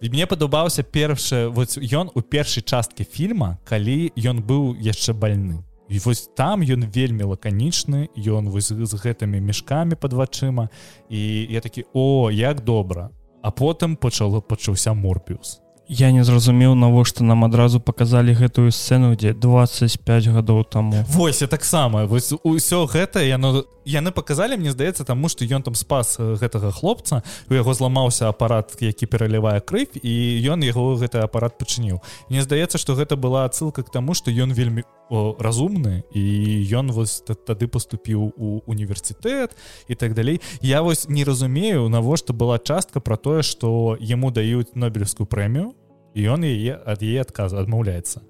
і 0.00 0.10
мне 0.10 0.26
падабаўся 0.26 0.82
першы 0.82 1.48
вот 1.48 1.78
ён 1.78 2.10
у 2.14 2.22
першай 2.22 2.62
часткі 2.62 3.04
фільма 3.04 3.58
калі 3.64 4.12
ён 4.16 4.42
быў 4.42 4.76
яшчэ 4.80 5.12
больны 5.12 5.62
і 5.88 5.98
вось 5.98 6.30
там 6.34 6.62
ён 6.62 6.86
вельмі 6.90 7.24
лаканічны 7.24 8.08
ён 8.16 8.48
вось 8.50 8.72
з 8.72 8.94
гэтымі 8.94 9.40
мешкамі 9.40 9.94
под 9.94 10.12
вачыма. 10.12 10.68
І 11.10 11.46
я 11.50 11.60
такі 11.60 11.84
о 11.92 12.30
як 12.30 12.64
добра! 12.64 13.10
А 13.42 13.50
потым 13.50 13.96
пачало 13.96 14.42
пачаўся 14.42 14.92
морбіус 14.92 15.65
я 15.88 16.10
не 16.10 16.24
зразумеў 16.24 16.74
навошта 16.74 17.24
нам 17.24 17.44
адразу 17.44 17.80
показалі 17.80 18.34
гэтую 18.34 18.70
сцэну 18.74 19.14
дзе 19.14 19.32
25 19.32 20.28
гадоў 20.34 20.64
таму. 20.64 21.04
Вось 21.08 21.42
я 21.42 21.48
таксама. 21.48 22.06
Вось 22.06 22.32
усё 22.42 22.86
гэта 22.90 23.22
яно 23.22 23.64
яны 23.86 24.10
показалі 24.10 24.58
мне 24.58 24.74
здаецца 24.74 25.06
таму 25.06 25.28
што 25.30 25.46
ён 25.46 25.62
там 25.62 25.74
спас 25.78 26.18
гэтага 26.18 26.74
хлопца 26.74 27.22
у 27.48 27.54
яго 27.54 27.70
зламаўся 27.70 28.26
апарат 28.28 28.74
які 28.82 29.06
пералівае 29.06 29.60
крыв 29.62 29.94
і 30.02 30.42
ён 30.50 30.66
яго 30.66 30.98
гэты 30.98 31.22
апарат 31.22 31.54
пачыніў. 31.58 32.02
Мне 32.28 32.42
здаецца 32.42 32.78
што 32.82 32.98
гэта 32.98 33.14
была 33.14 33.46
адсылка 33.46 33.86
к 33.86 33.90
таму 33.94 34.14
што 34.14 34.34
ён 34.34 34.50
вельмі 34.50 34.82
о, 35.08 35.38
разумны 35.38 36.02
і 36.10 36.66
ён 36.74 36.90
вось 36.90 37.22
та- 37.22 37.38
тады 37.38 37.70
поступіў 37.70 38.34
у 38.34 38.60
універсітэт 38.66 39.54
і 39.86 39.94
так 39.94 40.14
далей. 40.18 40.40
Я 40.60 40.82
вось 40.82 41.08
не 41.08 41.22
разумею 41.22 41.88
навошта 41.88 42.32
была 42.34 42.58
частка 42.58 42.98
про 42.98 43.16
тое 43.16 43.42
што 43.46 43.96
яму 44.00 44.34
даюць 44.34 44.74
нобелевскую 44.74 45.30
прэмію 45.30 45.75
і 46.16 46.20
ён 46.32 46.48
яе 46.48 46.80
ад 46.80 47.04
яе 47.04 47.20
адказу 47.20 47.60
адмаўляецца 47.60 48.24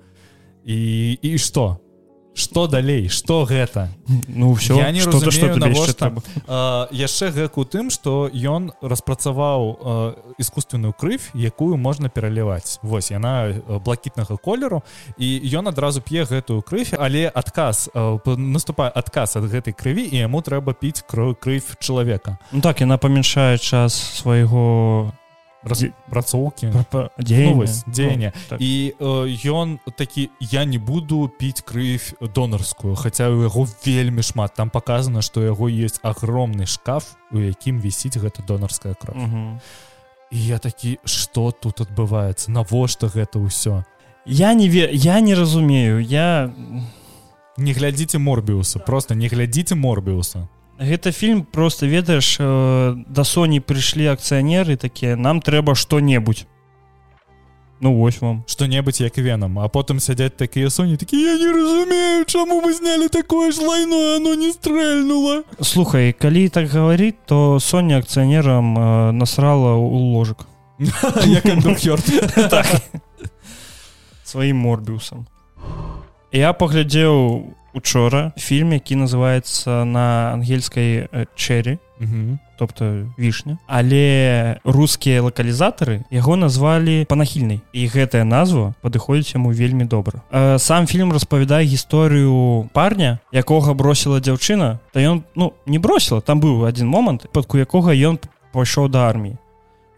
і 0.66 0.78
і 1.22 1.38
што 1.38 1.78
что? 2.36 2.66
Далей? 2.66 3.08
Что 3.08 3.44
гэта? 3.44 3.88
Ну 4.28 4.52
все 4.52 4.76
Я 4.76 4.90
не 4.90 5.00
что 5.00 5.12
то 5.12 5.30
что 5.30 5.46
разумею, 5.48 5.54
тебе 5.54 5.66
навошта. 5.66 6.12
яшчэ 6.92 7.32
гэк 7.32 7.56
у 7.56 7.64
тым 7.64 7.88
что 7.90 8.28
ён 8.28 8.72
распрацаваў 8.82 9.60
а, 9.80 10.14
искусственную 10.38 10.92
крыв 10.92 11.30
якую 11.32 11.76
можна 11.76 12.08
пераліваць. 12.08 12.78
Вось 12.82 13.10
яна 13.10 13.56
блакітнага 13.84 14.36
колеру 14.36 14.82
і 15.16 15.40
ён 15.48 15.68
адразу 15.68 16.02
п'е 16.04 16.28
гэтую 16.28 16.60
крыв 16.60 16.92
але 16.98 17.32
адказ 17.32 17.88
наступае 18.36 18.92
адказ 18.92 19.36
ад 19.36 19.48
гэтай 19.48 19.72
крыві 19.72 20.04
і 20.04 20.28
яму 20.28 20.44
трэба 20.44 20.76
піць 20.76 21.02
крыв 21.08 21.64
чалавека. 21.80 22.36
Ну 22.52 22.60
так 22.60 22.80
яна 22.84 22.98
памяншае 22.98 23.56
час 23.56 23.96
свайго 23.96 25.12
Дзе- 25.66 25.92
распрацоўкі 26.08 26.70
дзеяння 27.18 27.50
Ну, 27.50 27.56
вось, 27.56 27.84
дзеяння. 27.88 28.32
Ну, 28.34 28.40
так. 28.48 28.60
і 28.60 28.94
э, 29.00 29.50
ён 29.50 29.78
такі 29.96 30.30
я 30.40 30.64
не 30.64 30.78
буду 30.78 31.28
піць 31.28 31.62
крыв 31.62 32.14
донарскую 32.34 32.94
хаця 32.96 33.28
у 33.30 33.42
яго 33.42 33.66
вельмі 33.86 34.22
шмат. 34.22 34.54
Там 34.54 34.70
показано 34.70 35.22
что 35.22 35.42
яго 35.42 35.68
есть 35.68 36.00
агромны 36.02 36.66
шкаф 36.66 37.16
у 37.32 37.38
якім 37.38 37.80
вісіць 37.80 38.16
гэта 38.16 38.46
донарская 38.46 38.94
кровь. 38.94 39.16
Мгм. 39.16 39.60
і 40.30 40.46
я 40.46 40.58
такі 40.58 40.98
что 41.04 41.52
тут 41.52 41.80
адбываецца 41.80 42.50
навошта 42.50 43.06
гэта 43.06 43.38
ўсё? 43.38 43.84
Я 44.26 44.54
не 44.54 44.68
ве 44.68 44.90
я 44.92 45.20
не 45.20 45.34
разумею. 45.34 46.00
Я 46.00 46.50
не 47.56 47.72
глядзіце 47.72 48.18
морбіуса 48.18 48.78
просто 48.78 49.14
не 49.14 49.28
глядзіце 49.28 49.74
морбіуса 49.74 50.48
гэта 50.78 51.12
фільм 51.12 51.42
просто 51.44 51.86
ведаеш 51.86 52.36
э, 52.40 52.94
да 53.08 53.24
Соні 53.24 53.60
прыйшлі 53.60 54.12
акцыянеры 54.12 54.76
такія 54.76 55.16
нам 55.16 55.40
трэба 55.40 55.74
што-небудзь 55.74 56.46
ну 57.80 57.94
вось 57.94 58.20
вам. 58.20 58.44
Что-небудзь 58.46 59.00
як 59.00 59.16
венам 59.18 59.58
а 59.58 59.68
потым 59.68 60.00
сядзяць 60.00 60.36
такія 60.36 60.70
соні 60.70 60.96
такі 60.96 61.20
я 61.20 61.38
не 61.38 61.52
разумею 61.52 62.24
чаму 62.24 62.60
вы 62.60 62.72
знялі 62.72 63.08
такое 63.08 63.52
ж 63.52 63.60
лайно 63.60 64.16
оно 64.16 64.34
не 64.34 64.52
стрэльнула 64.52 65.44
слухай 65.60 66.12
калі 66.12 66.48
так 66.48 66.68
гаварыць 66.68 67.16
то 67.26 67.58
Соня 67.60 67.98
акцыянерам 67.98 68.78
э, 68.78 69.10
насрала 69.12 69.74
у 69.74 70.12
ложак 70.12 70.46
так. 72.50 72.66
сваім 74.24 74.56
морбіусам 74.56 75.26
я 76.32 76.52
паглядзеў 76.52 77.54
учора 77.76 78.32
фільм 78.36 78.72
які 78.72 78.96
называется 78.96 79.84
на 79.84 80.32
ангельскай 80.32 81.08
чэрі 81.36 81.78
Мгм. 82.00 82.38
тобто 82.58 83.04
вішня 83.18 83.58
але 83.66 84.56
рускія 84.64 85.22
лакалізатары 85.22 86.04
яго 86.10 86.36
назвалі 86.36 87.04
панахільнай 87.08 87.60
і 87.72 87.88
гэтая 87.88 88.24
назва 88.24 88.74
падыходзіць 88.82 89.34
яму 89.34 89.52
вельмі 89.52 89.84
добра. 89.84 90.20
Э, 90.32 90.58
сам 90.58 90.86
фільм 90.86 91.12
распавядае 91.12 91.64
гісторыю 91.64 92.68
парня 92.72 93.18
якога 93.32 93.72
бросіла 93.74 94.20
дзяўчына. 94.20 94.78
То 94.92 95.00
ён 95.00 95.22
ну 95.34 95.52
не 95.66 95.78
бросіла 95.78 96.20
там 96.20 96.40
быў 96.40 96.68
один 96.68 96.88
момант 96.88 97.26
падку 97.32 97.58
якога 97.58 97.92
ён 97.92 98.18
пайшоў 98.52 98.88
да 98.88 99.08
арміі 99.08 99.36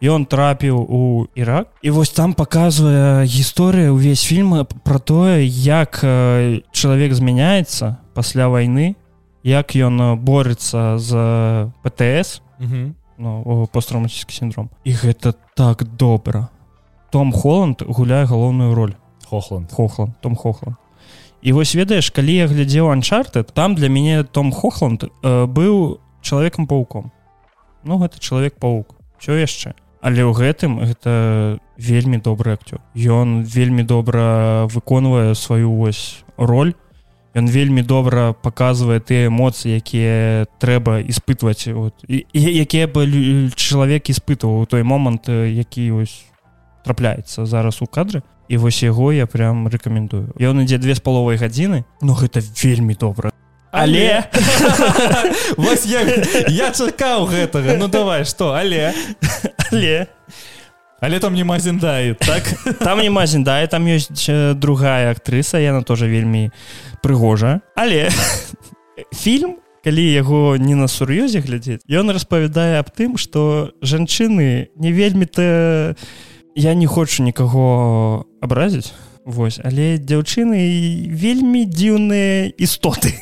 ён 0.03 0.27
трапіў 0.27 0.79
у 0.79 1.27
Ірак 1.35 1.69
і 1.83 1.91
вось 1.91 2.11
там 2.11 2.35
паказвае 2.35 3.27
гісторыя 3.27 3.91
ўвесь 3.91 4.23
фільм 4.23 4.67
про 4.85 4.99
тое 4.99 5.43
як 5.43 6.01
э, 6.03 6.63
чалавек 6.73 7.15
змяняецца 7.15 7.99
пасля 8.15 8.49
вайны 8.49 8.95
як 9.43 9.75
ён 9.75 10.01
э, 10.01 10.17
бореться 10.17 10.99
з 10.99 11.71
ПТС 11.83 12.43
Мгм. 12.59 12.95
ну, 13.19 13.69
посттравматический 13.73 14.35
синдром. 14.35 14.71
І 14.85 14.93
гэта 14.93 15.35
так 15.55 15.85
добра 15.85 16.49
Том 17.11 17.33
Холланд 17.33 17.83
гуляе 17.87 18.25
галоўную 18.27 18.75
роль. 18.75 18.95
Хохланд. 19.29 19.73
Хохланд 19.73 20.21
Том 20.21 20.37
Хохланд. 20.37 20.77
І 21.43 21.53
вось 21.53 21.75
ведаеш 21.75 22.11
калі 22.11 22.35
я 22.35 22.47
глядзеў 22.47 22.91
анчартед 22.91 23.47
там 23.55 23.75
для 23.75 23.89
мяне 23.89 24.25
Том 24.25 24.53
Хохланд 24.53 25.05
э, 25.23 25.47
быў 25.47 25.99
чалавекам 26.23 26.67
пауком 26.67 27.13
Ну 27.85 27.99
гэта 27.99 28.19
чалавек 28.19 28.59
паук 28.59 28.95
все 29.19 29.39
яшчэ 29.39 29.75
але 30.01 30.23
ў 30.23 30.33
гэтым 30.33 30.79
гэта 30.83 31.59
вельмі 31.77 32.19
добры 32.19 32.55
акцёр. 32.55 32.81
Ён 32.95 33.43
вельмі 33.43 33.83
добра 33.83 34.67
выконвае 34.71 35.35
сваю 35.35 35.73
вось 35.75 36.25
роль. 36.37 36.75
Ён 37.35 37.47
вельмі 37.47 37.83
добра 37.83 38.33
паказвае 38.33 39.01
тыя 39.01 39.29
эмоцыі 39.29 39.79
якія 39.79 40.47
трэба 40.59 41.03
іспытваць. 41.07 41.71
Вот, 41.71 41.95
і, 42.09 42.25
якія 42.35 42.89
бы 42.89 43.07
чалавек 43.55 44.11
іспытваў 44.11 44.63
у 44.63 44.67
той 44.67 44.83
момант 44.83 45.29
які 45.29 45.91
вось 45.91 46.27
трапляецца 46.85 47.47
зараз 47.47 47.83
у 47.83 47.87
кадры. 47.87 48.23
І 48.49 48.57
вось 48.57 48.83
яго 48.83 49.13
я 49.13 49.27
прям 49.27 49.69
рэкамендую. 49.69 50.33
Ён 50.41 50.65
ідзе 50.65 50.79
две 50.79 50.95
з 50.97 51.01
паловай 51.05 51.37
гадзіны 51.37 51.85
но 52.01 52.15
гэта 52.15 52.41
вельмі 52.41 52.95
добра 52.95 53.31
але 53.79 54.25
Вось 55.57 55.87
я, 55.87 56.03
я 56.49 56.71
чакаў 56.73 57.27
гэтага. 57.31 57.77
Ну 57.79 57.89
давай 57.89 58.25
что 58.25 58.53
але 58.55 58.93
але 59.71 60.07
але 61.01 61.21
там 61.21 61.35
не 61.35 61.45
мазендае 61.45 62.15
так? 62.15 62.43
Там 62.85 63.01
не 63.01 63.11
мазендае 63.11 63.67
там 63.67 63.87
ёсць 63.87 64.27
э, 64.29 64.55
другая 64.55 65.13
актрыса 65.13 65.59
яна 65.63 65.83
тоже 65.83 66.09
вельмі 66.09 66.51
прыгожа. 67.03 67.61
Але 67.77 68.11
фільм 69.23 69.57
калі 69.85 70.05
яго 70.05 70.57
не 70.59 70.75
на 70.75 70.89
сур'ёзе 70.91 71.41
глядзець 71.41 71.87
ён 71.89 72.11
распавядае 72.11 72.83
аб 72.83 72.91
тым 72.91 73.17
что 73.17 73.73
жанчыны 73.81 74.69
не 74.75 74.91
вельмі-то 74.93 75.95
я 76.59 76.75
не 76.75 76.87
хочу 76.87 77.23
нікаго 77.23 78.27
абразіць 78.43 78.93
Вось 79.29 79.61
але 79.61 80.01
дзяўчыны 80.01 80.57
вельмі 81.13 81.69
дзіўныя 81.69 82.49
істоты. 82.57 83.13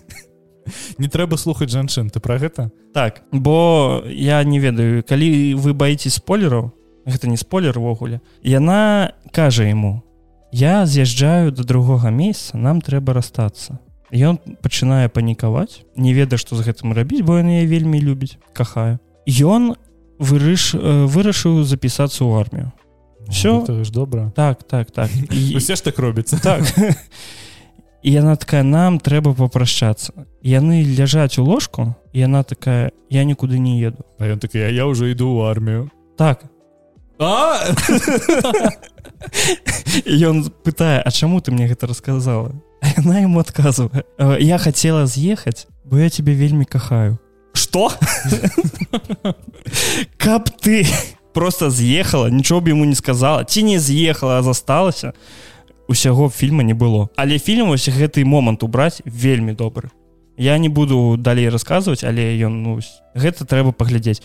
Не 0.98 1.12
трэба 1.12 1.36
слухаць 1.36 1.68
жанчын 1.68 2.08
ты 2.08 2.24
про 2.24 2.40
гэта? 2.40 2.72
Так 2.96 3.20
бо 3.28 4.00
я 4.08 4.40
не 4.48 4.56
ведаю 4.64 5.04
калі 5.04 5.60
вы 5.60 5.76
баіцесь 5.76 6.16
спойлераў 6.24 6.72
гэта 7.04 7.28
не 7.28 7.36
спойлер 7.36 7.76
увогуле 7.76 8.24
яна 8.40 9.12
кажа 9.28 9.68
ему 9.68 10.00
я 10.52 10.86
з'язджаю 10.86 11.52
до 11.52 11.64
другога 11.68 12.08
месяца 12.08 12.56
нам 12.56 12.80
трэба 12.80 13.12
расстацца 13.12 13.76
ён 14.08 14.40
пачынае 14.64 15.12
панікаваць 15.12 15.84
не 15.96 16.14
ведае 16.16 16.40
што 16.40 16.56
з 16.56 16.64
гэтым 16.64 16.96
рабіць 16.96 17.20
бо 17.20 17.36
ён 17.44 17.52
яе 17.52 17.68
вельмі 17.68 18.00
любіць 18.00 18.40
кахаю 18.56 18.96
ён 19.28 19.76
вырыш 20.16 20.72
э, 20.72 21.04
вырашыў 21.04 21.60
запісацца 21.68 22.24
ў 22.24 22.40
армію 22.40 22.72
Всё. 23.28 23.84
ж 23.84 23.90
добра 23.92 24.32
так 24.36 24.62
так 24.62 24.90
так. 24.90 25.10
І- 25.30 25.56
усе 25.56 25.76
ж 25.76 25.84
так 25.84 25.98
робіцца 25.98 26.38
так. 26.38 26.62
І 28.04 28.12
яна 28.12 28.36
такая 28.36 28.62
нам 28.62 28.98
трэба 29.00 29.32
папрашчацца 29.34 30.12
яны 30.44 30.84
ляжаць 30.84 31.38
у 31.38 31.44
ложку 31.44 31.94
яна 32.12 32.42
такая 32.42 32.92
я 33.08 33.24
нікуды 33.24 33.56
не 33.58 33.80
еду 33.80 34.04
А 34.20 34.24
ён 34.28 34.38
такі 34.38 34.58
я 34.60 34.84
ўжо 34.86 35.06
іду 35.08 35.32
ў 35.40 35.50
армію 35.50 35.90
так. 36.16 36.44
Ён 40.06 40.50
пытае 40.64 41.00
А 41.04 41.10
чаму 41.10 41.40
ты 41.40 41.50
мне 41.50 41.66
гэта 41.68 41.86
расказала 41.86 42.52
А 42.82 43.00
яна 43.00 43.20
ему 43.24 43.40
адказвае 43.40 44.04
«Э, 44.18 44.36
я 44.40 44.58
хацела 44.58 45.06
з'ехаць 45.06 45.66
бо 45.84 45.98
я 45.98 46.10
тебе 46.10 46.34
вельмі 46.34 46.64
кахаю 46.64 47.18
что? 47.54 47.88
Каб 50.18 50.50
ты 50.60 50.84
просто 51.34 51.70
з'ехала 51.70 52.30
нічого 52.30 52.60
б 52.60 52.68
ему 52.68 52.84
не 52.84 52.94
сказала. 52.94 53.44
Ці 53.44 53.62
не 53.62 53.80
з'ехала 53.80 54.42
засталася 54.42 55.12
усяго 55.88 56.30
фільма 56.30 56.62
не 56.62 56.74
было 56.74 57.08
але 57.16 57.38
фільм 57.38 57.70
ось 57.70 57.88
гэты 57.88 58.24
момант 58.24 58.62
убраць 58.62 59.02
вельмі 59.04 59.52
добры. 59.52 59.90
Я 60.38 60.58
не 60.58 60.68
буду 60.68 61.16
далей 61.18 61.48
расказваць 61.48 62.04
але 62.04 62.38
ён 62.40 62.62
ну, 62.62 62.74
вось, 62.76 63.02
гэта 63.14 63.44
трэба 63.44 63.72
паглядзець. 63.72 64.22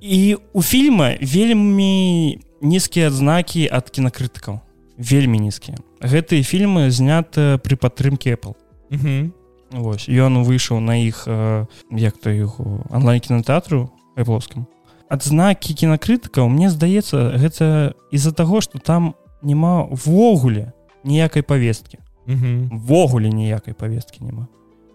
І 0.00 0.36
у 0.52 0.62
фільма 0.62 1.14
вельмі 1.22 2.38
нізкія 2.60 3.08
адзнакі 3.08 3.68
ад 3.72 3.90
кінакрытыкаў. 3.90 4.60
Вельмі 4.98 5.38
нізкія. 5.38 5.78
Гэтыя 6.02 6.42
фільмы 6.42 6.90
знята 6.90 7.58
пры 7.62 7.78
падтрымке 7.78 8.34
Apple. 8.34 8.54
Мгм. 8.90 9.32
Вось 9.70 10.08
ён 10.08 10.42
выйшаў 10.42 10.80
на 10.80 10.96
іх 10.96 11.24
э, 11.26 11.66
як 11.90 12.16
то 12.18 12.30
яго 12.30 12.86
онлайн 12.90 13.20
кінотэатру 13.20 13.90
эплоскам 14.16 14.66
адзнакі 15.08 15.74
кінакрытыкаў 15.74 16.48
мне 16.48 16.70
здаецца 16.70 17.36
гэта 17.40 17.94
з-за 18.12 18.32
таго 18.32 18.60
што 18.60 18.78
там 18.78 19.14
няма 19.42 19.88
ввогуле 19.90 20.72
ніякай 21.04 21.42
павесткі. 21.42 21.98
Мгм. 22.28 22.68
ввогуле 22.84 23.32
ніякай 23.32 23.72
павесткі 23.74 24.24
няма. 24.24 24.48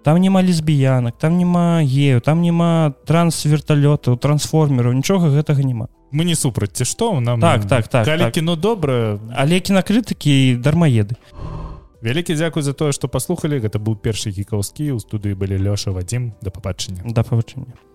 Там 0.03 0.22
няма 0.22 0.43
лесбіянак 0.43 1.18
там 1.18 1.38
няма 1.38 1.82
гею 1.82 2.22
там 2.22 2.41
няма 2.41 2.93
трансверталётаў 3.05 4.18
трансформераў 4.18 4.93
нічога 4.93 5.34
гэтага 5.34 5.64
няма. 5.66 5.88
Мы 6.14 6.26
не 6.26 6.36
супраць 6.36 6.78
ці 6.78 6.86
што? 6.86 7.20
Нам 7.20 7.41
Так, 7.41 7.66
так, 7.66 7.88
так, 7.88 8.05
калі 8.05 8.30
так. 8.30 8.34
кіно 8.34 8.55
добра 8.55 9.18
але 9.36 9.59
кінакрытыкі 9.59 10.61
дармаеды. 10.61 11.18
Вялікі 12.03 12.36
дзякуй 12.36 12.61
за 12.61 12.74
тое 12.74 12.91
што 12.91 13.07
паслухалі. 13.07 13.64
Гэта 13.64 13.80
быў 13.80 13.95
першы 13.95 14.30
гікаўскі. 14.30 14.91
Ў 14.91 14.99
студыі 14.99 15.34
былі 15.39 15.57
лёша 15.57 15.89
вадзім. 15.89 16.36
Да 16.43 16.51
пабачення 16.51 17.01
да 17.07 17.24
павучэння 17.24 17.92